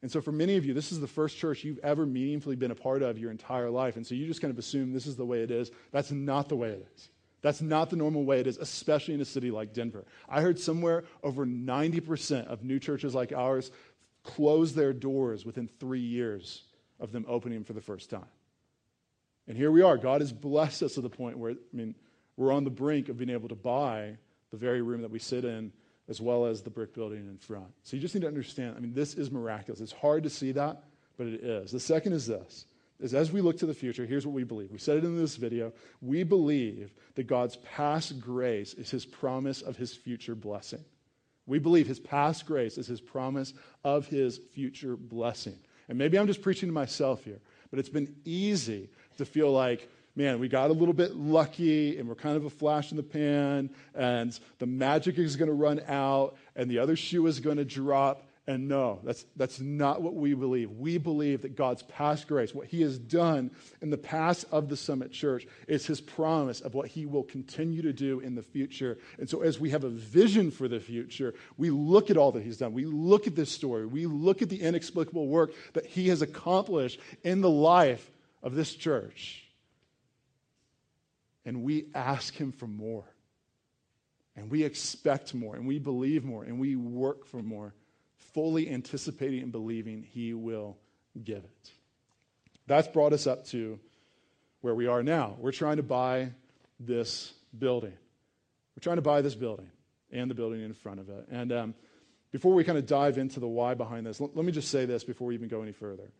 And 0.00 0.10
so, 0.10 0.20
for 0.20 0.32
many 0.32 0.56
of 0.56 0.64
you, 0.64 0.74
this 0.74 0.90
is 0.90 0.98
the 0.98 1.06
first 1.06 1.36
church 1.38 1.62
you've 1.62 1.78
ever 1.78 2.04
meaningfully 2.04 2.56
been 2.56 2.72
a 2.72 2.74
part 2.74 3.02
of 3.02 3.18
your 3.18 3.30
entire 3.30 3.70
life. 3.70 3.94
And 3.96 4.04
so, 4.04 4.16
you 4.16 4.26
just 4.26 4.40
kind 4.40 4.50
of 4.50 4.58
assume 4.58 4.92
this 4.92 5.06
is 5.06 5.14
the 5.14 5.24
way 5.24 5.42
it 5.42 5.52
is. 5.52 5.70
That's 5.92 6.10
not 6.10 6.48
the 6.48 6.56
way 6.56 6.70
it 6.70 6.88
is. 6.92 7.08
That's 7.42 7.60
not 7.60 7.90
the 7.90 7.96
normal 7.96 8.24
way 8.24 8.40
it 8.40 8.46
is, 8.46 8.56
especially 8.56 9.14
in 9.14 9.20
a 9.20 9.24
city 9.24 9.50
like 9.50 9.72
Denver. 9.72 10.04
I 10.28 10.40
heard 10.40 10.58
somewhere 10.60 11.04
over 11.24 11.44
90% 11.44 12.46
of 12.46 12.62
new 12.62 12.78
churches 12.78 13.14
like 13.14 13.32
ours 13.32 13.72
close 14.22 14.74
their 14.74 14.92
doors 14.92 15.44
within 15.44 15.68
three 15.80 16.00
years 16.00 16.62
of 17.00 17.12
them 17.12 17.24
opening 17.28 17.64
for 17.64 17.72
the 17.72 17.80
first 17.80 18.10
time. 18.10 18.26
And 19.48 19.56
here 19.56 19.70
we 19.70 19.82
are. 19.82 19.96
God 19.96 20.20
has 20.20 20.32
blessed 20.32 20.82
us 20.82 20.94
to 20.94 21.00
the 21.00 21.10
point 21.10 21.38
where, 21.38 21.52
I 21.52 21.76
mean, 21.76 21.94
we're 22.36 22.52
on 22.52 22.64
the 22.64 22.70
brink 22.70 23.08
of 23.08 23.18
being 23.18 23.30
able 23.30 23.48
to 23.48 23.54
buy 23.54 24.16
the 24.50 24.56
very 24.56 24.82
room 24.82 25.02
that 25.02 25.10
we 25.10 25.18
sit 25.18 25.44
in, 25.44 25.72
as 26.08 26.20
well 26.20 26.46
as 26.46 26.62
the 26.62 26.70
brick 26.70 26.94
building 26.94 27.18
in 27.18 27.38
front. 27.38 27.72
So 27.82 27.96
you 27.96 28.02
just 28.02 28.14
need 28.14 28.22
to 28.22 28.28
understand, 28.28 28.74
I 28.76 28.80
mean, 28.80 28.94
this 28.94 29.14
is 29.14 29.30
miraculous. 29.30 29.80
It's 29.80 29.92
hard 29.92 30.22
to 30.24 30.30
see 30.30 30.52
that, 30.52 30.84
but 31.16 31.26
it 31.26 31.42
is. 31.42 31.72
The 31.72 31.80
second 31.80 32.12
is 32.12 32.26
this 32.26 32.66
is 33.00 33.14
as 33.14 33.32
we 33.32 33.40
look 33.40 33.58
to 33.58 33.66
the 33.66 33.74
future, 33.74 34.06
here's 34.06 34.24
what 34.24 34.34
we 34.34 34.44
believe. 34.44 34.70
We 34.70 34.78
said 34.78 34.98
it 34.98 35.04
in 35.04 35.16
this 35.16 35.34
video. 35.34 35.72
We 36.00 36.22
believe 36.22 36.94
that 37.16 37.26
God's 37.26 37.56
past 37.56 38.20
grace 38.20 38.74
is 38.74 38.90
his 38.90 39.04
promise 39.04 39.60
of 39.60 39.76
his 39.76 39.92
future 39.94 40.36
blessing. 40.36 40.84
We 41.46 41.58
believe 41.58 41.86
his 41.86 42.00
past 42.00 42.46
grace 42.46 42.78
is 42.78 42.86
his 42.86 43.00
promise 43.00 43.52
of 43.84 44.06
his 44.06 44.38
future 44.38 44.96
blessing. 44.96 45.58
And 45.88 45.98
maybe 45.98 46.18
I'm 46.18 46.26
just 46.26 46.42
preaching 46.42 46.68
to 46.68 46.72
myself 46.72 47.24
here, 47.24 47.40
but 47.70 47.78
it's 47.78 47.88
been 47.88 48.14
easy 48.24 48.88
to 49.18 49.24
feel 49.24 49.50
like, 49.50 49.90
man, 50.14 50.38
we 50.38 50.48
got 50.48 50.70
a 50.70 50.72
little 50.72 50.94
bit 50.94 51.16
lucky 51.16 51.98
and 51.98 52.08
we're 52.08 52.14
kind 52.14 52.36
of 52.36 52.44
a 52.44 52.50
flash 52.50 52.90
in 52.90 52.96
the 52.96 53.02
pan 53.02 53.70
and 53.94 54.38
the 54.58 54.66
magic 54.66 55.18
is 55.18 55.36
going 55.36 55.48
to 55.48 55.54
run 55.54 55.80
out 55.88 56.36
and 56.54 56.70
the 56.70 56.78
other 56.78 56.96
shoe 56.96 57.26
is 57.26 57.40
going 57.40 57.56
to 57.56 57.64
drop 57.64 58.22
and 58.44 58.66
no, 58.66 58.98
that's, 59.04 59.24
that's 59.36 59.60
not 59.60 60.02
what 60.02 60.14
we 60.14 60.34
believe. 60.34 60.72
We 60.72 60.98
believe 60.98 61.42
that 61.42 61.54
God's 61.54 61.84
past 61.84 62.26
grace, 62.26 62.52
what 62.52 62.66
He 62.66 62.82
has 62.82 62.98
done 62.98 63.52
in 63.80 63.90
the 63.90 63.98
past 63.98 64.46
of 64.50 64.68
the 64.68 64.76
Summit 64.76 65.12
Church, 65.12 65.46
is 65.68 65.86
His 65.86 66.00
promise 66.00 66.60
of 66.60 66.74
what 66.74 66.88
He 66.88 67.06
will 67.06 67.22
continue 67.22 67.82
to 67.82 67.92
do 67.92 68.18
in 68.18 68.34
the 68.34 68.42
future. 68.42 68.98
And 69.18 69.30
so, 69.30 69.42
as 69.42 69.60
we 69.60 69.70
have 69.70 69.84
a 69.84 69.90
vision 69.90 70.50
for 70.50 70.66
the 70.66 70.80
future, 70.80 71.34
we 71.56 71.70
look 71.70 72.10
at 72.10 72.16
all 72.16 72.32
that 72.32 72.42
He's 72.42 72.56
done. 72.56 72.72
We 72.72 72.84
look 72.84 73.28
at 73.28 73.36
this 73.36 73.50
story. 73.50 73.86
We 73.86 74.06
look 74.06 74.42
at 74.42 74.48
the 74.48 74.60
inexplicable 74.60 75.28
work 75.28 75.52
that 75.74 75.86
He 75.86 76.08
has 76.08 76.20
accomplished 76.20 76.98
in 77.22 77.42
the 77.42 77.50
life 77.50 78.10
of 78.42 78.56
this 78.56 78.74
church. 78.74 79.44
And 81.44 81.62
we 81.62 81.86
ask 81.94 82.34
Him 82.34 82.50
for 82.50 82.66
more. 82.66 83.04
And 84.34 84.50
we 84.50 84.64
expect 84.64 85.32
more. 85.32 85.54
And 85.54 85.68
we 85.68 85.78
believe 85.78 86.24
more. 86.24 86.42
And 86.42 86.58
we 86.58 86.74
work 86.74 87.26
for 87.26 87.40
more 87.40 87.72
fully 88.32 88.70
anticipating 88.70 89.42
and 89.42 89.52
believing 89.52 90.02
He 90.02 90.34
will 90.34 90.76
give 91.22 91.44
it. 91.44 91.70
That's 92.66 92.88
brought 92.88 93.12
us 93.12 93.26
up 93.26 93.46
to 93.48 93.78
where 94.60 94.74
we 94.74 94.86
are 94.86 95.02
now. 95.02 95.36
We're 95.38 95.52
trying 95.52 95.76
to 95.76 95.82
buy 95.82 96.32
this 96.78 97.32
building. 97.56 97.92
We're 98.76 98.82
trying 98.82 98.96
to 98.96 99.02
buy 99.02 99.20
this 99.20 99.34
building 99.34 99.70
and 100.10 100.30
the 100.30 100.34
building 100.34 100.62
in 100.62 100.72
front 100.72 101.00
of 101.00 101.08
it. 101.08 101.26
And 101.30 101.52
um, 101.52 101.74
before 102.30 102.54
we 102.54 102.64
kind 102.64 102.78
of 102.78 102.86
dive 102.86 103.18
into 103.18 103.40
the 103.40 103.48
why 103.48 103.74
behind 103.74 104.06
this, 104.06 104.20
l- 104.20 104.30
let 104.34 104.44
me 104.44 104.52
just 104.52 104.70
say 104.70 104.86
this 104.86 105.04
before 105.04 105.28
we 105.28 105.34
even 105.34 105.48
go 105.48 105.62
any 105.62 105.72
further. 105.72 106.10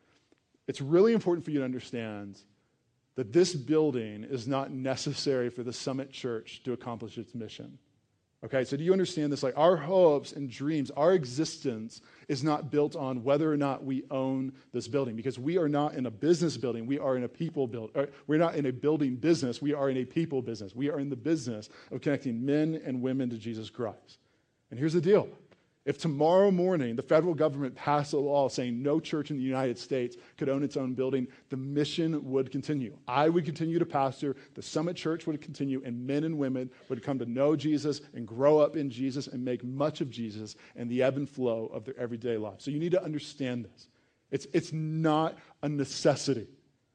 It's 0.66 0.80
really 0.80 1.12
important 1.12 1.44
for 1.44 1.50
you 1.50 1.60
to 1.60 1.64
understand 1.64 2.38
that 3.14 3.32
this 3.32 3.54
building 3.54 4.24
is 4.24 4.48
not 4.48 4.70
necessary 4.70 5.50
for 5.50 5.62
the 5.62 5.72
Summit 5.72 6.12
Church 6.12 6.62
to 6.64 6.72
accomplish 6.72 7.18
its 7.18 7.34
mission. 7.34 7.78
Okay, 8.44 8.64
so 8.64 8.76
do 8.76 8.82
you 8.82 8.92
understand 8.92 9.32
this? 9.32 9.44
Like 9.44 9.56
our 9.56 9.76
hopes 9.76 10.32
and 10.32 10.50
dreams, 10.50 10.90
our 10.92 11.12
existence 11.12 12.00
is 12.26 12.42
not 12.42 12.72
built 12.72 12.96
on 12.96 13.22
whether 13.22 13.52
or 13.52 13.56
not 13.56 13.84
we 13.84 14.02
own 14.10 14.52
this 14.72 14.88
building 14.88 15.14
because 15.14 15.38
we 15.38 15.58
are 15.58 15.68
not 15.68 15.94
in 15.94 16.06
a 16.06 16.10
business 16.10 16.56
building. 16.56 16.84
We 16.84 16.98
are 16.98 17.16
in 17.16 17.22
a 17.22 17.28
people 17.28 17.68
build. 17.68 17.96
We're 18.26 18.38
not 18.38 18.56
in 18.56 18.66
a 18.66 18.72
building 18.72 19.14
business. 19.14 19.62
We 19.62 19.74
are 19.74 19.90
in 19.90 19.98
a 19.98 20.04
people 20.04 20.42
business. 20.42 20.74
We 20.74 20.90
are 20.90 20.98
in 20.98 21.08
the 21.08 21.16
business 21.16 21.68
of 21.92 22.00
connecting 22.00 22.44
men 22.44 22.82
and 22.84 23.00
women 23.00 23.30
to 23.30 23.38
Jesus 23.38 23.70
Christ. 23.70 24.18
And 24.70 24.78
here's 24.78 24.94
the 24.94 25.00
deal 25.00 25.28
if 25.84 25.98
tomorrow 25.98 26.50
morning 26.52 26.94
the 26.94 27.02
federal 27.02 27.34
government 27.34 27.74
passed 27.74 28.12
a 28.12 28.18
law 28.18 28.48
saying 28.48 28.80
no 28.82 29.00
church 29.00 29.30
in 29.30 29.36
the 29.36 29.42
United 29.42 29.76
States 29.78 30.16
could 30.36 30.48
own 30.48 30.62
its 30.62 30.76
own 30.76 30.94
building, 30.94 31.26
the 31.50 31.56
mission 31.56 32.30
would 32.30 32.52
continue. 32.52 32.96
I 33.08 33.28
would 33.28 33.44
continue 33.44 33.80
to 33.80 33.86
pastor, 33.86 34.36
the 34.54 34.62
Summit 34.62 34.96
Church 34.96 35.26
would 35.26 35.40
continue, 35.40 35.82
and 35.84 36.06
men 36.06 36.22
and 36.22 36.38
women 36.38 36.70
would 36.88 37.02
come 37.02 37.18
to 37.18 37.26
know 37.26 37.56
Jesus 37.56 38.00
and 38.14 38.26
grow 38.26 38.58
up 38.58 38.76
in 38.76 38.90
Jesus 38.90 39.26
and 39.26 39.44
make 39.44 39.64
much 39.64 40.00
of 40.00 40.08
Jesus 40.08 40.54
and 40.76 40.88
the 40.88 41.02
ebb 41.02 41.16
and 41.16 41.28
flow 41.28 41.66
of 41.72 41.84
their 41.84 41.98
everyday 41.98 42.36
life. 42.36 42.60
So 42.60 42.70
you 42.70 42.78
need 42.78 42.92
to 42.92 43.02
understand 43.02 43.64
this. 43.64 43.88
It's, 44.30 44.46
it's 44.52 44.72
not 44.72 45.36
a 45.62 45.68
necessity, 45.68 46.46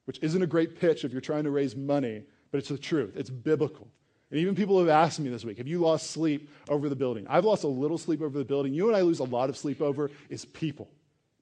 which 0.05 0.19
isn't 0.21 0.41
a 0.41 0.47
great 0.47 0.79
pitch 0.79 1.03
if 1.03 1.11
you're 1.11 1.19
trying 1.19 1.43
to 1.43 1.51
raise 1.51 1.75
money, 1.75 2.23
but 2.51 2.59
it's 2.59 2.69
the 2.69 2.77
truth. 2.77 3.17
It's 3.17 3.29
biblical. 3.29 3.89
And 4.29 4.39
even 4.39 4.55
people 4.55 4.79
have 4.79 4.89
asked 4.89 5.19
me 5.19 5.29
this 5.29 5.45
week, 5.45 5.57
have 5.57 5.67
you 5.67 5.79
lost 5.79 6.11
sleep 6.11 6.49
over 6.67 6.89
the 6.89 6.95
building? 6.95 7.25
I've 7.29 7.45
lost 7.45 7.63
a 7.63 7.67
little 7.67 7.97
sleep 7.97 8.21
over 8.21 8.37
the 8.37 8.45
building. 8.45 8.73
You 8.73 8.87
and 8.87 8.97
I 8.97 9.01
lose 9.01 9.19
a 9.19 9.23
lot 9.23 9.49
of 9.49 9.57
sleep 9.57 9.81
over 9.81 10.11
is 10.29 10.43
people 10.45 10.89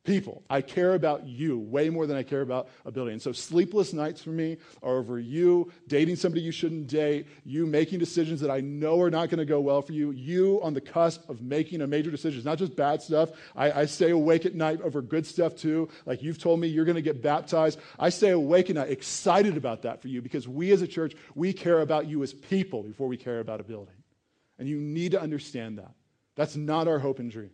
people. 0.05 0.43
I 0.49 0.61
care 0.61 0.93
about 0.93 1.25
you 1.25 1.57
way 1.57 1.89
more 1.89 2.07
than 2.07 2.15
I 2.15 2.23
care 2.23 2.41
about 2.41 2.69
a 2.85 2.91
building. 2.91 3.19
So 3.19 3.31
sleepless 3.31 3.91
nights 3.91 4.21
for 4.21 4.29
me 4.29 4.57
are 4.81 4.97
over 4.97 5.19
you 5.19 5.71
dating 5.87 6.15
somebody 6.15 6.41
you 6.41 6.51
shouldn't 6.51 6.87
date, 6.87 7.27
you 7.43 7.65
making 7.65 7.99
decisions 7.99 8.39
that 8.41 8.51
I 8.51 8.61
know 8.61 9.01
are 9.01 9.09
not 9.09 9.29
going 9.29 9.39
to 9.39 9.45
go 9.45 9.59
well 9.59 9.81
for 9.81 9.93
you, 9.93 10.11
you 10.11 10.61
on 10.63 10.73
the 10.73 10.81
cusp 10.81 11.27
of 11.29 11.41
making 11.41 11.81
a 11.81 11.87
major 11.87 12.11
decision. 12.11 12.37
It's 12.37 12.45
not 12.45 12.57
just 12.57 12.75
bad 12.75 13.01
stuff. 13.01 13.31
I, 13.55 13.81
I 13.81 13.85
stay 13.85 14.11
awake 14.11 14.45
at 14.45 14.55
night 14.55 14.81
over 14.81 15.01
good 15.01 15.25
stuff 15.25 15.55
too. 15.55 15.89
Like 16.05 16.23
you've 16.23 16.39
told 16.39 16.59
me 16.59 16.67
you're 16.67 16.85
going 16.85 16.95
to 16.95 17.01
get 17.01 17.21
baptized. 17.21 17.79
I 17.99 18.09
stay 18.09 18.29
awake 18.29 18.69
at 18.69 18.75
night 18.75 18.89
excited 18.89 19.57
about 19.57 19.81
that 19.81 20.01
for 20.01 20.07
you 20.07 20.21
because 20.21 20.47
we 20.47 20.71
as 20.71 20.81
a 20.81 20.87
church, 20.87 21.15
we 21.33 21.51
care 21.51 21.81
about 21.81 22.07
you 22.07 22.23
as 22.23 22.33
people 22.33 22.83
before 22.83 23.07
we 23.07 23.17
care 23.17 23.39
about 23.39 23.59
a 23.59 23.63
building. 23.63 23.95
And 24.59 24.69
you 24.69 24.79
need 24.79 25.11
to 25.11 25.21
understand 25.21 25.79
that. 25.79 25.91
That's 26.35 26.55
not 26.55 26.87
our 26.87 26.99
hope 26.99 27.19
and 27.19 27.31
dream. 27.31 27.49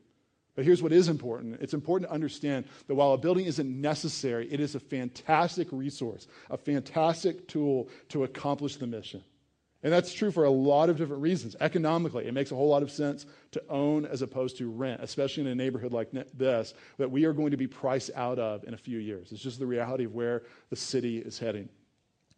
But 0.55 0.65
here's 0.65 0.83
what 0.83 0.91
is 0.91 1.07
important 1.07 1.61
it's 1.61 1.73
important 1.73 2.09
to 2.09 2.13
understand 2.13 2.65
that 2.87 2.95
while 2.95 3.13
a 3.13 3.17
building 3.17 3.45
isn't 3.45 3.81
necessary, 3.81 4.51
it 4.51 4.59
is 4.59 4.75
a 4.75 4.79
fantastic 4.79 5.67
resource, 5.71 6.27
a 6.49 6.57
fantastic 6.57 7.47
tool 7.47 7.89
to 8.09 8.23
accomplish 8.23 8.75
the 8.75 8.87
mission. 8.87 9.23
And 9.83 9.91
that's 9.91 10.13
true 10.13 10.29
for 10.29 10.43
a 10.43 10.49
lot 10.49 10.89
of 10.89 10.97
different 10.97 11.23
reasons. 11.23 11.55
Economically, 11.59 12.27
it 12.27 12.33
makes 12.33 12.51
a 12.51 12.55
whole 12.55 12.67
lot 12.67 12.83
of 12.83 12.91
sense 12.91 13.25
to 13.51 13.63
own 13.67 14.05
as 14.05 14.21
opposed 14.21 14.57
to 14.57 14.69
rent, 14.69 15.01
especially 15.01 15.41
in 15.41 15.47
a 15.47 15.55
neighborhood 15.55 15.91
like 15.91 16.11
this 16.35 16.75
that 16.97 17.09
we 17.09 17.25
are 17.25 17.33
going 17.33 17.51
to 17.51 17.57
be 17.57 17.65
priced 17.65 18.11
out 18.15 18.37
of 18.37 18.63
in 18.65 18.75
a 18.75 18.77
few 18.77 18.99
years. 18.99 19.31
It's 19.31 19.41
just 19.41 19.57
the 19.57 19.65
reality 19.65 20.03
of 20.03 20.13
where 20.13 20.43
the 20.69 20.75
city 20.75 21.17
is 21.17 21.39
heading. 21.39 21.67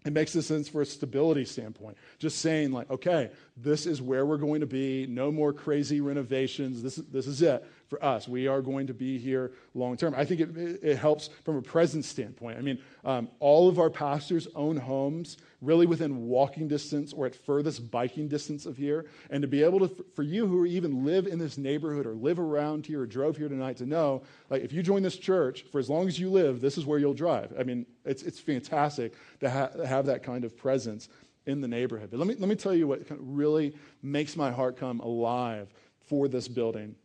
It 0.06 0.12
makes 0.12 0.32
sense 0.32 0.68
for 0.68 0.82
a 0.82 0.86
stability 0.86 1.46
standpoint. 1.46 1.98
Just 2.20 2.40
saying, 2.40 2.74
like, 2.74 2.90
okay, 2.92 3.32
this 3.56 3.86
is 3.86 4.02
where 4.02 4.26
we're 4.26 4.38
going 4.38 4.60
to 4.60 4.66
be. 4.68 5.08
No 5.08 5.32
more 5.32 5.54
crazy 5.54 6.02
renovations. 6.02 6.84
This, 6.84 6.96
this 6.96 7.26
is 7.26 7.42
it 7.42 7.66
for 7.94 8.04
us. 8.04 8.28
We 8.28 8.48
are 8.48 8.62
going 8.62 8.88
to 8.88 8.94
be 8.94 9.20
here 9.20 9.52
long 9.76 9.98
term. 9.98 10.16
I 10.18 10.26
think 10.26 10.42
it, 10.42 10.50
it 10.82 10.98
helps 10.98 11.30
from 11.46 11.58
a 11.58 11.62
presence 11.62 12.08
standpoint. 12.08 12.58
I 12.58 12.62
mean, 12.62 12.80
um, 13.06 13.30
all 13.40 13.70
of 13.70 13.78
our 13.78 13.92
pastors 13.92 14.48
own 14.56 14.78
homes 14.78 15.38
really 15.62 15.86
within 15.86 16.26
walking 16.26 16.68
distance 16.68 17.14
or 17.14 17.28
at 17.28 17.36
furthest 17.36 17.92
biking 17.92 18.28
distance 18.28 18.66
of 18.66 18.76
here. 18.78 19.06
And 19.30 19.44
to 19.44 19.48
be 19.48 19.62
able 19.62 19.88
to, 19.88 20.06
for 20.16 20.24
you 20.24 20.48
who 20.48 20.66
even 20.66 21.06
live 21.06 21.28
in 21.28 21.38
this 21.38 21.56
neighborhood 21.56 22.08
or 22.08 22.16
live 22.16 22.40
around 22.40 22.88
here 22.88 23.02
or 23.02 23.06
drove 23.06 23.38
here 23.38 23.48
tonight 23.48 23.78
to 23.78 23.86
know, 23.86 24.24
like, 24.50 24.64
if 24.64 24.74
you 24.74 24.82
join 24.82 25.04
this 25.04 25.18
church, 25.18 25.66
for 25.72 25.78
as 25.78 25.88
long 25.88 26.08
as 26.08 26.20
you 26.20 26.32
live, 26.32 26.62
this 26.62 26.80
is 26.80 26.88
where 26.88 26.98
you'll 26.98 27.14
drive. 27.14 27.54
I 27.60 27.64
mean, 27.64 27.86
it's, 28.06 28.24
it's 28.24 28.40
fantastic 28.40 29.14
to 29.42 29.52
ha- 29.52 29.70
have 29.86 30.08
that 30.08 30.24
kind 30.24 30.46
of 30.46 30.58
presence 30.58 31.10
in 31.46 31.62
the 31.62 31.68
neighborhood. 31.68 32.10
But 32.10 32.18
let 32.18 32.28
me, 32.28 32.36
let 32.40 32.50
me 32.50 32.56
tell 32.56 32.74
you 32.74 32.88
what 32.88 33.02
really 33.10 33.76
makes 34.02 34.36
my 34.36 34.52
heart 34.52 34.78
come 34.78 35.00
alive 35.00 35.72
for 36.08 36.28
this 36.28 36.48
building. 36.48 36.96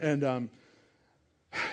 And, 0.00 0.24
um, 0.24 0.50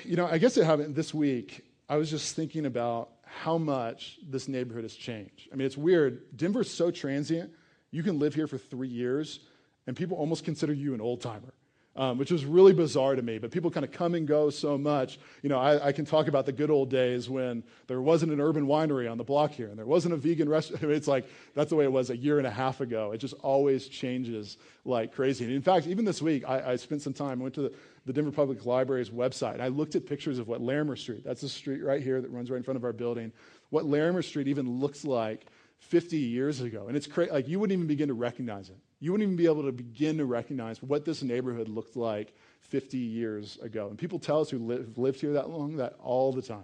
you 0.03 0.15
know, 0.15 0.27
I 0.27 0.37
guess 0.37 0.57
it 0.57 0.65
happened 0.65 0.95
this 0.95 1.13
week. 1.13 1.65
I 1.89 1.97
was 1.97 2.09
just 2.09 2.35
thinking 2.35 2.65
about 2.65 3.09
how 3.25 3.57
much 3.57 4.19
this 4.27 4.47
neighborhood 4.47 4.83
has 4.83 4.95
changed. 4.95 5.49
I 5.51 5.55
mean, 5.55 5.65
it's 5.65 5.77
weird. 5.77 6.37
Denver's 6.37 6.71
so 6.71 6.91
transient. 6.91 7.51
You 7.91 8.03
can 8.03 8.19
live 8.19 8.33
here 8.33 8.47
for 8.47 8.57
three 8.57 8.87
years, 8.87 9.39
and 9.87 9.95
people 9.95 10.17
almost 10.17 10.45
consider 10.45 10.73
you 10.73 10.93
an 10.93 11.01
old 11.01 11.21
timer 11.21 11.53
um, 11.95 12.17
which 12.17 12.31
was 12.31 12.45
really 12.45 12.71
bizarre 12.71 13.15
to 13.15 13.21
me. 13.21 13.37
But 13.37 13.51
people 13.51 13.69
kind 13.69 13.85
of 13.85 13.91
come 13.91 14.15
and 14.15 14.25
go 14.25 14.49
so 14.49 14.77
much. 14.77 15.19
You 15.41 15.49
know, 15.49 15.59
I, 15.59 15.87
I, 15.87 15.91
can 15.91 16.05
talk 16.05 16.27
about 16.27 16.45
the 16.45 16.53
good 16.53 16.69
old 16.69 16.89
days 16.89 17.29
when 17.29 17.63
there 17.87 18.01
wasn't 18.01 18.31
an 18.31 18.39
urban 18.39 18.65
winery 18.65 19.11
on 19.11 19.17
the 19.17 19.25
block 19.25 19.51
here 19.51 19.67
and 19.67 19.77
there 19.77 19.85
wasn't 19.85 20.13
a 20.13 20.17
vegan 20.17 20.47
restaurant. 20.47 20.83
it's 20.91 21.07
like 21.07 21.25
that's 21.53 21.69
the 21.69 21.75
way 21.75 21.83
it 21.83 21.91
was 21.91 22.09
a 22.09 22.15
year 22.15 22.37
and 22.37 22.47
a 22.47 22.51
half 22.51 22.79
ago. 22.79 23.11
It 23.11 23.17
just 23.17 23.33
always 23.41 23.87
changes 23.87 24.57
like 24.85 25.13
crazy. 25.13 25.43
And 25.43 25.53
in 25.53 25.61
fact, 25.61 25.85
even 25.87 26.05
this 26.05 26.21
week, 26.21 26.47
I, 26.47 26.71
I 26.71 26.75
spent 26.77 27.01
some 27.01 27.13
time, 27.13 27.39
went 27.39 27.55
to 27.55 27.63
the, 27.63 27.73
the 28.05 28.13
Denver 28.13 28.31
Public 28.31 28.65
Library's 28.65 29.09
website, 29.09 29.59
I 29.59 29.67
looked 29.67 29.95
at 29.95 30.05
pictures 30.05 30.39
of 30.39 30.47
what 30.47 30.61
Larimer 30.61 30.95
Street, 30.95 31.23
that's 31.25 31.41
the 31.41 31.49
street 31.49 31.83
right 31.83 32.01
here 32.01 32.21
that 32.21 32.31
runs 32.31 32.49
right 32.49 32.57
in 32.57 32.63
front 32.63 32.77
of 32.77 32.83
our 32.83 32.93
building, 32.93 33.31
what 33.69 33.85
Larimer 33.85 34.21
Street 34.21 34.47
even 34.47 34.79
looks 34.79 35.03
like 35.03 35.45
50 35.79 36.17
years 36.17 36.61
ago. 36.61 36.87
And 36.87 36.95
it's 36.95 37.05
crazy, 37.05 37.31
like 37.31 37.47
you 37.47 37.59
wouldn't 37.59 37.77
even 37.77 37.87
begin 37.87 38.07
to 38.07 38.13
recognize 38.13 38.69
it 38.69 38.77
you 39.01 39.11
wouldn't 39.11 39.27
even 39.27 39.35
be 39.35 39.47
able 39.47 39.63
to 39.63 39.71
begin 39.71 40.19
to 40.19 40.25
recognize 40.25 40.81
what 40.81 41.03
this 41.03 41.23
neighborhood 41.23 41.67
looked 41.67 41.97
like 41.97 42.33
50 42.61 42.97
years 42.97 43.57
ago. 43.57 43.87
And 43.89 43.97
people 43.97 44.19
tell 44.19 44.39
us 44.39 44.49
who 44.51 44.59
live, 44.59 44.97
lived 44.97 45.19
here 45.19 45.33
that 45.33 45.49
long 45.49 45.77
that 45.77 45.95
all 45.99 46.31
the 46.31 46.43
time. 46.43 46.63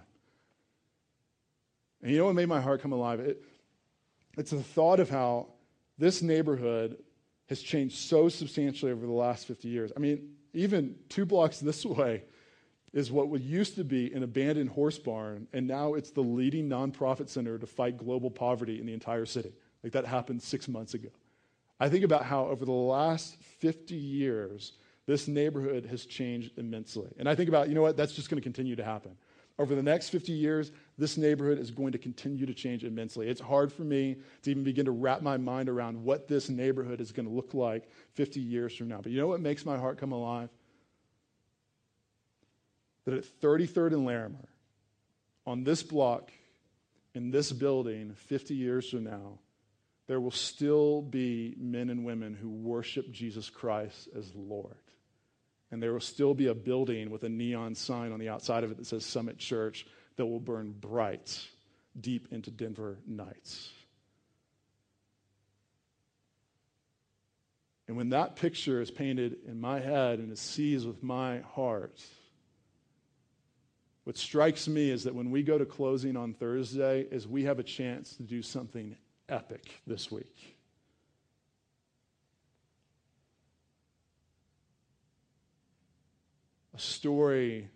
And 2.00 2.12
you 2.12 2.18
know 2.18 2.26
what 2.26 2.36
made 2.36 2.48
my 2.48 2.60
heart 2.60 2.80
come 2.80 2.92
alive? 2.92 3.18
It, 3.18 3.44
it's 4.36 4.52
the 4.52 4.62
thought 4.62 5.00
of 5.00 5.10
how 5.10 5.48
this 5.98 6.22
neighborhood 6.22 6.96
has 7.48 7.60
changed 7.60 7.96
so 7.98 8.28
substantially 8.28 8.92
over 8.92 9.04
the 9.04 9.12
last 9.12 9.48
50 9.48 9.66
years. 9.66 9.90
I 9.96 9.98
mean, 9.98 10.36
even 10.54 10.94
two 11.08 11.26
blocks 11.26 11.58
this 11.58 11.84
way 11.84 12.22
is 12.92 13.10
what 13.10 13.28
used 13.40 13.74
to 13.74 13.84
be 13.84 14.12
an 14.12 14.22
abandoned 14.22 14.70
horse 14.70 14.98
barn, 14.98 15.48
and 15.52 15.66
now 15.66 15.94
it's 15.94 16.12
the 16.12 16.22
leading 16.22 16.68
nonprofit 16.68 17.28
center 17.28 17.58
to 17.58 17.66
fight 17.66 17.98
global 17.98 18.30
poverty 18.30 18.78
in 18.78 18.86
the 18.86 18.94
entire 18.94 19.26
city. 19.26 19.52
Like 19.82 19.92
that 19.92 20.06
happened 20.06 20.40
six 20.40 20.68
months 20.68 20.94
ago. 20.94 21.10
I 21.80 21.88
think 21.88 22.04
about 22.04 22.24
how 22.24 22.46
over 22.46 22.64
the 22.64 22.72
last 22.72 23.36
50 23.60 23.94
years, 23.94 24.72
this 25.06 25.28
neighborhood 25.28 25.86
has 25.86 26.04
changed 26.04 26.58
immensely. 26.58 27.08
And 27.18 27.28
I 27.28 27.34
think 27.34 27.48
about, 27.48 27.68
you 27.68 27.74
know 27.74 27.82
what, 27.82 27.96
that's 27.96 28.12
just 28.12 28.28
going 28.28 28.40
to 28.40 28.42
continue 28.42 28.76
to 28.76 28.84
happen. 28.84 29.16
Over 29.58 29.74
the 29.74 29.82
next 29.82 30.10
50 30.10 30.32
years, 30.32 30.70
this 30.98 31.16
neighborhood 31.16 31.58
is 31.58 31.72
going 31.72 31.90
to 31.92 31.98
continue 31.98 32.46
to 32.46 32.54
change 32.54 32.84
immensely. 32.84 33.28
It's 33.28 33.40
hard 33.40 33.72
for 33.72 33.82
me 33.82 34.16
to 34.42 34.50
even 34.50 34.62
begin 34.62 34.84
to 34.84 34.92
wrap 34.92 35.20
my 35.20 35.36
mind 35.36 35.68
around 35.68 36.04
what 36.04 36.28
this 36.28 36.48
neighborhood 36.48 37.00
is 37.00 37.10
going 37.10 37.26
to 37.26 37.34
look 37.34 37.54
like 37.54 37.88
50 38.14 38.38
years 38.38 38.76
from 38.76 38.88
now. 38.88 39.00
But 39.02 39.10
you 39.10 39.20
know 39.20 39.26
what 39.26 39.40
makes 39.40 39.66
my 39.66 39.76
heart 39.76 39.98
come 39.98 40.12
alive? 40.12 40.48
That 43.04 43.14
at 43.14 43.24
33rd 43.40 43.94
and 43.94 44.04
Larimer, 44.04 44.48
on 45.44 45.64
this 45.64 45.82
block, 45.82 46.30
in 47.14 47.30
this 47.30 47.50
building, 47.50 48.12
50 48.14 48.54
years 48.54 48.90
from 48.90 49.04
now, 49.04 49.38
there 50.08 50.20
will 50.20 50.30
still 50.30 51.02
be 51.02 51.54
men 51.58 51.90
and 51.90 52.04
women 52.04 52.34
who 52.34 52.48
worship 52.48 53.12
Jesus 53.12 53.50
Christ 53.50 54.08
as 54.16 54.34
Lord. 54.34 54.74
And 55.70 55.82
there 55.82 55.92
will 55.92 56.00
still 56.00 56.32
be 56.32 56.46
a 56.46 56.54
building 56.54 57.10
with 57.10 57.24
a 57.24 57.28
neon 57.28 57.74
sign 57.74 58.10
on 58.10 58.18
the 58.18 58.30
outside 58.30 58.64
of 58.64 58.70
it 58.70 58.78
that 58.78 58.86
says 58.86 59.04
Summit 59.04 59.36
Church 59.36 59.86
that 60.16 60.24
will 60.24 60.40
burn 60.40 60.72
bright 60.72 61.46
deep 62.00 62.28
into 62.30 62.50
Denver 62.50 62.98
nights. 63.06 63.70
And 67.86 67.96
when 67.96 68.10
that 68.10 68.36
picture 68.36 68.80
is 68.80 68.90
painted 68.90 69.36
in 69.46 69.60
my 69.60 69.78
head 69.78 70.20
and 70.20 70.32
is 70.32 70.40
seized 70.40 70.86
with 70.86 71.02
my 71.02 71.40
heart, 71.40 72.02
what 74.04 74.16
strikes 74.16 74.68
me 74.68 74.90
is 74.90 75.04
that 75.04 75.14
when 75.14 75.30
we 75.30 75.42
go 75.42 75.58
to 75.58 75.66
closing 75.66 76.16
on 76.16 76.32
Thursday 76.32 77.06
is 77.10 77.28
we 77.28 77.44
have 77.44 77.58
a 77.58 77.62
chance 77.62 78.16
to 78.16 78.22
do 78.22 78.40
something 78.40 78.96
epic 79.28 79.80
this 79.86 80.10
week. 80.10 80.56
A 86.74 86.78
story 86.78 87.68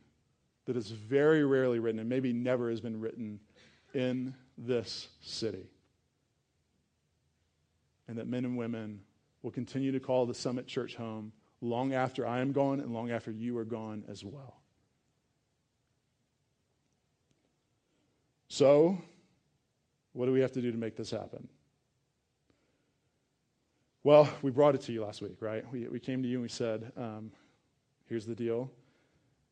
that 0.67 0.77
is 0.77 0.91
very 0.91 1.45
rarely 1.45 1.79
written 1.79 1.99
and 1.99 2.09
maybe 2.09 2.33
never 2.33 2.71
has 2.71 2.81
been 2.81 3.01
written 3.01 3.41
in 3.95 4.35
this 4.57 5.09
city. 5.21 5.69
And 8.09 8.19
that 8.19 8.29
men 8.29 8.45
and 8.45 8.57
women 8.57 9.01
will 9.43 9.51
continue 9.51 9.93
to 9.93 10.01
call 10.01 10.27
the 10.27 10.35
Summit 10.35 10.67
Church 10.67 10.95
home 10.95 11.33
long 11.61 11.95
after 11.95 12.27
I 12.27 12.41
am 12.41 12.53
gone 12.53 12.81
and 12.81 12.93
long 12.93 13.11
after 13.11 13.31
you 13.31 13.57
are 13.59 13.65
gone 13.65 14.05
as 14.09 14.25
well. 14.25 14.57
So, 18.49 18.99
what 20.13 20.27
do 20.27 20.33
we 20.33 20.41
have 20.41 20.53
to 20.53 20.61
do 20.61 20.71
to 20.71 20.79
make 20.79 20.97
this 20.97 21.11
happen? 21.11 21.49
Well, 24.05 24.29
we 24.43 24.51
brought 24.51 24.75
it 24.75 24.81
to 24.83 24.93
you 24.93 25.05
last 25.05 25.23
week, 25.23 25.37
right? 25.41 25.65
We, 25.73 25.87
we 25.89 26.01
came 26.01 26.23
to 26.23 26.29
you 26.29 26.37
and 26.37 26.43
we 26.43 26.49
said, 26.49 26.91
um, 26.97 27.31
here's 28.09 28.27
the 28.27 28.35
deal. 28.35 28.71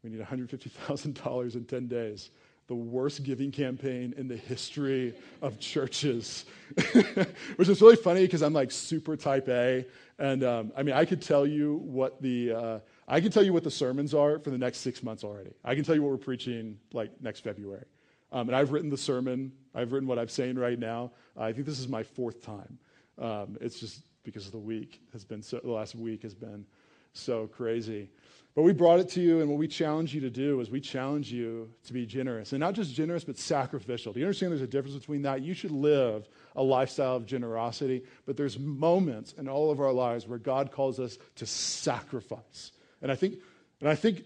We 0.03 0.11
need 0.11 0.20
$150,000 0.20 1.55
in 1.55 1.64
10 1.64 1.87
days. 1.87 2.31
The 2.66 2.75
worst 2.75 3.23
giving 3.23 3.51
campaign 3.51 4.14
in 4.16 4.29
the 4.29 4.37
history 4.37 5.14
of 5.42 5.59
churches, 5.61 6.46
which 7.57 7.68
is 7.68 7.81
really 7.81 7.96
funny 7.96 8.23
because 8.23 8.42
I'm 8.42 8.53
like 8.53 8.70
super 8.70 9.16
type 9.16 9.49
A. 9.49 9.85
And 10.18 10.44
um, 10.44 10.73
I 10.77 10.83
mean, 10.83 10.94
I 10.94 11.05
could 11.05 11.23
tell 11.23 11.46
you 11.46 11.77
what 11.85 12.20
the, 12.23 12.53
uh, 12.53 12.79
I 13.09 13.20
can 13.20 13.31
tell 13.31 13.42
you 13.42 13.53
what 13.53 13.64
the 13.64 13.70
sermons 13.70 14.14
are 14.14 14.38
for 14.38 14.51
the 14.51 14.59
next 14.59 14.79
six 14.79 15.03
months 15.03 15.25
already. 15.25 15.51
I 15.64 15.75
can 15.75 15.85
tell 15.85 15.94
you 15.94 16.03
what 16.03 16.11
we're 16.11 16.18
preaching 16.18 16.79
like 16.92 17.11
next 17.20 17.40
February. 17.40 17.85
Um, 18.33 18.49
and 18.49 18.57
I've 18.57 18.73
written 18.73 18.90
the 18.90 18.99
sermon. 18.99 19.53
I've 19.74 19.92
written 19.92 20.09
what 20.09 20.18
I'm 20.18 20.28
saying 20.28 20.56
right 20.56 20.78
now. 20.78 21.12
I 21.37 21.52
think 21.52 21.66
this 21.66 21.78
is 21.78 21.88
my 21.88 22.02
fourth 22.02 22.42
time. 22.42 22.78
Um, 23.18 23.56
it's 23.61 23.78
just 23.78 24.02
because 24.24 24.50
the 24.50 24.59
week 24.59 25.00
has 25.12 25.24
been 25.24 25.42
so, 25.42 25.61
the 25.62 25.70
last 25.70 25.94
week 25.94 26.22
has 26.22 26.35
been 26.35 26.64
so 27.12 27.46
crazy. 27.46 28.11
But 28.54 28.62
we 28.62 28.72
brought 28.72 28.98
it 28.98 29.09
to 29.11 29.20
you, 29.20 29.40
and 29.40 29.48
what 29.48 29.59
we 29.59 29.68
challenge 29.68 30.12
you 30.12 30.20
to 30.22 30.30
do 30.30 30.61
is 30.61 30.70
we 30.70 30.80
challenge 30.80 31.30
you 31.30 31.70
to 31.85 31.92
be 31.92 32.04
generous. 32.04 32.52
And 32.52 32.59
not 32.59 32.74
just 32.74 32.92
generous, 32.94 33.22
but 33.22 33.38
sacrificial. 33.38 34.12
Do 34.12 34.18
you 34.18 34.26
understand 34.26 34.50
there's 34.50 34.61
a 34.61 34.66
difference 34.66 34.96
between 34.96 35.22
that? 35.22 35.42
You 35.42 35.54
should 35.54 35.70
live 35.70 36.28
a 36.56 36.62
lifestyle 36.62 37.14
of 37.14 37.26
generosity, 37.26 38.02
but 38.26 38.37
there's 38.37 38.59
moments 38.59 39.35
in 39.38 39.48
all 39.48 39.70
of 39.70 39.80
our 39.80 39.92
lives 39.92 40.26
where 40.26 40.38
God 40.38 40.72
calls 40.72 40.98
us 40.98 41.16
to 41.37 41.46
sacrifice. 41.46 42.72
And 43.02 43.12
I 43.12 43.14
think, 43.14 43.37
and 43.80 43.88
I 43.88 43.94
think 43.94 44.24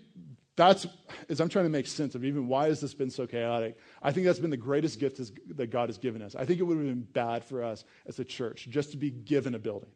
that's, 0.56 0.86
as 1.28 1.40
I'm 1.40 1.48
trying 1.48 1.64
to 1.64 1.70
make 1.70 1.86
sense 1.86 2.14
of 2.14 2.24
even 2.24 2.46
why 2.46 2.66
has 2.66 2.80
this 2.80 2.94
been 2.94 3.10
so 3.10 3.26
chaotic, 3.26 3.76
I 4.02 4.12
think 4.12 4.26
that's 4.26 4.38
been 4.38 4.50
the 4.50 4.56
greatest 4.56 5.00
gift 5.00 5.20
that 5.56 5.70
God 5.70 5.88
has 5.88 5.98
given 5.98 6.22
us. 6.22 6.36
I 6.36 6.44
think 6.44 6.60
it 6.60 6.62
would 6.62 6.76
have 6.76 6.86
been 6.86 7.08
bad 7.12 7.44
for 7.44 7.64
us 7.64 7.84
as 8.06 8.18
a 8.18 8.24
church 8.24 8.68
just 8.70 8.92
to 8.92 8.96
be 8.96 9.10
given 9.10 9.54
a 9.54 9.58
building 9.58 9.90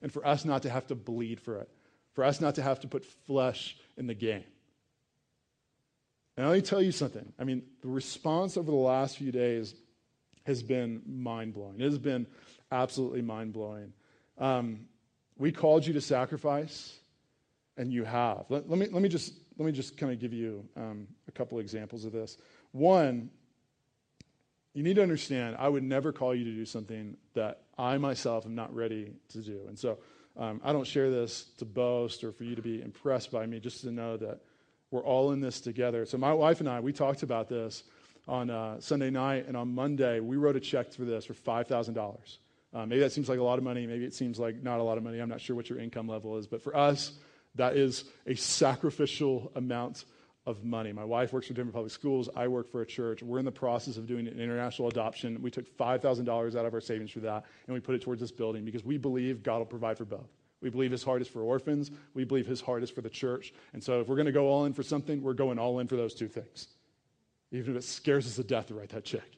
and 0.00 0.10
for 0.12 0.26
us 0.26 0.44
not 0.44 0.62
to 0.62 0.70
have 0.70 0.86
to 0.86 0.94
bleed 0.94 1.40
for 1.40 1.60
it, 1.60 1.68
for 2.14 2.24
us 2.24 2.40
not 2.40 2.54
to 2.54 2.62
have 2.62 2.80
to 2.80 2.88
put 2.88 3.04
flesh 3.04 3.76
in 3.96 4.06
the 4.06 4.14
game. 4.14 4.44
And 6.36 6.46
let 6.48 6.54
me 6.54 6.62
tell 6.62 6.80
you 6.80 6.92
something. 6.92 7.32
I 7.38 7.44
mean, 7.44 7.62
the 7.82 7.88
response 7.88 8.56
over 8.56 8.70
the 8.70 8.76
last 8.76 9.18
few 9.18 9.32
days 9.32 9.74
has 10.46 10.62
been 10.62 11.02
mind 11.04 11.52
blowing. 11.52 11.80
It 11.80 11.84
has 11.84 11.98
been 11.98 12.26
absolutely 12.70 13.22
mind 13.22 13.52
blowing. 13.52 13.92
Um, 14.38 14.86
we 15.36 15.52
called 15.52 15.86
you 15.86 15.92
to 15.94 16.00
sacrifice, 16.00 16.96
and 17.76 17.92
you 17.92 18.04
have. 18.04 18.46
Let, 18.48 18.70
let, 18.70 18.78
me, 18.78 18.86
let 18.86 19.02
me 19.02 19.08
just 19.08 19.34
let 19.58 19.66
me 19.66 19.72
just 19.72 19.96
kind 19.96 20.12
of 20.12 20.20
give 20.20 20.32
you 20.32 20.64
um, 20.76 21.08
a 21.26 21.32
couple 21.32 21.58
examples 21.58 22.04
of 22.04 22.12
this. 22.12 22.38
One, 22.70 23.30
you 24.72 24.84
need 24.84 24.94
to 24.94 25.02
understand, 25.02 25.56
I 25.58 25.68
would 25.68 25.82
never 25.82 26.12
call 26.12 26.34
you 26.34 26.44
to 26.44 26.52
do 26.52 26.64
something 26.64 27.16
that 27.34 27.62
I 27.76 27.98
myself 27.98 28.46
am 28.46 28.54
not 28.54 28.72
ready 28.74 29.12
to 29.30 29.38
do. 29.38 29.62
And 29.66 29.76
so 29.76 29.98
um, 30.36 30.60
I 30.62 30.72
don't 30.72 30.86
share 30.86 31.10
this 31.10 31.46
to 31.58 31.64
boast 31.64 32.22
or 32.22 32.30
for 32.30 32.44
you 32.44 32.54
to 32.54 32.62
be 32.62 32.80
impressed 32.80 33.32
by 33.32 33.44
me, 33.46 33.58
just 33.58 33.80
to 33.80 33.90
know 33.90 34.16
that 34.18 34.40
we're 34.92 35.02
all 35.02 35.32
in 35.32 35.40
this 35.40 35.60
together. 35.60 36.06
So 36.06 36.16
my 36.16 36.32
wife 36.32 36.60
and 36.60 36.68
I, 36.68 36.78
we 36.78 36.92
talked 36.92 37.24
about 37.24 37.48
this 37.48 37.82
on 38.28 38.50
uh, 38.50 38.80
Sunday 38.80 39.10
night, 39.10 39.46
and 39.48 39.56
on 39.56 39.74
Monday, 39.74 40.20
we 40.20 40.36
wrote 40.36 40.54
a 40.54 40.60
check 40.60 40.92
for 40.92 41.04
this 41.04 41.24
for 41.24 41.34
$5,000. 41.34 42.38
Uh, 42.74 42.86
maybe 42.86 43.00
that 43.00 43.10
seems 43.10 43.28
like 43.28 43.38
a 43.38 43.42
lot 43.42 43.58
of 43.58 43.64
money. 43.64 43.86
Maybe 43.86 44.04
it 44.04 44.14
seems 44.14 44.38
like 44.38 44.62
not 44.62 44.78
a 44.78 44.82
lot 44.82 44.98
of 44.98 45.04
money. 45.04 45.18
I'm 45.18 45.28
not 45.28 45.40
sure 45.40 45.56
what 45.56 45.70
your 45.70 45.78
income 45.78 46.06
level 46.06 46.36
is. 46.36 46.46
But 46.46 46.62
for 46.62 46.76
us, 46.76 47.12
that 47.58 47.76
is 47.76 48.04
a 48.26 48.34
sacrificial 48.34 49.52
amount 49.54 50.04
of 50.46 50.64
money. 50.64 50.92
My 50.92 51.04
wife 51.04 51.32
works 51.32 51.46
for 51.46 51.52
Denver 51.52 51.72
Public 51.72 51.92
Schools. 51.92 52.30
I 52.34 52.48
work 52.48 52.72
for 52.72 52.80
a 52.80 52.86
church. 52.86 53.22
We're 53.22 53.38
in 53.38 53.44
the 53.44 53.52
process 53.52 53.98
of 53.98 54.06
doing 54.06 54.26
an 54.26 54.40
international 54.40 54.88
adoption. 54.88 55.42
We 55.42 55.50
took 55.50 55.76
$5,000 55.76 56.56
out 56.56 56.64
of 56.64 56.72
our 56.72 56.80
savings 56.80 57.10
for 57.10 57.20
that, 57.20 57.44
and 57.66 57.74
we 57.74 57.80
put 57.80 57.94
it 57.94 58.00
towards 58.00 58.22
this 58.22 58.32
building 58.32 58.64
because 58.64 58.82
we 58.82 58.96
believe 58.96 59.42
God 59.42 59.58
will 59.58 59.66
provide 59.66 59.98
for 59.98 60.06
both. 60.06 60.30
We 60.62 60.70
believe 60.70 60.90
his 60.90 61.04
heart 61.04 61.20
is 61.20 61.28
for 61.28 61.42
orphans. 61.42 61.90
We 62.14 62.24
believe 62.24 62.46
his 62.46 62.60
heart 62.60 62.82
is 62.82 62.90
for 62.90 63.02
the 63.02 63.10
church. 63.10 63.52
And 63.74 63.84
so 63.84 64.00
if 64.00 64.08
we're 64.08 64.16
going 64.16 64.26
to 64.26 64.32
go 64.32 64.48
all 64.48 64.64
in 64.64 64.72
for 64.72 64.82
something, 64.82 65.22
we're 65.22 65.34
going 65.34 65.58
all 65.58 65.78
in 65.80 65.86
for 65.86 65.96
those 65.96 66.14
two 66.14 66.28
things. 66.28 66.68
Even 67.52 67.76
if 67.76 67.84
it 67.84 67.84
scares 67.84 68.26
us 68.26 68.36
to 68.36 68.42
death 68.42 68.68
to 68.68 68.74
write 68.74 68.88
that 68.90 69.04
check. 69.04 69.28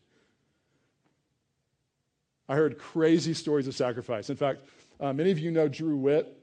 I 2.48 2.56
heard 2.56 2.78
crazy 2.78 3.34
stories 3.34 3.66
of 3.68 3.74
sacrifice. 3.74 4.30
In 4.30 4.36
fact, 4.36 4.60
uh, 4.98 5.12
many 5.12 5.30
of 5.30 5.38
you 5.38 5.50
know 5.50 5.68
Drew 5.68 5.96
Witt. 5.96 6.39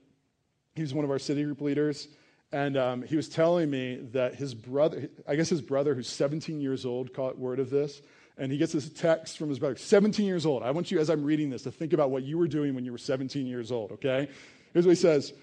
He's 0.77 0.93
one 0.93 1.03
of 1.03 1.11
our 1.11 1.19
city 1.19 1.43
group 1.43 1.61
leaders. 1.61 2.07
And 2.51 2.77
um, 2.77 3.01
he 3.01 3.17
was 3.17 3.27
telling 3.27 3.69
me 3.69 3.97
that 4.13 4.35
his 4.35 4.53
brother, 4.53 5.09
I 5.27 5.35
guess 5.35 5.49
his 5.49 5.61
brother, 5.61 5.93
who's 5.93 6.07
17 6.07 6.61
years 6.61 6.85
old, 6.85 7.13
caught 7.13 7.37
word 7.37 7.59
of 7.59 7.69
this. 7.69 8.01
And 8.37 8.51
he 8.51 8.57
gets 8.57 8.71
this 8.71 8.89
text 8.89 9.37
from 9.37 9.49
his 9.49 9.59
brother, 9.59 9.75
17 9.75 10.25
years 10.25 10.45
old. 10.45 10.63
I 10.63 10.71
want 10.71 10.91
you, 10.91 10.99
as 10.99 11.09
I'm 11.09 11.23
reading 11.23 11.49
this, 11.49 11.63
to 11.63 11.71
think 11.71 11.91
about 11.91 12.11
what 12.11 12.23
you 12.23 12.37
were 12.37 12.47
doing 12.47 12.75
when 12.75 12.85
you 12.85 12.91
were 12.91 12.97
17 12.99 13.47
years 13.47 13.71
old, 13.71 13.91
okay? 13.93 14.29
Here's 14.73 14.85
what 14.85 14.91
he 14.91 15.01
says 15.01 15.33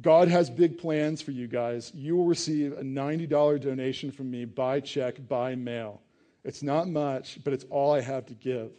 God 0.00 0.28
has 0.28 0.50
big 0.50 0.76
plans 0.76 1.22
for 1.22 1.30
you 1.30 1.46
guys. 1.46 1.92
You 1.94 2.16
will 2.16 2.26
receive 2.26 2.72
a 2.72 2.82
$90 2.82 3.60
donation 3.60 4.10
from 4.10 4.30
me 4.30 4.44
by 4.44 4.80
check, 4.80 5.26
by 5.28 5.54
mail. 5.54 6.02
It's 6.42 6.62
not 6.62 6.88
much, 6.88 7.38
but 7.44 7.52
it's 7.52 7.64
all 7.70 7.92
I 7.92 8.00
have 8.00 8.26
to 8.26 8.34
give. 8.34 8.72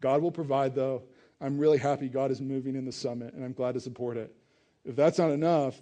God 0.00 0.22
will 0.22 0.30
provide, 0.30 0.74
though. 0.74 1.02
I'm 1.40 1.58
really 1.58 1.78
happy 1.78 2.08
God 2.08 2.30
is 2.30 2.40
moving 2.40 2.76
in 2.76 2.84
the 2.84 2.92
summit, 2.92 3.32
and 3.32 3.42
I'm 3.42 3.54
glad 3.54 3.72
to 3.74 3.80
support 3.80 4.18
it. 4.18 4.34
If 4.84 4.96
that's 4.96 5.18
not 5.18 5.30
enough, 5.30 5.80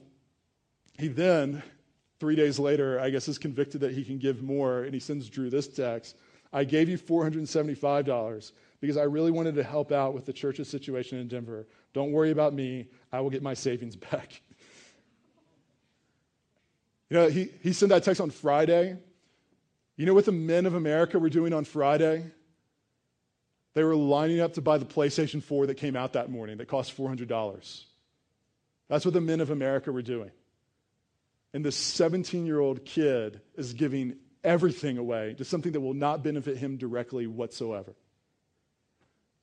he 0.99 1.09
then, 1.09 1.63
three 2.19 2.37
days 2.37 2.59
later, 2.59 3.01
I 3.01 3.11
guess 3.11 3.29
is 3.29 3.39
convicted 3.39 3.81
that 3.83 3.93
he 3.93 4.05
can 4.05 4.19
give 4.19 4.43
more, 4.43 4.83
and 4.83 4.93
he 4.93 5.01
sends 5.01 5.29
Drew 5.29 5.51
this 5.51 5.69
text 5.69 6.17
I 6.53 6.65
gave 6.65 6.89
you 6.89 6.99
$475 6.99 8.53
because 8.81 8.97
I 8.97 9.03
really 9.03 9.31
wanted 9.31 9.55
to 9.57 9.63
help 9.63 9.93
out 9.93 10.15
with 10.15 10.25
the 10.25 10.33
church's 10.33 10.69
situation 10.69 11.19
in 11.19 11.29
Denver. 11.29 11.67
Don't 11.93 12.13
worry 12.13 12.31
about 12.31 12.55
me, 12.55 12.89
I 13.13 13.21
will 13.21 13.31
get 13.31 13.43
my 13.43 13.55
savings 13.55 13.97
back. 14.11 14.41
You 17.11 17.17
know, 17.17 17.29
he, 17.29 17.51
he 17.63 17.73
sent 17.73 17.91
that 17.91 18.05
text 18.05 18.21
on 18.21 18.31
Friday. 18.31 18.97
You 19.97 20.07
know 20.07 20.15
what 20.15 20.27
the 20.27 20.33
men 20.33 20.67
of 20.67 20.75
America 20.75 21.19
were 21.19 21.31
doing 21.31 21.53
on 21.53 21.65
Friday? 21.65 22.25
They 23.75 23.83
were 23.83 23.97
lining 23.97 24.41
up 24.41 24.55
to 24.55 24.61
buy 24.61 24.79
the 24.79 24.85
PlayStation 24.85 25.43
4 25.43 25.67
that 25.67 25.77
came 25.77 25.97
out 25.97 26.13
that 26.15 26.31
morning 26.31 26.59
that 26.59 26.69
cost 26.69 26.97
$400. 26.97 27.85
That's 28.89 29.05
what 29.05 29.15
the 29.15 29.21
men 29.21 29.41
of 29.41 29.51
America 29.51 29.93
were 29.93 30.03
doing. 30.03 30.31
And 31.55 31.65
this 31.65 31.77
17 31.77 32.47
year 32.47 32.61
old 32.61 32.85
kid 32.85 33.41
is 33.57 33.73
giving 33.73 34.17
everything 34.45 34.99
away 34.99 35.35
to 35.35 35.45
something 35.45 35.73
that 35.73 35.81
will 35.81 35.95
not 35.95 36.23
benefit 36.23 36.57
him 36.57 36.77
directly 36.77 37.27
whatsoever. 37.27 37.95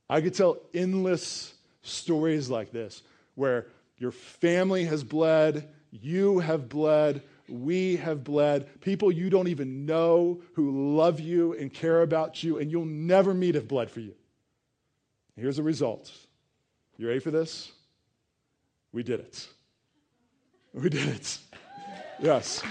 I 0.10 0.22
could 0.22 0.36
tell 0.36 0.58
endless 0.74 1.54
stories 1.82 2.50
like 2.50 2.72
this 2.72 3.02
where 3.36 3.68
your 3.98 4.12
family 4.12 4.86
has 4.86 5.04
bled, 5.04 5.68
you 5.92 6.40
have 6.40 6.70
bled, 6.70 7.22
we 7.48 7.98
have 7.98 8.24
bled. 8.24 8.82
People 8.82 9.12
you 9.12 9.30
don't 9.30 9.48
even 9.48 9.86
know 9.86 10.42
who 10.54 10.96
love 10.96 11.20
you 11.20 11.54
and 11.54 11.74
care 11.74 12.02
about 12.02 12.44
you 12.44 12.58
and 12.58 12.72
you'll 12.72 12.86
never 12.86 13.34
meet 13.34 13.56
have 13.56 13.68
bled 13.68 13.90
for 13.90 14.00
you. 14.00 14.14
Here's 15.36 15.58
the 15.58 15.64
result. 15.64 16.12
You 16.98 17.08
ready 17.08 17.20
for 17.20 17.32
this? 17.32 17.72
We 18.96 19.04
did 19.04 19.20
it. 19.20 19.46
We 20.74 20.88
did 20.88 21.10
it. 21.10 21.38
Yes. 22.22 22.64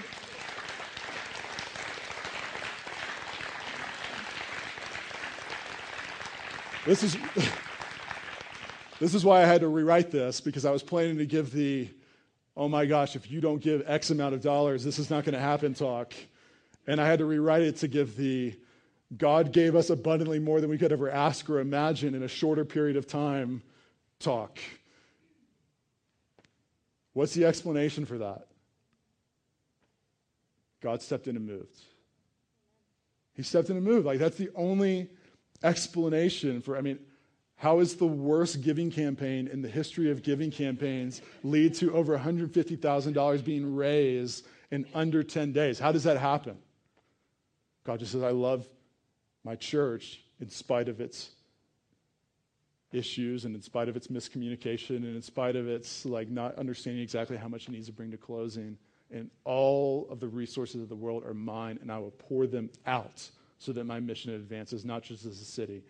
This 6.87 7.03
is, 7.03 7.19
this 8.99 9.15
is 9.15 9.23
why 9.23 9.43
I 9.43 9.45
had 9.45 9.61
to 9.61 9.69
rewrite 9.69 10.11
this 10.11 10.41
because 10.41 10.65
I 10.65 10.71
was 10.71 10.83
planning 10.83 11.19
to 11.19 11.27
give 11.27 11.53
the, 11.53 11.91
oh 12.57 12.69
my 12.69 12.87
gosh, 12.87 13.17
if 13.17 13.31
you 13.31 13.43
don't 13.43 13.61
give 13.61 13.83
X 13.87 14.09
amount 14.09 14.35
of 14.35 14.41
dollars, 14.41 14.83
this 14.83 14.99
is 14.99 15.11
not 15.11 15.25
going 15.25 15.35
to 15.35 15.41
happen 15.41 15.75
talk. 15.75 16.15
And 16.87 17.03
I 17.03 17.07
had 17.07 17.19
to 17.19 17.27
rewrite 17.27 17.65
it 17.65 17.77
to 17.77 17.89
give 17.89 18.17
the, 18.17 18.59
God 19.15 19.53
gave 19.53 19.77
us 19.77 19.91
abundantly 19.91 20.39
more 20.39 20.63
than 20.63 20.71
we 20.71 20.79
could 20.79 20.91
ever 20.91 21.11
ask 21.11 21.51
or 21.51 21.61
imagine 21.61 22.15
in 22.15 22.23
a 22.23 22.29
shorter 22.29 22.65
period 22.65 22.97
of 22.97 23.07
time 23.07 23.63
talk. 24.21 24.59
What's 27.15 27.33
the 27.33 27.47
explanation 27.47 28.05
for 28.05 28.19
that? 28.19 28.47
God 30.83 31.01
stepped 31.01 31.27
in 31.27 31.37
and 31.37 31.47
moved. 31.47 31.81
He 33.35 33.43
stepped 33.43 33.71
in 33.71 33.77
and 33.77 33.85
moved. 33.85 34.05
Like, 34.05 34.19
that's 34.19 34.37
the 34.37 34.51
only 34.55 35.09
explanation 35.63 36.61
for, 36.61 36.77
I 36.77 36.83
mean, 36.83 36.99
how 37.57 37.79
is 37.79 37.97
the 37.97 38.07
worst 38.07 38.63
giving 38.63 38.91
campaign 38.91 39.49
in 39.49 39.63
the 39.63 39.69
history 39.69 40.11
of 40.11 40.23
giving 40.23 40.51
campaigns 40.51 41.23
lead 41.43 41.75
to 41.77 41.95
over 41.95 42.19
$150,000 42.19 43.45
being 43.45 43.75
raised 43.75 44.47
in 44.71 44.85
under 44.93 45.23
10 45.23 45.53
days? 45.53 45.79
How 45.79 45.93
does 45.93 46.05
that 46.05 46.19
happen? 46.19 46.59
God 47.85 48.01
just 48.01 48.13
says, 48.13 48.23
I 48.23 48.31
love 48.31 48.69
my 49.45 49.57
church 49.57 50.21
in 50.41 50.51
spite 50.51 50.89
of 50.89 51.01
its 51.01 51.31
issues 52.95 53.45
and 53.45 53.55
in 53.55 53.63
spite 53.63 53.89
of 53.89 53.97
its 53.97 54.09
miscommunication 54.09 54.97
and 54.97 55.17
in 55.17 55.23
spite 55.23 55.57
of 55.57 55.69
its 55.69 56.05
like 56.07 56.29
not 56.29 56.55
understanding 56.57 57.03
exactly 57.03 57.37
how 57.37 57.49
much 57.49 57.69
it 57.69 57.73
needs 57.73 57.87
to 57.87 57.93
bring 57.93 58.11
to 58.11 58.17
closing 58.17 58.79
and 59.11 59.31
all 59.45 60.07
of 60.11 60.21
the 60.21 60.29
resources 60.29 60.81
of 60.81 60.89
the 60.89 60.95
world 60.95 61.25
are 61.25 61.35
mine 61.35 61.79
and 61.83 61.91
i 61.91 61.99
will 61.99 62.13
pour 62.13 62.47
them 62.47 62.71
out 62.87 63.29
so 63.65 63.73
that 63.73 63.85
my 63.85 63.99
mission 63.99 64.35
advances 64.35 64.85
not 64.85 65.03
just 65.03 65.25
as 65.25 65.41
a 65.41 65.45
city, 65.45 65.83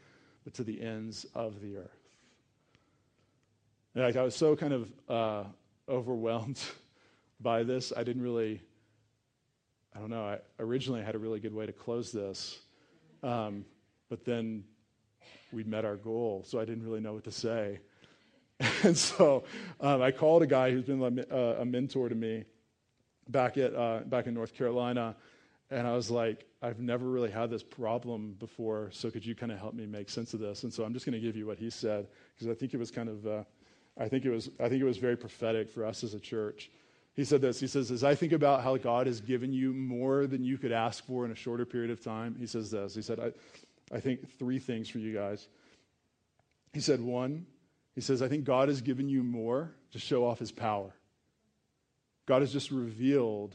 but 0.45 0.55
to 0.55 0.65
the 0.65 0.81
ends 0.81 1.27
of 1.35 1.61
the 1.61 1.77
earth. 1.77 1.99
And 3.95 4.05
I 4.05 4.23
was 4.23 4.35
so 4.35 4.57
kind 4.57 4.73
of 4.73 4.93
uh, 5.09 5.45
overwhelmed 5.89 6.61
by 7.41 7.63
this. 7.63 7.93
I 7.97 8.05
didn't 8.05 8.23
really, 8.23 8.61
I 9.95 9.99
don't 9.99 10.11
know, 10.11 10.25
I 10.25 10.39
originally 10.61 11.03
had 11.03 11.15
a 11.15 11.19
really 11.19 11.41
good 11.41 11.55
way 11.55 11.67
to 11.67 11.73
close 11.73 12.13
this. 12.13 12.61
Um, 13.23 13.65
but 14.09 14.25
then 14.25 14.65
we 15.55 15.65
met 15.65 15.85
our 15.85 15.97
goal, 15.97 16.45
so 16.47 16.61
I 16.61 16.65
didn't 16.65 16.85
really 16.85 17.01
know 17.01 17.15
what 17.15 17.25
to 17.25 17.33
say. 17.33 17.81
and 18.83 18.97
so 18.97 19.45
um, 19.81 20.03
I 20.03 20.11
called 20.11 20.43
a 20.43 20.47
guy 20.47 20.71
who's 20.71 20.85
been 20.85 21.03
a, 21.03 21.35
uh, 21.35 21.57
a 21.61 21.65
mentor 21.65 22.09
to 22.09 22.15
me 22.15 22.45
back, 23.29 23.57
at, 23.57 23.75
uh, 23.75 24.01
back 24.07 24.27
in 24.27 24.35
North 24.35 24.55
Carolina 24.55 25.17
and 25.71 25.87
I 25.87 25.93
was 25.93 26.11
like, 26.11 26.47
I've 26.63 26.79
never 26.79 27.05
really 27.05 27.31
had 27.31 27.51
this 27.51 27.63
problem 27.63 28.37
before, 28.39 28.91
so 28.93 29.11
could 29.11 29.25
you 29.25 29.35
kind 29.35 29.51
of 29.51 29.59
help 29.59 29.75
me 29.75 29.87
make 29.87 30.09
sense 30.09 30.35
of 30.35 30.41
this? 30.41 30.63
And 30.63 30.73
so 30.73 30.85
I'm 30.85 30.93
just 30.93 31.05
going 31.07 31.15
to 31.15 31.21
give 31.21 31.37
you 31.37 31.47
what 31.47 31.59
he 31.59 31.71
said 31.71 32.07
because 32.35 32.49
I 32.49 32.55
think 32.55 32.75
it 32.75 32.77
was 32.77 32.91
kind 32.91 33.09
of, 33.09 33.27
uh, 33.27 33.43
I 33.99 34.09
think 34.09 34.25
it 34.25 34.31
was, 34.31 34.51
I 34.61 34.69
think 34.69 34.81
it 34.81 34.85
was 34.85 34.99
very 34.99 35.17
prophetic 35.17 35.69
for 35.71 35.85
us 35.85 36.05
as 36.05 36.15
a 36.15 36.21
church. 36.21 36.71
He 37.15 37.25
said 37.25 37.41
this. 37.41 37.61
He 37.61 37.67
says, 37.67 37.91
as 37.91 38.05
I 38.05 38.15
think 38.15 38.33
about 38.33 38.63
how 38.63 38.77
God 38.77 39.07
has 39.07 39.21
given 39.21 39.53
you 39.53 39.73
more 39.73 40.27
than 40.27 40.45
you 40.45 40.59
could 40.59 40.73
ask 40.73 41.05
for 41.07 41.25
in 41.25 41.31
a 41.31 41.37
shorter 41.37 41.65
period 41.65 41.91
of 41.91 42.03
time, 42.03 42.37
he 42.39 42.47
says 42.47 42.71
this. 42.71 42.95
He 42.95 43.03
said, 43.03 43.21
I, 43.21 43.33
I 43.93 44.01
think 44.01 44.39
three 44.39 44.59
things 44.59 44.89
for 44.89 44.99
you 44.99 45.15
guys. 45.15 45.49
He 46.73 46.81
said, 46.81 47.01
one, 47.01 47.47
he 47.95 48.01
says, 48.01 48.23
I 48.23 48.29
think 48.29 48.45
God 48.45 48.69
has 48.69 48.81
given 48.81 49.09
you 49.09 49.23
more 49.23 49.73
to 49.93 49.99
show 49.99 50.27
off 50.27 50.39
his 50.39 50.51
power. 50.51 50.93
God 52.27 52.43
has 52.43 52.53
just 52.53 52.71
revealed 52.71 53.55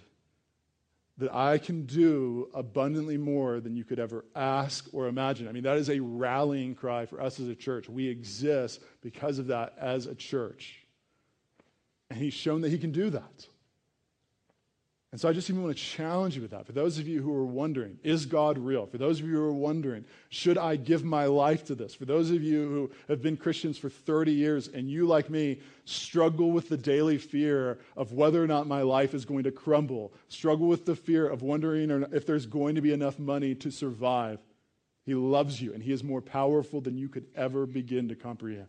that 1.17 1.35
I 1.35 1.57
can 1.57 1.85
do 1.85 2.49
abundantly 2.53 3.17
more 3.17 3.59
than 3.59 3.75
you 3.75 3.83
could 3.83 3.99
ever 3.99 4.23
ask 4.35 4.87
or 4.93 5.07
imagine. 5.07 5.49
I 5.49 5.51
mean, 5.51 5.63
that 5.63 5.75
is 5.75 5.89
a 5.89 5.99
rallying 5.99 6.75
cry 6.75 7.05
for 7.05 7.19
us 7.19 7.41
as 7.41 7.49
a 7.49 7.55
church. 7.55 7.89
We 7.89 8.07
exist 8.07 8.81
because 9.01 9.37
of 9.37 9.47
that 9.47 9.73
as 9.77 10.05
a 10.05 10.15
church. 10.15 10.85
And 12.09 12.17
he's 12.17 12.33
shown 12.33 12.61
that 12.61 12.69
he 12.69 12.77
can 12.77 12.91
do 12.91 13.09
that. 13.09 13.47
And 15.11 15.19
so 15.19 15.27
I 15.27 15.33
just 15.33 15.49
even 15.49 15.63
want 15.63 15.75
to 15.75 15.83
challenge 15.83 16.35
you 16.35 16.43
with 16.43 16.51
that. 16.51 16.67
For 16.67 16.71
those 16.71 16.99
of 16.99 17.07
you 17.07 17.23
who 17.23 17.33
are 17.33 17.45
wondering, 17.45 17.97
is 18.03 18.27
God 18.27 18.59
real? 18.59 18.85
For 18.85 18.99
those 18.99 19.19
of 19.19 19.25
you 19.25 19.37
who 19.37 19.43
are 19.43 19.51
wondering, 19.51 20.05
should 20.29 20.55
I 20.55 20.75
give 20.75 21.03
my 21.03 21.25
life 21.25 21.65
to 21.65 21.75
this? 21.75 21.95
For 21.95 22.05
those 22.05 22.29
of 22.29 22.43
you 22.43 22.69
who 22.69 22.91
have 23.07 23.19
been 23.19 23.35
Christians 23.35 23.79
for 23.79 23.89
30 23.89 24.31
years 24.31 24.67
and 24.67 24.87
you, 24.87 25.07
like 25.07 25.31
me, 25.31 25.61
struggle 25.85 26.51
with 26.51 26.69
the 26.69 26.77
daily 26.77 27.17
fear 27.17 27.79
of 27.97 28.13
whether 28.13 28.43
or 28.43 28.45
not 28.45 28.67
my 28.67 28.83
life 28.83 29.15
is 29.15 29.25
going 29.25 29.45
to 29.45 29.51
crumble, 29.51 30.13
struggle 30.27 30.67
with 30.67 30.85
the 30.85 30.95
fear 30.95 31.27
of 31.27 31.41
wondering 31.41 31.89
if 32.11 32.27
there's 32.27 32.45
going 32.45 32.75
to 32.75 32.81
be 32.81 32.93
enough 32.93 33.17
money 33.17 33.55
to 33.55 33.71
survive, 33.71 34.39
He 35.07 35.15
loves 35.15 35.59
you 35.59 35.73
and 35.73 35.81
He 35.81 35.91
is 35.91 36.03
more 36.03 36.21
powerful 36.21 36.81
than 36.81 36.99
you 36.99 37.09
could 37.09 37.25
ever 37.35 37.65
begin 37.65 38.09
to 38.09 38.15
comprehend. 38.15 38.67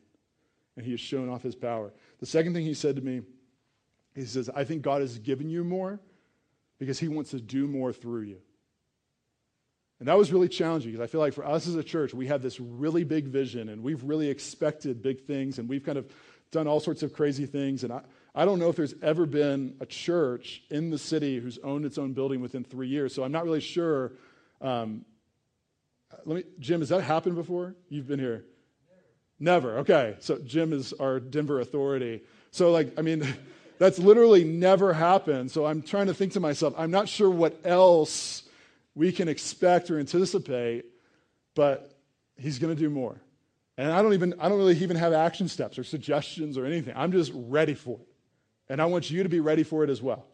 And 0.75 0.87
He 0.87 0.93
has 0.93 1.01
shown 1.01 1.29
off 1.29 1.43
His 1.43 1.55
power. 1.55 1.93
The 2.19 2.25
second 2.25 2.55
thing 2.55 2.65
He 2.65 2.73
said 2.73 2.97
to 2.97 3.03
me, 3.03 3.21
He 4.15 4.25
says, 4.25 4.49
I 4.49 4.65
think 4.65 4.81
God 4.81 5.03
has 5.03 5.19
given 5.19 5.51
you 5.51 5.65
more 5.65 6.01
because 6.81 6.99
he 6.99 7.07
wants 7.07 7.31
to 7.31 7.41
do 7.41 7.69
more 7.69 7.93
through 7.93 8.23
you. 8.23 8.39
And 10.01 10.09
that 10.09 10.17
was 10.17 10.33
really 10.33 10.49
challenging 10.49 10.91
because 10.91 11.05
I 11.05 11.07
feel 11.07 11.21
like 11.21 11.35
for 11.35 11.47
us 11.47 11.69
as 11.69 11.75
a 11.75 11.85
church, 11.85 12.15
we 12.15 12.27
have 12.29 12.41
this 12.41 12.59
really 12.59 13.05
big 13.05 13.27
vision 13.27 13.69
and 13.69 13.83
we've 13.83 14.03
really 14.03 14.29
expected 14.29 15.03
big 15.03 15.27
things 15.27 15.59
and 15.59 15.69
we've 15.69 15.85
kind 15.85 15.99
of 15.99 16.11
done 16.51 16.67
all 16.67 16.81
sorts 16.81 17.03
of 17.03 17.13
crazy 17.13 17.45
things. 17.45 17.85
And 17.85 17.93
I, 17.93 18.01
I 18.35 18.47
don't 18.47 18.59
know 18.59 18.71
if 18.71 18.77
there's 18.77 18.95
ever 19.03 19.27
been 19.27 19.77
a 19.79 19.87
church 19.87 20.63
in 20.71 20.89
the 20.89 20.97
city 20.97 21.39
who's 21.39 21.59
owned 21.59 21.85
its 21.85 21.99
own 21.99 22.15
building 22.15 22.41
within 22.41 22.65
three 22.65 22.89
years. 22.89 23.15
So 23.15 23.23
I'm 23.23 23.31
not 23.31 23.45
really 23.45 23.61
sure. 23.61 24.13
Um, 24.63 25.05
let 26.25 26.37
me, 26.37 26.45
Jim, 26.59 26.81
has 26.81 26.89
that 26.89 27.03
happened 27.03 27.35
before? 27.35 27.75
You've 27.91 28.09
been 28.09 28.19
here? 28.19 28.47
Never. 29.39 29.69
Never. 29.69 29.79
Okay. 29.81 30.17
So 30.21 30.39
Jim 30.39 30.73
is 30.73 30.95
our 30.95 31.21
Denver 31.21 31.61
authority. 31.61 32.23
So, 32.53 32.73
like, 32.73 32.99
I 32.99 33.03
mean, 33.03 33.23
That's 33.81 33.99
literally 33.99 34.45
never 34.45 34.93
happened. 34.93 35.51
So 35.51 35.65
I'm 35.65 35.81
trying 35.81 36.09
to 36.09 36.15
think 36.15 36.35
to 36.35 36.41
myself, 36.41 36.75
I'm 36.77 36.91
not 36.91 37.09
sure 37.09 37.31
what 37.31 37.59
else 37.65 38.43
we 38.95 39.11
can 39.11 39.27
expect 39.27 39.91
or 39.91 39.99
anticipate, 39.99 40.85
but 41.55 41.99
he's 42.37 42.59
going 42.59 42.77
to 42.77 42.79
do 42.79 42.91
more. 42.91 43.19
And 43.79 43.91
I 43.91 44.03
don't 44.03 44.13
even, 44.13 44.35
I 44.39 44.51
don't 44.51 44.59
really 44.59 44.77
even 44.77 44.99
have 44.99 45.15
action 45.15 45.49
steps 45.49 45.79
or 45.79 45.85
suggestions 45.85 46.59
or 46.59 46.67
anything. 46.67 46.93
I'm 46.95 47.11
just 47.11 47.33
ready 47.35 47.73
for 47.73 47.99
it. 47.99 48.07
And 48.69 48.83
I 48.83 48.85
want 48.85 49.11
you 49.11 49.23
to 49.23 49.31
be 49.31 49.41
ready 49.41 49.63
for 49.63 49.83
it 49.83 49.89
as 49.89 50.03
well. 50.03 50.27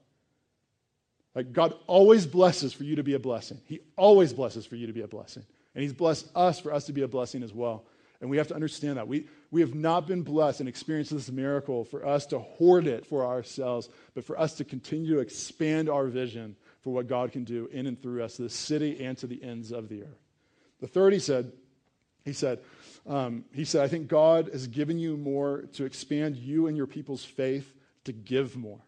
Like 1.37 1.53
God 1.53 1.73
always 1.87 2.27
blesses 2.27 2.73
for 2.73 2.83
you 2.83 2.97
to 2.97 3.05
be 3.05 3.15
a 3.15 3.21
blessing. 3.21 3.61
He 3.67 3.79
always 3.97 4.33
blesses 4.33 4.67
for 4.67 4.75
you 4.75 4.89
to 4.89 4.93
be 4.93 5.03
a 5.03 5.09
blessing. 5.09 5.45
And 5.77 5.83
He's 5.83 5.93
blessed 5.93 6.29
us 6.35 6.59
for 6.59 6.75
us 6.75 6.87
to 6.87 6.93
be 6.93 7.03
a 7.03 7.09
blessing 7.09 7.45
as 7.45 7.55
well. 7.55 7.85
And 8.21 8.29
we 8.29 8.39
have 8.39 8.49
to 8.49 8.57
understand 8.57 8.97
that. 8.97 9.07
We, 9.07 9.29
we 9.51 9.61
have 9.61 9.75
not 9.75 10.07
been 10.07 10.23
blessed 10.23 10.61
and 10.61 10.69
experienced 10.69 11.13
this 11.13 11.31
miracle 11.31 11.85
for 11.85 12.05
us 12.05 12.27
to 12.27 12.39
hoard 12.39 12.87
it 12.87 13.07
for 13.07 13.25
ourselves, 13.25 13.89
but 14.15 14.25
for 14.25 14.39
us 14.39 14.55
to 14.55 14.65
continue 14.65 15.15
to 15.15 15.21
expand 15.21 15.89
our 15.89 16.07
vision 16.07 16.57
for 16.81 16.93
what 16.93 17.07
God 17.07 17.33
can 17.33 17.45
do 17.45 17.69
in 17.73 17.87
and 17.87 18.01
through 18.01 18.23
us, 18.23 18.37
to 18.37 18.43
the 18.43 18.51
city 18.51 19.05
and 19.05 19.17
to 19.19 19.27
the 19.27 19.43
ends 19.43 19.73
of 19.73 19.89
the 19.89 20.03
earth. 20.03 20.23
The 20.81 20.87
third, 20.87 21.13
he 21.13 21.19
said, 21.19 21.53
he 22.25 22.33
said, 22.33 22.61
um, 23.07 23.45
he 23.53 23.65
said, 23.65 23.85
I 23.85 23.89
think 23.89 24.09
God 24.09 24.51
has 24.53 24.67
given 24.67 24.99
you 24.99 25.17
more 25.17 25.63
to 25.75 25.85
expand 25.85 26.37
you 26.37 26.67
and 26.67 26.77
your 26.77 26.87
people's 26.87 27.25
faith 27.25 27.73
to 28.05 28.13
give 28.13 28.57
more. 28.57 28.81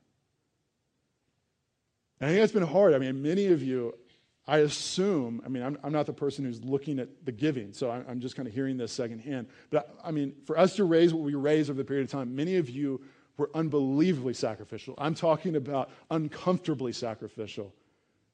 And 2.20 2.28
I 2.28 2.32
think 2.32 2.42
that's 2.42 2.52
been 2.52 2.62
hard. 2.64 2.94
I 2.94 2.98
mean, 2.98 3.22
many 3.22 3.46
of 3.46 3.62
you, 3.62 3.94
I 4.48 4.58
assume, 4.58 5.42
I 5.44 5.48
mean, 5.48 5.62
I'm, 5.62 5.78
I'm 5.84 5.92
not 5.92 6.06
the 6.06 6.14
person 6.14 6.46
who's 6.46 6.64
looking 6.64 6.98
at 6.98 7.26
the 7.26 7.32
giving, 7.32 7.74
so 7.74 7.90
I'm, 7.90 8.04
I'm 8.08 8.20
just 8.20 8.34
kind 8.34 8.48
of 8.48 8.54
hearing 8.54 8.78
this 8.78 8.92
secondhand. 8.92 9.46
But 9.68 9.94
I, 10.02 10.08
I 10.08 10.11
mean, 10.11 10.32
for 10.46 10.58
us 10.58 10.74
to 10.76 10.84
raise 10.84 11.12
what 11.12 11.22
we 11.22 11.34
raise 11.34 11.68
over 11.68 11.76
the 11.76 11.84
period 11.84 12.04
of 12.04 12.11
time, 12.11 12.34
many 12.34 12.56
of 12.56 12.70
you 12.70 13.02
were 13.37 13.50
unbelievably 13.54 14.32
sacrificial. 14.32 14.94
I'm 14.96 15.14
talking 15.14 15.54
about 15.54 15.90
uncomfortably 16.11 16.94
sacrificial. 16.94 17.74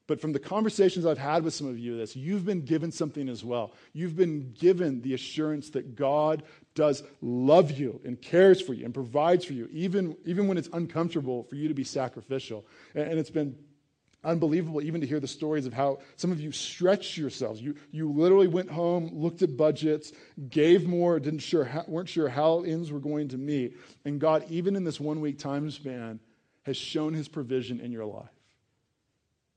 But 0.07 0.21
from 0.21 0.31
the 0.31 0.39
conversations 0.39 1.05
I've 1.05 1.17
had 1.17 1.43
with 1.43 1.53
some 1.53 1.67
of 1.67 1.77
you, 1.77 1.97
this 1.97 2.15
you've 2.15 2.45
been 2.45 2.61
given 2.61 2.91
something 2.91 3.27
as 3.27 3.43
well. 3.43 3.73
You've 3.91 4.15
been 4.15 4.53
given 4.53 5.01
the 5.01 5.15
assurance 5.15 5.71
that 5.71 5.95
God 5.95 6.43
does 6.75 7.03
love 7.21 7.71
you 7.71 7.99
and 8.05 8.21
cares 8.21 8.61
for 8.61 8.73
you 8.73 8.85
and 8.85 8.93
provides 8.93 9.43
for 9.43 9.53
you, 9.53 9.67
even, 9.71 10.15
even 10.25 10.47
when 10.47 10.57
it's 10.57 10.69
uncomfortable 10.71 11.43
for 11.43 11.55
you 11.55 11.67
to 11.67 11.73
be 11.73 11.83
sacrificial. 11.83 12.65
And, 12.93 13.09
and 13.09 13.19
it's 13.19 13.31
been 13.31 13.57
unbelievable 14.25 14.81
even 14.81 15.01
to 15.01 15.07
hear 15.07 15.19
the 15.19 15.27
stories 15.27 15.65
of 15.65 15.73
how 15.73 15.99
some 16.15 16.31
of 16.31 16.39
you 16.41 16.51
stretched 16.51 17.17
yourselves. 17.17 17.61
You, 17.61 17.75
you 17.91 18.11
literally 18.11 18.47
went 18.47 18.69
home, 18.69 19.09
looked 19.13 19.41
at 19.41 19.55
budgets, 19.55 20.11
gave 20.49 20.87
more, 20.87 21.19
didn't 21.19 21.39
sure 21.39 21.63
how, 21.63 21.85
weren't 21.87 22.09
sure 22.09 22.27
how 22.27 22.61
ends 22.61 22.91
were 22.91 22.99
going 22.99 23.29
to 23.29 23.37
meet. 23.37 23.77
And 24.03 24.19
God, 24.19 24.45
even 24.49 24.75
in 24.75 24.83
this 24.83 24.99
one 24.99 25.21
week 25.21 25.39
time 25.39 25.69
span, 25.71 26.19
has 26.63 26.75
shown 26.75 27.13
his 27.13 27.27
provision 27.27 27.79
in 27.79 27.91
your 27.91 28.05
life. 28.05 28.29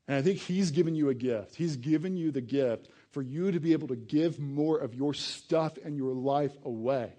And 0.09 0.17
I 0.17 0.23
think 0.23 0.39
He's 0.39 0.71
given 0.71 0.95
you 0.95 1.09
a 1.09 1.13
gift. 1.13 1.55
He's 1.55 1.77
given 1.77 2.17
you 2.17 2.31
the 2.31 2.41
gift 2.41 2.89
for 3.11 3.21
you 3.21 3.51
to 3.51 3.59
be 3.59 3.73
able 3.73 3.89
to 3.89 3.95
give 3.95 4.39
more 4.39 4.79
of 4.79 4.95
your 4.95 5.13
stuff 5.13 5.77
and 5.85 5.95
your 5.95 6.15
life 6.15 6.51
away. 6.65 7.13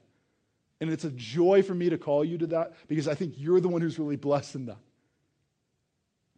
And 0.80 0.90
it's 0.90 1.04
a 1.04 1.10
joy 1.10 1.62
for 1.62 1.72
me 1.72 1.90
to 1.90 1.98
call 1.98 2.24
you 2.24 2.38
to 2.38 2.48
that 2.48 2.72
because 2.88 3.06
I 3.06 3.14
think 3.14 3.34
you're 3.36 3.60
the 3.60 3.68
one 3.68 3.80
who's 3.80 3.96
really 3.96 4.16
blessed 4.16 4.56
in 4.56 4.66
that. 4.66 4.78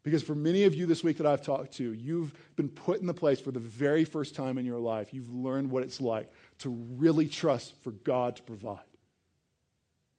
Because 0.03 0.23
for 0.23 0.35
many 0.35 0.65
of 0.65 0.75
you 0.75 0.87
this 0.87 1.05
week 1.05 1.19
that 1.19 1.27
I've 1.27 1.43
talked 1.43 1.75
to, 1.75 1.93
you've 1.93 2.33
been 2.57 2.69
put 2.69 3.01
in 3.01 3.07
the 3.07 3.15
place 3.15 3.41
for 3.41 3.53
the 3.53 3.61
very 3.61 4.05
first 4.05 4.35
time 4.35 4.59
in 4.59 4.65
your 4.65 4.81
life. 4.81 5.15
You've 5.15 5.33
learned 5.33 5.71
what 5.71 5.85
it's 5.85 6.01
like 6.01 6.31
to 6.59 6.71
really 6.71 7.29
trust 7.29 7.75
for 7.83 7.93
God 7.93 8.37
to 8.37 8.43
provide. 8.43 8.81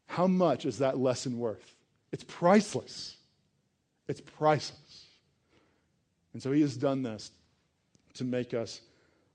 How 0.07 0.27
much 0.27 0.65
is 0.65 0.77
that 0.77 0.97
lesson 0.97 1.37
worth? 1.37 1.75
It's 2.11 2.23
priceless. 2.23 3.17
It's 4.07 4.21
priceless. 4.21 5.07
And 6.33 6.41
so 6.41 6.51
he 6.51 6.61
has 6.61 6.77
done 6.77 7.03
this 7.03 7.31
to 8.15 8.23
make 8.23 8.53
us 8.53 8.81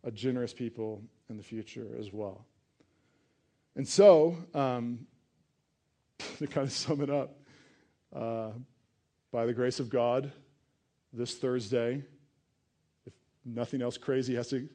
a 0.05 0.11
generous 0.11 0.53
people 0.53 1.03
in 1.29 1.37
the 1.37 1.43
future 1.43 1.89
as 1.99 2.13
well. 2.13 2.47
And 3.77 3.87
so, 3.87 4.37
um, 4.55 5.07
to 6.39 6.47
kind 6.47 6.67
of 6.67 6.73
sum 6.73 7.01
it 7.03 7.11
up, 7.11 7.37
uh, 8.15 8.51
by 9.31 9.47
the 9.47 9.53
grace 9.53 9.81
of 9.81 9.89
God, 9.89 10.33
this 11.13 11.37
Thursday, 11.37 12.03
if 13.07 13.13
nothing 13.45 13.83
else 13.83 13.99
crazy 13.99 14.35
has 14.35 14.49
to 14.49 14.69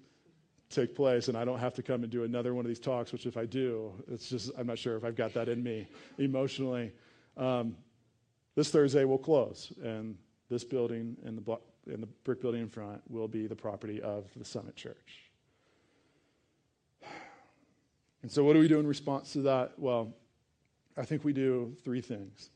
take 0.69 0.95
place 0.95 1.27
and 1.27 1.37
I 1.37 1.45
don't 1.45 1.59
have 1.59 1.73
to 1.75 1.83
come 1.83 2.03
and 2.03 2.11
do 2.11 2.23
another 2.23 2.53
one 2.53 2.65
of 2.65 2.69
these 2.69 2.79
talks, 2.79 3.11
which 3.11 3.25
if 3.25 3.37
I 3.37 3.45
do, 3.45 3.93
it's 4.07 4.29
just, 4.29 4.51
I'm 4.57 4.67
not 4.67 4.79
sure 4.79 4.97
if 4.97 5.03
I've 5.03 5.15
got 5.15 5.33
that 5.33 5.49
in 5.49 5.63
me 5.63 5.87
emotionally. 6.17 6.91
Um, 7.37 7.75
this 8.55 8.69
Thursday 8.69 9.03
will 9.03 9.17
close, 9.17 9.73
and 9.83 10.15
this 10.49 10.63
building 10.63 11.17
and 11.25 11.37
the 11.37 11.41
block, 11.41 11.61
and 11.87 12.03
the 12.03 12.07
brick 12.23 12.41
building 12.41 12.61
in 12.61 12.69
front 12.69 13.01
will 13.09 13.27
be 13.27 13.47
the 13.47 13.55
property 13.55 14.01
of 14.01 14.25
the 14.35 14.45
Summit 14.45 14.75
Church. 14.75 15.31
And 18.21 18.31
so, 18.31 18.43
what 18.43 18.53
do 18.53 18.59
we 18.59 18.67
do 18.67 18.79
in 18.79 18.87
response 18.87 19.33
to 19.33 19.41
that? 19.41 19.73
Well, 19.77 20.13
I 20.95 21.03
think 21.03 21.23
we 21.23 21.33
do 21.33 21.75
three 21.83 22.01
things. 22.01 22.51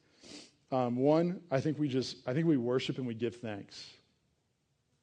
Um, 0.72 0.98
one, 0.98 1.42
I 1.50 1.60
think 1.60 1.80
we 1.80 1.88
just, 1.88 2.18
I 2.28 2.34
think 2.34 2.46
we 2.46 2.58
worship 2.58 2.98
and 2.98 3.08
we 3.08 3.14
give 3.14 3.38
thanks. 3.38 3.90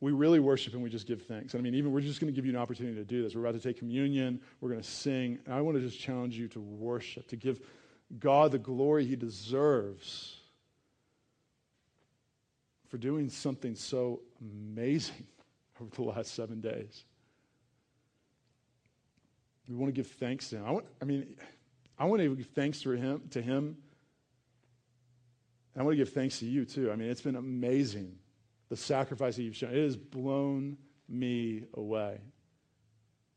We 0.00 0.12
really 0.12 0.40
worship 0.40 0.74
and 0.74 0.82
we 0.82 0.90
just 0.90 1.06
give 1.06 1.22
thanks. 1.22 1.54
And 1.54 1.60
I 1.60 1.62
mean, 1.62 1.74
even 1.74 1.92
we're 1.92 2.02
just 2.02 2.20
going 2.20 2.32
to 2.32 2.36
give 2.36 2.44
you 2.44 2.52
an 2.52 2.58
opportunity 2.58 2.96
to 2.96 3.04
do 3.04 3.22
this. 3.22 3.34
We're 3.34 3.40
about 3.40 3.54
to 3.54 3.60
take 3.60 3.78
communion. 3.78 4.40
We're 4.60 4.68
going 4.68 4.82
to 4.82 4.88
sing. 4.88 5.38
And 5.46 5.54
I 5.54 5.62
want 5.62 5.78
to 5.78 5.80
just 5.80 5.98
challenge 5.98 6.36
you 6.36 6.48
to 6.48 6.60
worship, 6.60 7.28
to 7.28 7.36
give 7.36 7.60
God 8.18 8.52
the 8.52 8.58
glory 8.58 9.06
He 9.06 9.16
deserves 9.16 10.40
for 12.88 12.98
doing 12.98 13.30
something 13.30 13.74
so 13.74 14.20
amazing 14.40 15.26
over 15.80 15.94
the 15.94 16.02
last 16.02 16.34
seven 16.34 16.60
days. 16.60 17.04
We 19.68 19.74
want 19.74 19.94
to 19.94 20.00
give 20.00 20.10
thanks 20.12 20.50
to 20.50 20.58
him. 20.58 20.64
I, 20.66 20.70
want, 20.70 20.86
I 21.00 21.04
mean, 21.04 21.36
I 21.98 22.04
want 22.04 22.20
to 22.22 22.36
give 22.36 22.46
thanks 22.48 22.82
to 22.82 22.90
him, 22.90 23.22
to 23.30 23.40
him. 23.40 23.78
And 25.74 25.82
I 25.82 25.84
want 25.84 25.94
to 25.94 25.96
give 26.04 26.12
thanks 26.12 26.38
to 26.38 26.46
you 26.46 26.64
too. 26.64 26.90
I 26.90 26.96
mean, 26.96 27.10
it's 27.10 27.20
been 27.20 27.36
amazing 27.36 28.16
the 28.68 28.76
sacrifice 28.76 29.36
that 29.36 29.42
you've 29.42 29.56
shown. 29.56 29.74
It 29.74 29.82
has 29.82 29.96
blown 29.96 30.78
me 31.08 31.64
away. 31.74 32.18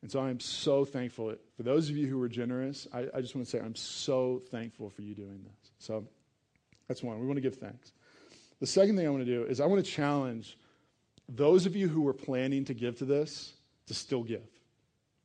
And 0.02 0.12
so 0.12 0.19
I'm 0.19 0.39
so 0.39 0.86
thankful. 0.86 1.34
For 1.56 1.63
those 1.63 1.89
of 1.89 1.97
you 1.97 2.08
who 2.08 2.19
were 2.19 2.30
generous, 2.30 2.88
I, 2.93 3.08
I 3.13 3.21
just 3.21 3.36
want 3.36 3.45
to 3.45 3.52
say 3.52 3.60
I'm 3.60 3.76
so 3.76 4.41
thankful 4.52 4.89
for 4.89 5.02
you 5.02 5.15
doing 5.15 5.43
this. 5.43 5.71
So 5.80 6.06
that's 6.88 7.04
one. 7.04 7.19
We 7.19 7.26
want 7.26 7.38
to 7.38 7.41
give 7.41 7.56
thanks. 7.56 7.91
The 8.60 8.67
second 8.67 8.95
thing 8.95 9.06
I 9.06 9.10
want 9.10 9.26
to 9.26 9.32
do 9.32 9.43
is 9.43 9.60
I 9.60 9.65
want 9.65 9.84
to 9.84 9.91
challenge 9.91 10.58
those 11.28 11.65
of 11.65 11.76
you 11.76 11.88
who 11.88 12.02
were 12.02 12.13
planning 12.13 12.65
to 12.65 12.73
give 12.73 13.00
to 13.00 13.06
this 13.06 13.54
to 13.88 13.93
still 13.93 14.23
give. 14.23 14.47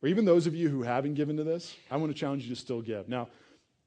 Or 0.03 0.09
even 0.09 0.25
those 0.25 0.46
of 0.46 0.55
you 0.55 0.68
who 0.68 0.83
haven't 0.83 1.14
given 1.14 1.37
to 1.37 1.44
this, 1.44 1.77
I 1.90 1.96
want 1.96 2.12
to 2.12 2.18
challenge 2.18 2.42
you 2.42 2.55
to 2.55 2.61
still 2.61 2.83
give. 2.83 3.09
Now, 3.09 3.29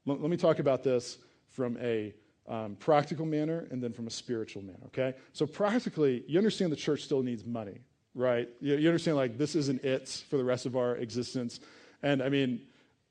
l- 0.08 0.16
let 0.16 0.30
me 0.30 0.36
talk 0.36 0.58
about 0.60 0.82
this 0.82 1.18
from 1.50 1.76
a 1.80 2.14
um, 2.48 2.76
practical 2.76 3.26
manner 3.26 3.66
and 3.70 3.82
then 3.82 3.92
from 3.92 4.06
a 4.06 4.10
spiritual 4.10 4.62
manner, 4.62 4.78
okay? 4.86 5.14
So, 5.32 5.46
practically, 5.46 6.24
you 6.26 6.38
understand 6.38 6.72
the 6.72 6.76
church 6.76 7.02
still 7.02 7.22
needs 7.22 7.44
money, 7.44 7.80
right? 8.14 8.48
You, 8.60 8.76
you 8.76 8.88
understand, 8.88 9.16
like, 9.16 9.38
this 9.38 9.54
isn't 9.54 9.84
it 9.84 10.24
for 10.30 10.36
the 10.36 10.44
rest 10.44 10.66
of 10.66 10.76
our 10.76 10.96
existence. 10.96 11.60
And 12.02 12.22
I 12.22 12.28
mean, 12.28 12.60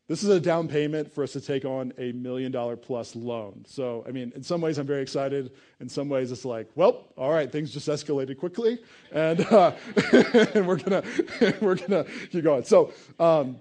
this 0.08 0.24
is 0.24 0.30
a 0.30 0.40
down 0.40 0.68
payment 0.68 1.12
for 1.12 1.24
us 1.24 1.34
to 1.34 1.42
take 1.42 1.66
on 1.66 1.92
a 1.98 2.12
million 2.12 2.52
dollar 2.52 2.76
plus 2.76 3.16
loan. 3.16 3.66
So, 3.68 4.06
I 4.08 4.12
mean, 4.12 4.32
in 4.36 4.44
some 4.44 4.62
ways, 4.62 4.78
I'm 4.78 4.86
very 4.86 5.02
excited. 5.02 5.52
In 5.80 5.90
some 5.90 6.10
ways, 6.10 6.32
it's 6.32 6.46
like, 6.46 6.70
well, 6.76 7.08
all 7.18 7.32
right, 7.32 7.52
things 7.52 7.72
just 7.72 7.88
escalated 7.88 8.38
quickly, 8.38 8.80
and, 9.12 9.42
uh, 9.48 9.72
and 10.14 10.68
we're 10.68 10.78
gonna 10.78 11.04
we're 11.62 11.76
gonna 11.76 12.06
keep 12.32 12.44
going. 12.44 12.64
So, 12.64 12.94
um, 13.20 13.58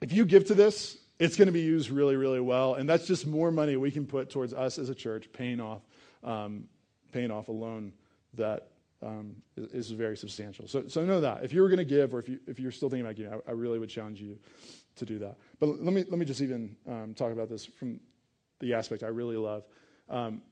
if 0.00 0.12
you 0.12 0.24
give 0.24 0.44
to 0.46 0.54
this, 0.54 0.98
it's 1.24 1.36
going 1.36 1.46
to 1.46 1.52
be 1.52 1.62
used 1.62 1.90
really, 1.90 2.16
really 2.16 2.40
well, 2.40 2.74
and 2.74 2.88
that's 2.88 3.06
just 3.06 3.26
more 3.26 3.50
money 3.50 3.76
we 3.76 3.90
can 3.90 4.06
put 4.06 4.30
towards 4.30 4.52
us 4.52 4.78
as 4.78 4.88
a 4.88 4.94
church, 4.94 5.30
paying 5.32 5.60
off 5.60 5.82
um, 6.22 6.64
paying 7.12 7.30
off 7.30 7.48
a 7.48 7.52
loan 7.52 7.92
that 8.34 8.68
um, 9.02 9.36
is, 9.56 9.90
very 9.90 10.16
substantial. 10.16 10.66
So, 10.66 10.88
so 10.88 11.04
know 11.04 11.20
that 11.20 11.44
if 11.44 11.52
you 11.52 11.62
were 11.62 11.68
going 11.68 11.78
to 11.78 11.84
give, 11.84 12.14
or 12.14 12.18
if 12.18 12.28
you 12.28 12.38
if 12.46 12.58
you're 12.58 12.72
still 12.72 12.88
thinking 12.90 13.06
about 13.06 13.16
giving, 13.16 13.32
I, 13.32 13.50
I 13.50 13.52
really 13.52 13.78
would 13.78 13.90
challenge 13.90 14.20
you 14.20 14.38
to 14.96 15.04
do 15.04 15.18
that. 15.18 15.36
But 15.60 15.80
let 15.82 15.92
me, 15.92 16.04
let 16.08 16.18
me 16.18 16.24
just 16.24 16.40
even 16.40 16.76
um, 16.88 17.14
talk 17.14 17.32
about 17.32 17.48
this 17.48 17.64
from 17.64 18.00
the 18.60 18.74
aspect 18.74 19.02
I 19.02 19.08
really 19.08 19.36
love. 19.36 19.64
Um, 20.08 20.42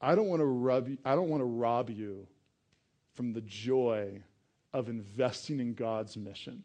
I 0.00 0.14
don't 0.14 0.28
want 0.28 0.40
to 0.40 0.46
rub 0.46 0.88
I 1.04 1.14
don't 1.14 1.28
want 1.28 1.40
to 1.40 1.46
rob 1.46 1.90
you 1.90 2.26
from 3.14 3.32
the 3.32 3.40
joy 3.42 4.20
of 4.72 4.88
investing 4.88 5.60
in 5.60 5.74
God's 5.74 6.16
mission. 6.16 6.62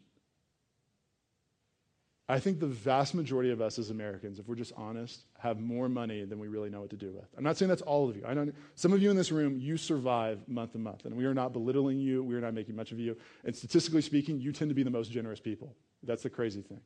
I 2.30 2.38
think 2.38 2.60
the 2.60 2.66
vast 2.66 3.14
majority 3.14 3.50
of 3.50 3.60
us 3.60 3.76
as 3.76 3.90
Americans, 3.90 4.38
if 4.38 4.46
we're 4.46 4.54
just 4.54 4.72
honest, 4.76 5.24
have 5.40 5.58
more 5.58 5.88
money 5.88 6.24
than 6.24 6.38
we 6.38 6.46
really 6.46 6.70
know 6.70 6.80
what 6.80 6.90
to 6.90 6.96
do 6.96 7.10
with. 7.10 7.24
I'm 7.36 7.42
not 7.42 7.56
saying 7.56 7.68
that's 7.68 7.82
all 7.82 8.08
of 8.08 8.16
you. 8.16 8.22
I 8.24 8.36
some 8.76 8.92
of 8.92 9.02
you 9.02 9.10
in 9.10 9.16
this 9.16 9.32
room, 9.32 9.58
you 9.58 9.76
survive 9.76 10.46
month 10.46 10.72
to 10.72 10.78
month, 10.78 11.06
and 11.06 11.16
we 11.16 11.24
are 11.24 11.34
not 11.34 11.52
belittling 11.52 11.98
you. 11.98 12.22
We 12.22 12.36
are 12.36 12.40
not 12.40 12.54
making 12.54 12.76
much 12.76 12.92
of 12.92 13.00
you. 13.00 13.16
And 13.44 13.54
statistically 13.54 14.02
speaking, 14.02 14.38
you 14.40 14.52
tend 14.52 14.68
to 14.68 14.76
be 14.76 14.84
the 14.84 14.90
most 14.90 15.10
generous 15.10 15.40
people. 15.40 15.74
That's 16.04 16.22
the 16.22 16.30
crazy 16.30 16.62
thing. 16.62 16.80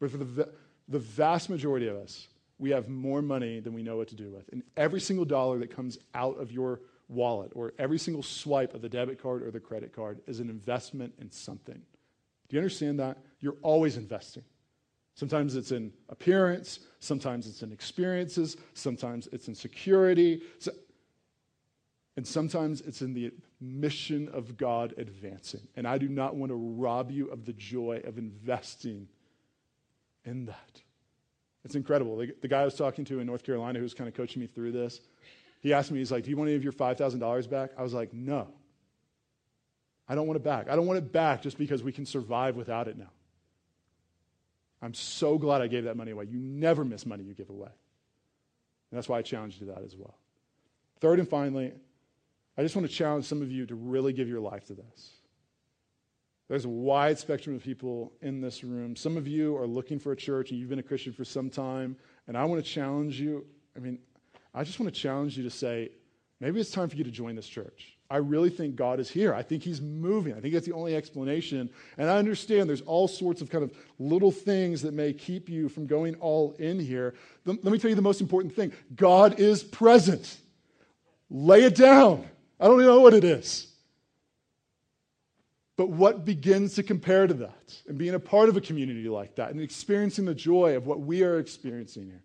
But 0.00 0.10
for 0.10 0.18
the, 0.18 0.50
the 0.88 0.98
vast 0.98 1.48
majority 1.48 1.88
of 1.88 1.96
us, 1.96 2.28
we 2.58 2.68
have 2.68 2.86
more 2.90 3.22
money 3.22 3.60
than 3.60 3.72
we 3.72 3.82
know 3.82 3.96
what 3.96 4.08
to 4.08 4.14
do 4.14 4.30
with. 4.30 4.50
And 4.52 4.62
every 4.76 5.00
single 5.00 5.24
dollar 5.24 5.58
that 5.60 5.74
comes 5.74 5.96
out 6.14 6.38
of 6.38 6.52
your 6.52 6.82
wallet 7.08 7.52
or 7.54 7.72
every 7.78 7.98
single 7.98 8.22
swipe 8.22 8.74
of 8.74 8.82
the 8.82 8.90
debit 8.90 9.22
card 9.22 9.42
or 9.44 9.50
the 9.50 9.60
credit 9.60 9.94
card 9.94 10.20
is 10.26 10.40
an 10.40 10.50
investment 10.50 11.14
in 11.18 11.30
something. 11.30 11.80
Do 12.48 12.56
you 12.56 12.60
understand 12.60 13.00
that? 13.00 13.16
You're 13.40 13.56
always 13.62 13.96
investing. 13.96 14.44
Sometimes 15.14 15.54
it's 15.54 15.70
in 15.70 15.92
appearance, 16.08 16.80
sometimes 16.98 17.46
it's 17.46 17.62
in 17.62 17.72
experiences, 17.72 18.56
sometimes 18.74 19.28
it's 19.30 19.46
in 19.46 19.54
security, 19.54 20.42
and 22.16 22.26
sometimes 22.26 22.80
it's 22.80 23.00
in 23.00 23.14
the 23.14 23.32
mission 23.60 24.28
of 24.28 24.56
God 24.56 24.94
advancing. 24.98 25.66
And 25.76 25.86
I 25.86 25.98
do 25.98 26.08
not 26.08 26.34
want 26.34 26.50
to 26.50 26.56
rob 26.56 27.10
you 27.10 27.28
of 27.28 27.44
the 27.44 27.52
joy 27.52 28.02
of 28.04 28.18
investing 28.18 29.08
in 30.24 30.46
that. 30.46 30.82
It's 31.64 31.76
incredible. 31.76 32.16
The, 32.16 32.34
the 32.42 32.48
guy 32.48 32.62
I 32.62 32.64
was 32.64 32.74
talking 32.74 33.04
to 33.06 33.20
in 33.20 33.26
North 33.26 33.42
Carolina 33.42 33.78
who 33.78 33.84
was 33.84 33.94
kind 33.94 34.08
of 34.08 34.14
coaching 34.14 34.40
me 34.40 34.46
through 34.46 34.72
this, 34.72 35.00
he 35.60 35.72
asked 35.72 35.90
me, 35.90 35.98
he's 35.98 36.12
like, 36.12 36.24
Do 36.24 36.30
you 36.30 36.36
want 36.36 36.48
any 36.48 36.56
of 36.56 36.64
your 36.64 36.72
$5,000 36.72 37.50
back? 37.50 37.70
I 37.78 37.82
was 37.82 37.94
like, 37.94 38.12
No. 38.12 38.48
I 40.06 40.14
don't 40.14 40.26
want 40.26 40.36
it 40.36 40.44
back. 40.44 40.68
I 40.68 40.76
don't 40.76 40.86
want 40.86 40.98
it 40.98 41.12
back 41.12 41.40
just 41.40 41.56
because 41.56 41.82
we 41.82 41.90
can 41.90 42.04
survive 42.04 42.56
without 42.56 42.88
it 42.88 42.98
now. 42.98 43.10
I'm 44.84 44.92
so 44.92 45.38
glad 45.38 45.62
I 45.62 45.66
gave 45.66 45.84
that 45.84 45.96
money 45.96 46.10
away. 46.10 46.26
You 46.26 46.38
never 46.38 46.84
miss 46.84 47.06
money 47.06 47.24
you 47.24 47.32
give 47.32 47.48
away. 47.48 47.70
And 48.90 48.98
that's 48.98 49.08
why 49.08 49.18
I 49.18 49.22
challenge 49.22 49.54
you 49.54 49.66
to 49.66 49.72
that 49.72 49.82
as 49.82 49.96
well. 49.96 50.18
Third 51.00 51.18
and 51.20 51.28
finally, 51.28 51.72
I 52.58 52.62
just 52.62 52.76
want 52.76 52.86
to 52.86 52.94
challenge 52.94 53.24
some 53.24 53.40
of 53.40 53.50
you 53.50 53.64
to 53.64 53.74
really 53.74 54.12
give 54.12 54.28
your 54.28 54.40
life 54.40 54.66
to 54.66 54.74
this. 54.74 55.10
There's 56.48 56.66
a 56.66 56.68
wide 56.68 57.18
spectrum 57.18 57.56
of 57.56 57.62
people 57.62 58.12
in 58.20 58.42
this 58.42 58.62
room. 58.62 58.94
Some 58.94 59.16
of 59.16 59.26
you 59.26 59.56
are 59.56 59.66
looking 59.66 59.98
for 59.98 60.12
a 60.12 60.16
church 60.16 60.50
and 60.50 60.60
you've 60.60 60.68
been 60.68 60.78
a 60.78 60.82
Christian 60.82 61.14
for 61.14 61.24
some 61.24 61.48
time. 61.48 61.96
And 62.28 62.36
I 62.36 62.44
want 62.44 62.62
to 62.62 62.70
challenge 62.70 63.18
you. 63.18 63.46
I 63.74 63.80
mean, 63.80 63.98
I 64.54 64.64
just 64.64 64.78
want 64.78 64.94
to 64.94 65.00
challenge 65.00 65.38
you 65.38 65.44
to 65.44 65.50
say, 65.50 65.92
maybe 66.40 66.60
it's 66.60 66.70
time 66.70 66.90
for 66.90 66.96
you 66.96 67.04
to 67.04 67.10
join 67.10 67.36
this 67.36 67.48
church. 67.48 67.93
I 68.10 68.18
really 68.18 68.50
think 68.50 68.76
God 68.76 69.00
is 69.00 69.10
here. 69.10 69.34
I 69.34 69.42
think 69.42 69.62
He's 69.62 69.80
moving. 69.80 70.34
I 70.34 70.40
think 70.40 70.54
that's 70.54 70.66
the 70.66 70.74
only 70.74 70.94
explanation. 70.94 71.70
And 71.96 72.10
I 72.10 72.18
understand 72.18 72.68
there's 72.68 72.82
all 72.82 73.08
sorts 73.08 73.40
of 73.40 73.50
kind 73.50 73.64
of 73.64 73.72
little 73.98 74.30
things 74.30 74.82
that 74.82 74.92
may 74.92 75.12
keep 75.12 75.48
you 75.48 75.68
from 75.68 75.86
going 75.86 76.14
all 76.16 76.54
in 76.58 76.78
here. 76.78 77.14
Let 77.46 77.64
me 77.64 77.78
tell 77.78 77.88
you 77.88 77.96
the 77.96 78.02
most 78.02 78.20
important 78.20 78.54
thing 78.54 78.72
God 78.94 79.40
is 79.40 79.62
present. 79.62 80.36
Lay 81.30 81.64
it 81.64 81.74
down. 81.74 82.26
I 82.60 82.66
don't 82.66 82.80
know 82.80 83.00
what 83.00 83.14
it 83.14 83.24
is. 83.24 83.68
But 85.76 85.88
what 85.88 86.24
begins 86.24 86.74
to 86.74 86.82
compare 86.82 87.26
to 87.26 87.34
that 87.34 87.74
and 87.88 87.98
being 87.98 88.14
a 88.14 88.20
part 88.20 88.48
of 88.48 88.56
a 88.56 88.60
community 88.60 89.08
like 89.08 89.36
that 89.36 89.50
and 89.50 89.60
experiencing 89.60 90.24
the 90.24 90.34
joy 90.34 90.76
of 90.76 90.86
what 90.86 91.00
we 91.00 91.24
are 91.24 91.38
experiencing 91.38 92.04
here? 92.04 92.22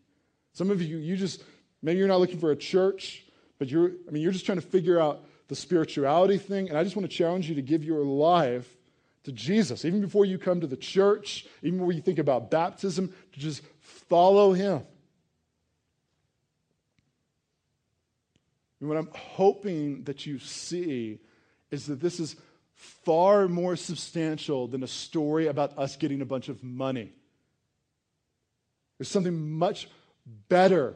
Some 0.54 0.70
of 0.70 0.82
you, 0.82 0.98
you 0.98 1.18
just, 1.18 1.44
maybe 1.82 1.98
you're 1.98 2.08
not 2.08 2.20
looking 2.20 2.40
for 2.40 2.52
a 2.52 2.56
church, 2.56 3.26
but 3.58 3.70
you're, 3.70 3.92
I 4.08 4.12
mean, 4.12 4.22
you're 4.22 4.32
just 4.32 4.46
trying 4.46 4.60
to 4.60 4.66
figure 4.66 5.00
out 5.00 5.24
the 5.50 5.56
spirituality 5.56 6.38
thing. 6.38 6.70
And 6.70 6.78
I 6.78 6.84
just 6.84 6.96
want 6.96 7.10
to 7.10 7.16
challenge 7.16 7.50
you 7.50 7.56
to 7.56 7.62
give 7.62 7.84
your 7.84 8.06
life 8.06 8.78
to 9.24 9.34
Jesus, 9.34 9.84
even 9.84 10.00
before 10.00 10.24
you 10.24 10.38
come 10.38 10.62
to 10.62 10.68
the 10.68 10.78
church, 10.78 11.46
even 11.62 11.80
before 11.80 11.92
you 11.92 12.02
think 12.02 12.20
about 12.20 12.50
baptism, 12.50 13.14
to 13.34 13.40
just 13.40 13.62
follow 13.82 14.54
him. 14.54 14.82
And 18.80 18.88
what 18.88 18.98
I'm 18.98 19.10
hoping 19.14 20.04
that 20.06 20.26
you 20.26 20.40
see 20.40 21.20
is 21.70 21.88
that 21.88 22.00
this 22.00 22.20
is 22.20 22.38
far 22.74 23.50
more 23.50 23.76
substantial 23.76 24.68
than 24.68 24.84
a 24.84 24.88
story 24.88 25.48
about 25.48 25.78
us 25.78 25.98
getting 25.98 26.22
a 26.22 26.26
bunch 26.26 26.48
of 26.48 26.64
money. 26.64 27.12
There's 28.98 29.10
something 29.10 29.58
much 29.58 29.90
better. 30.48 30.96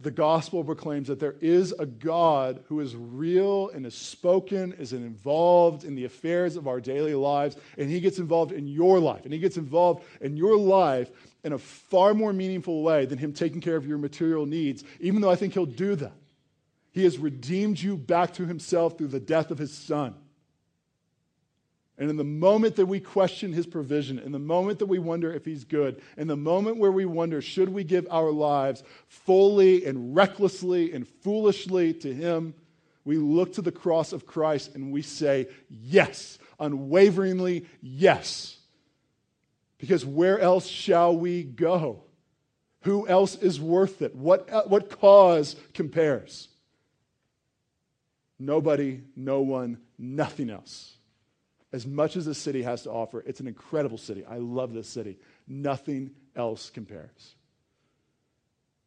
The 0.00 0.10
gospel 0.10 0.64
proclaims 0.64 1.06
that 1.08 1.20
there 1.20 1.36
is 1.40 1.72
a 1.72 1.86
God 1.86 2.64
who 2.66 2.80
is 2.80 2.96
real 2.96 3.68
and 3.70 3.86
is 3.86 3.94
spoken, 3.94 4.72
is 4.72 4.92
involved 4.92 5.84
in 5.84 5.94
the 5.94 6.04
affairs 6.04 6.56
of 6.56 6.66
our 6.66 6.80
daily 6.80 7.14
lives, 7.14 7.56
and 7.78 7.88
he 7.88 8.00
gets 8.00 8.18
involved 8.18 8.50
in 8.50 8.66
your 8.66 8.98
life. 8.98 9.24
And 9.24 9.32
he 9.32 9.38
gets 9.38 9.56
involved 9.56 10.04
in 10.20 10.36
your 10.36 10.58
life 10.58 11.10
in 11.44 11.52
a 11.52 11.58
far 11.58 12.12
more 12.12 12.32
meaningful 12.32 12.82
way 12.82 13.06
than 13.06 13.18
him 13.18 13.32
taking 13.32 13.60
care 13.60 13.76
of 13.76 13.86
your 13.86 13.98
material 13.98 14.46
needs, 14.46 14.82
even 14.98 15.20
though 15.20 15.30
I 15.30 15.36
think 15.36 15.54
he'll 15.54 15.64
do 15.64 15.94
that. 15.94 16.16
He 16.90 17.04
has 17.04 17.18
redeemed 17.18 17.80
you 17.80 17.96
back 17.96 18.34
to 18.34 18.46
himself 18.46 18.98
through 18.98 19.08
the 19.08 19.20
death 19.20 19.50
of 19.50 19.58
his 19.58 19.72
son. 19.72 20.14
And 21.96 22.10
in 22.10 22.16
the 22.16 22.24
moment 22.24 22.76
that 22.76 22.86
we 22.86 22.98
question 22.98 23.52
his 23.52 23.66
provision, 23.66 24.18
in 24.18 24.32
the 24.32 24.38
moment 24.38 24.80
that 24.80 24.86
we 24.86 24.98
wonder 24.98 25.32
if 25.32 25.44
he's 25.44 25.64
good, 25.64 26.02
in 26.16 26.26
the 26.26 26.36
moment 26.36 26.78
where 26.78 26.90
we 26.90 27.04
wonder, 27.04 27.40
should 27.40 27.68
we 27.68 27.84
give 27.84 28.06
our 28.10 28.32
lives 28.32 28.82
fully 29.06 29.84
and 29.84 30.14
recklessly 30.14 30.92
and 30.92 31.06
foolishly 31.06 31.94
to 31.94 32.12
him, 32.12 32.54
we 33.04 33.16
look 33.18 33.52
to 33.54 33.62
the 33.62 33.70
cross 33.70 34.12
of 34.12 34.26
Christ 34.26 34.74
and 34.74 34.92
we 34.92 35.02
say, 35.02 35.46
yes, 35.68 36.38
unwaveringly, 36.58 37.66
yes. 37.80 38.58
Because 39.78 40.04
where 40.04 40.40
else 40.40 40.66
shall 40.66 41.16
we 41.16 41.44
go? 41.44 42.02
Who 42.82 43.06
else 43.06 43.36
is 43.36 43.60
worth 43.60 44.02
it? 44.02 44.16
What, 44.16 44.68
what 44.68 44.90
cause 45.00 45.54
compares? 45.74 46.48
Nobody, 48.38 49.02
no 49.14 49.42
one, 49.42 49.78
nothing 49.96 50.50
else. 50.50 50.93
As 51.74 51.88
much 51.88 52.14
as 52.14 52.24
the 52.24 52.36
city 52.36 52.62
has 52.62 52.84
to 52.84 52.90
offer, 52.92 53.24
it's 53.26 53.40
an 53.40 53.48
incredible 53.48 53.98
city. 53.98 54.24
I 54.24 54.36
love 54.36 54.72
this 54.72 54.88
city. 54.88 55.18
Nothing 55.48 56.12
else 56.36 56.70
compares. 56.70 57.34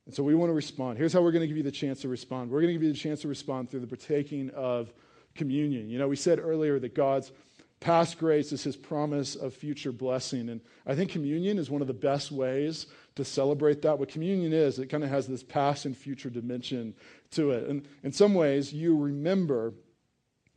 And 0.05 0.15
so 0.15 0.23
we 0.23 0.33
want 0.35 0.51
to 0.51 0.53
respond. 0.53 0.97
Here's 0.97 1.11
how 1.11 1.21
we're 1.21 1.33
going 1.33 1.41
to 1.41 1.49
give 1.49 1.57
you 1.57 1.63
the 1.63 1.69
chance 1.69 1.99
to 2.03 2.07
respond. 2.07 2.49
We're 2.49 2.61
going 2.61 2.69
to 2.69 2.73
give 2.75 2.83
you 2.83 2.93
the 2.93 2.97
chance 2.97 3.23
to 3.23 3.27
respond 3.27 3.69
through 3.69 3.81
the 3.81 3.87
partaking 3.87 4.51
of 4.51 4.93
communion. 5.35 5.89
You 5.89 5.99
know, 5.99 6.07
we 6.07 6.15
said 6.15 6.39
earlier 6.39 6.79
that 6.79 6.95
God's 6.95 7.33
past 7.81 8.19
grace 8.19 8.53
is 8.53 8.63
his 8.63 8.77
promise 8.77 9.35
of 9.35 9.53
future 9.53 9.91
blessing. 9.91 10.47
And 10.47 10.61
I 10.85 10.95
think 10.95 11.11
communion 11.11 11.57
is 11.57 11.69
one 11.69 11.81
of 11.81 11.87
the 11.87 11.93
best 11.93 12.31
ways 12.31 12.87
to 13.15 13.25
celebrate 13.25 13.81
that. 13.81 13.99
What 13.99 14.07
communion 14.07 14.53
is, 14.53 14.79
it 14.79 14.87
kind 14.87 15.03
of 15.03 15.09
has 15.09 15.27
this 15.27 15.43
past 15.43 15.83
and 15.83 15.95
future 15.95 16.29
dimension 16.29 16.93
to 17.31 17.51
it. 17.51 17.67
And 17.67 17.85
in 18.03 18.13
some 18.13 18.33
ways, 18.33 18.71
you 18.71 18.97
remember 18.97 19.73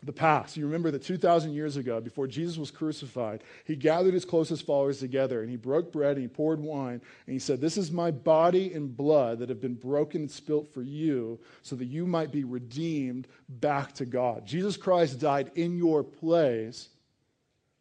the 0.03 0.13
past. 0.13 0.57
You 0.57 0.65
remember 0.65 0.91
that 0.91 1.03
2,000 1.03 1.53
years 1.53 1.77
ago, 1.77 2.01
before 2.01 2.27
Jesus 2.27 2.57
was 2.57 2.71
crucified, 2.71 3.43
he 3.67 3.77
gathered 3.77 4.15
his 4.15 4.25
closest 4.25 4.65
followers 4.65 4.99
together 4.99 5.43
and 5.43 5.51
he 5.51 5.57
broke 5.57 5.93
bread 5.93 6.17
and 6.17 6.23
he 6.23 6.29
poured 6.29 6.61
wine 6.61 7.03
and 7.27 7.33
he 7.33 7.39
said, 7.39 7.61
This 7.61 7.77
is 7.77 7.91
my 7.91 8.11
body 8.11 8.73
and 8.73 8.97
blood 8.97 9.41
that 9.41 9.51
have 9.51 9.61
been 9.61 9.75
broken 9.75 10.23
and 10.23 10.31
spilt 10.31 10.73
for 10.73 10.83
you 10.83 11.39
so 11.63 11.77
that 11.77 11.85
you 11.87 12.07
might 12.07 12.33
be 12.33 12.45
redeemed 12.45 13.29
back 13.49 13.93
to 13.95 14.07
God. 14.07 14.47
Jesus 14.47 14.77
Christ 14.77 15.21
died 15.21 15.51
in 15.55 15.77
your 15.77 16.03
place 16.03 16.89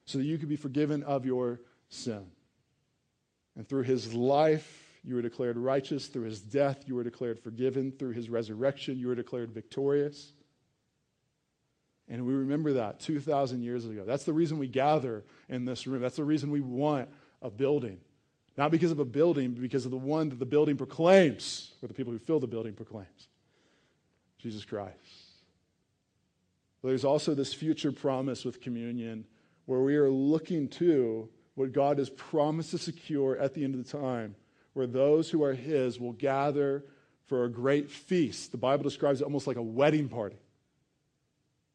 so 0.06 0.18
that 0.18 0.26
you 0.26 0.38
could 0.38 0.50
be 0.50 0.58
forgiven 0.58 1.04
of 1.04 1.26
your 1.26 1.62
sin. 1.88 2.26
And 3.56 3.68
through 3.68 3.84
his 3.84 4.14
life, 4.14 4.86
you 5.06 5.16
were 5.16 5.22
declared 5.22 5.58
righteous. 5.58 6.08
Through 6.08 6.24
his 6.24 6.42
death, 6.42 6.84
you 6.86 6.96
were 6.96 7.04
declared 7.04 7.40
forgiven. 7.40 7.92
Through 7.92 8.12
his 8.12 8.30
resurrection, 8.30 8.98
you 8.98 9.08
were 9.08 9.16
declared 9.16 9.52
victorious. 9.52 10.34
And 12.10 12.26
we 12.26 12.34
remember 12.34 12.74
that 12.74 13.00
2,000 13.00 13.62
years 13.62 13.86
ago. 13.86 14.04
That's 14.06 14.24
the 14.24 14.34
reason 14.34 14.58
we 14.58 14.68
gather 14.68 15.24
in 15.48 15.66
this 15.66 15.86
room. 15.86 16.02
That's 16.02 16.16
the 16.16 16.24
reason 16.24 16.50
we 16.50 16.62
want 16.62 17.08
a 17.42 17.52
building. 17.52 18.00
Not 18.58 18.72
because 18.72 18.92
of 18.92 19.00
a 19.00 19.06
building, 19.06 19.52
but 19.52 19.62
because 19.62 19.86
of 19.86 19.92
the 19.92 19.98
one 19.98 20.30
that 20.30 20.40
the 20.40 20.46
building 20.46 20.76
proclaims, 20.76 21.72
or 21.82 21.88
the 21.88 21.94
people 21.94 22.12
who 22.12 22.20
fill 22.20 22.40
the 22.40 22.48
building 22.48 22.74
proclaims 22.74 23.28
Jesus 24.40 24.66
Christ. 24.66 24.96
There's 26.84 27.06
also 27.06 27.36
this 27.36 27.54
future 27.54 27.92
promise 27.92 28.44
with 28.44 28.62
communion 28.62 29.26
where 29.66 29.82
we 29.82 29.96
are 29.98 30.10
looking 30.10 30.68
to 30.70 31.30
what 31.56 31.74
God 31.74 32.00
has 32.00 32.10
promised 32.10 32.72
to 32.72 32.78
secure 32.78 33.38
at 33.38 33.54
the 33.54 33.64
end 33.64 33.76
of 33.76 33.86
the 33.86 33.98
time 33.98 34.36
where 34.74 34.88
those 34.88 35.30
who 35.30 35.44
are 35.44 35.54
his 35.54 36.00
will 36.00 36.14
gather 36.14 36.86
for 37.28 37.44
a 37.44 37.50
great 37.50 37.90
feast. 37.90 38.52
The 38.52 38.58
Bible 38.58 38.84
describes 38.84 39.22
it 39.22 39.26
almost 39.26 39.46
like 39.46 39.58
a 39.58 39.62
wedding 39.62 40.08
party 40.08 40.38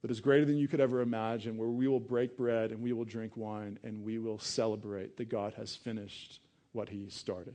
that 0.05 0.11
is 0.11 0.21
greater 0.21 0.45
than 0.45 0.59
you 0.59 0.69
could 0.69 0.83
ever 0.83 1.01
imagine, 1.01 1.57
where 1.57 1.71
we 1.71 1.89
will 1.89 1.99
break 1.99 2.37
bread 2.37 2.73
and 2.73 2.83
we 2.83 2.93
will 2.93 3.07
drink 3.07 3.39
wine 3.39 3.79
and 3.85 4.05
we 4.05 4.19
will 4.19 4.39
celebrate 4.39 5.17
that 5.17 5.31
God 5.31 5.55
has 5.55 5.75
finished 5.75 6.41
what 6.73 6.91
he 6.91 7.09
started. 7.09 7.55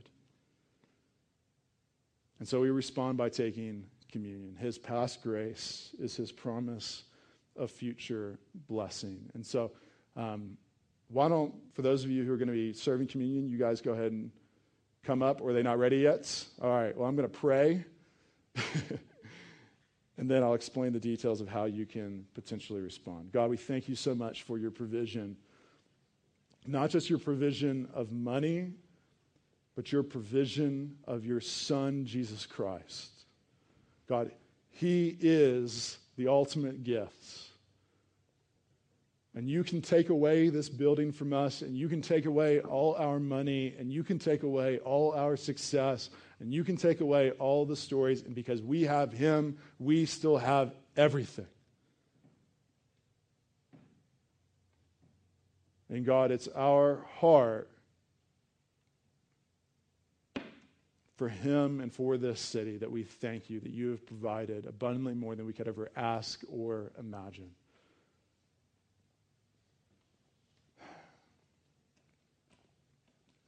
And 2.40 2.48
so 2.48 2.60
we 2.60 2.70
respond 2.70 3.16
by 3.18 3.28
taking 3.28 3.84
communion. 4.10 4.56
His 4.56 4.78
past 4.78 5.22
grace 5.22 5.94
is 6.00 6.16
his 6.16 6.32
promise 6.32 7.04
of 7.56 7.70
future 7.70 8.40
blessing. 8.66 9.30
And 9.34 9.46
so, 9.46 9.70
um, 10.16 10.56
why 11.06 11.28
don't, 11.28 11.54
for 11.72 11.82
those 11.82 12.02
of 12.02 12.10
you 12.10 12.24
who 12.24 12.32
are 12.32 12.36
going 12.36 12.48
to 12.48 12.52
be 12.52 12.72
serving 12.72 13.06
communion, 13.06 13.48
you 13.48 13.58
guys 13.58 13.80
go 13.80 13.92
ahead 13.92 14.10
and 14.10 14.28
come 15.04 15.22
up, 15.22 15.40
are 15.40 15.52
they 15.52 15.62
not 15.62 15.78
ready 15.78 15.98
yet? 15.98 16.44
All 16.60 16.70
right, 16.70 16.96
well, 16.96 17.08
I'm 17.08 17.14
going 17.14 17.30
to 17.30 17.38
pray. 17.38 17.84
and 20.20 20.30
then 20.30 20.42
I'll 20.42 20.52
explain 20.52 20.92
the 20.92 21.00
details 21.00 21.40
of 21.40 21.48
how 21.48 21.64
you 21.64 21.86
can 21.86 22.26
potentially 22.34 22.82
respond. 22.82 23.32
God, 23.32 23.48
we 23.48 23.56
thank 23.56 23.88
you 23.88 23.94
so 23.94 24.14
much 24.14 24.42
for 24.42 24.58
your 24.58 24.70
provision. 24.70 25.34
Not 26.66 26.90
just 26.90 27.08
your 27.08 27.18
provision 27.18 27.88
of 27.94 28.12
money, 28.12 28.74
but 29.74 29.90
your 29.90 30.02
provision 30.02 30.98
of 31.06 31.24
your 31.24 31.40
Son, 31.40 32.04
Jesus 32.04 32.44
Christ. 32.44 33.08
God, 34.10 34.30
He 34.68 35.16
is 35.20 35.96
the 36.18 36.28
ultimate 36.28 36.84
gift. 36.84 37.46
And 39.34 39.48
you 39.48 39.64
can 39.64 39.80
take 39.80 40.10
away 40.10 40.50
this 40.50 40.68
building 40.68 41.12
from 41.12 41.32
us, 41.32 41.62
and 41.62 41.74
you 41.74 41.88
can 41.88 42.02
take 42.02 42.26
away 42.26 42.60
all 42.60 42.94
our 42.96 43.18
money, 43.18 43.74
and 43.78 43.90
you 43.90 44.04
can 44.04 44.18
take 44.18 44.42
away 44.42 44.80
all 44.80 45.12
our 45.12 45.34
success, 45.34 46.10
and 46.40 46.52
you 46.52 46.64
can 46.64 46.76
take 46.76 47.00
away 47.00 47.30
all 47.32 47.66
the 47.66 47.76
stories. 47.76 48.22
And 48.22 48.34
because 48.34 48.62
we 48.62 48.82
have 48.84 49.12
Him, 49.12 49.58
we 49.78 50.06
still 50.06 50.38
have 50.38 50.72
everything. 50.96 51.46
And 55.90 56.04
God, 56.04 56.30
it's 56.30 56.48
our 56.48 57.04
heart 57.18 57.70
for 61.16 61.28
Him 61.28 61.80
and 61.80 61.92
for 61.92 62.16
this 62.16 62.40
city 62.40 62.78
that 62.78 62.90
we 62.90 63.02
thank 63.02 63.50
you 63.50 63.60
that 63.60 63.72
you 63.72 63.90
have 63.90 64.06
provided 64.06 64.64
abundantly 64.64 65.14
more 65.14 65.34
than 65.34 65.44
we 65.44 65.52
could 65.52 65.68
ever 65.68 65.90
ask 65.94 66.40
or 66.50 66.92
imagine. 66.98 67.50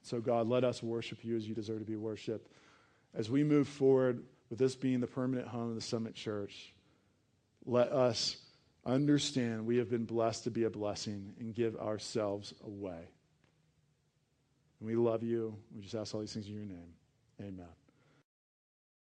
So, 0.03 0.21
God, 0.21 0.47
let 0.47 0.63
us 0.63 0.83
worship 0.83 1.25
you 1.25 1.37
as 1.37 1.49
you 1.49 1.55
deserve 1.55 1.79
to 1.79 1.87
be 1.87 1.97
worshiped. 1.97 2.53
As 3.15 3.31
we 3.31 3.45
move 3.45 3.69
forward 3.69 4.23
with 4.49 4.59
this 4.59 4.75
being 4.75 5.01
the 5.01 5.07
permanent 5.07 5.49
home 5.49 5.71
of 5.71 5.75
the 5.75 5.81
Summit 5.81 6.15
Church, 6.15 6.73
let 7.65 7.93
us 7.93 8.37
understand 8.85 9.67
we 9.67 9.77
have 9.77 9.91
been 9.91 10.05
blessed 10.05 10.45
to 10.45 10.51
be 10.51 10.65
a 10.65 10.71
blessing 10.71 11.35
and 11.39 11.55
give 11.55 11.77
ourselves 11.77 12.55
away. 12.65 13.09
And 14.81 14.89
we 14.89 14.97
love 14.97 15.23
you. 15.23 15.57
We 15.75 15.83
just 15.83 15.95
ask 15.95 16.15
all 16.15 16.21
these 16.21 16.33
things 16.33 16.49
in 16.49 16.55
your 16.55 16.65
name. 16.65 16.95
Amen. 17.41 17.69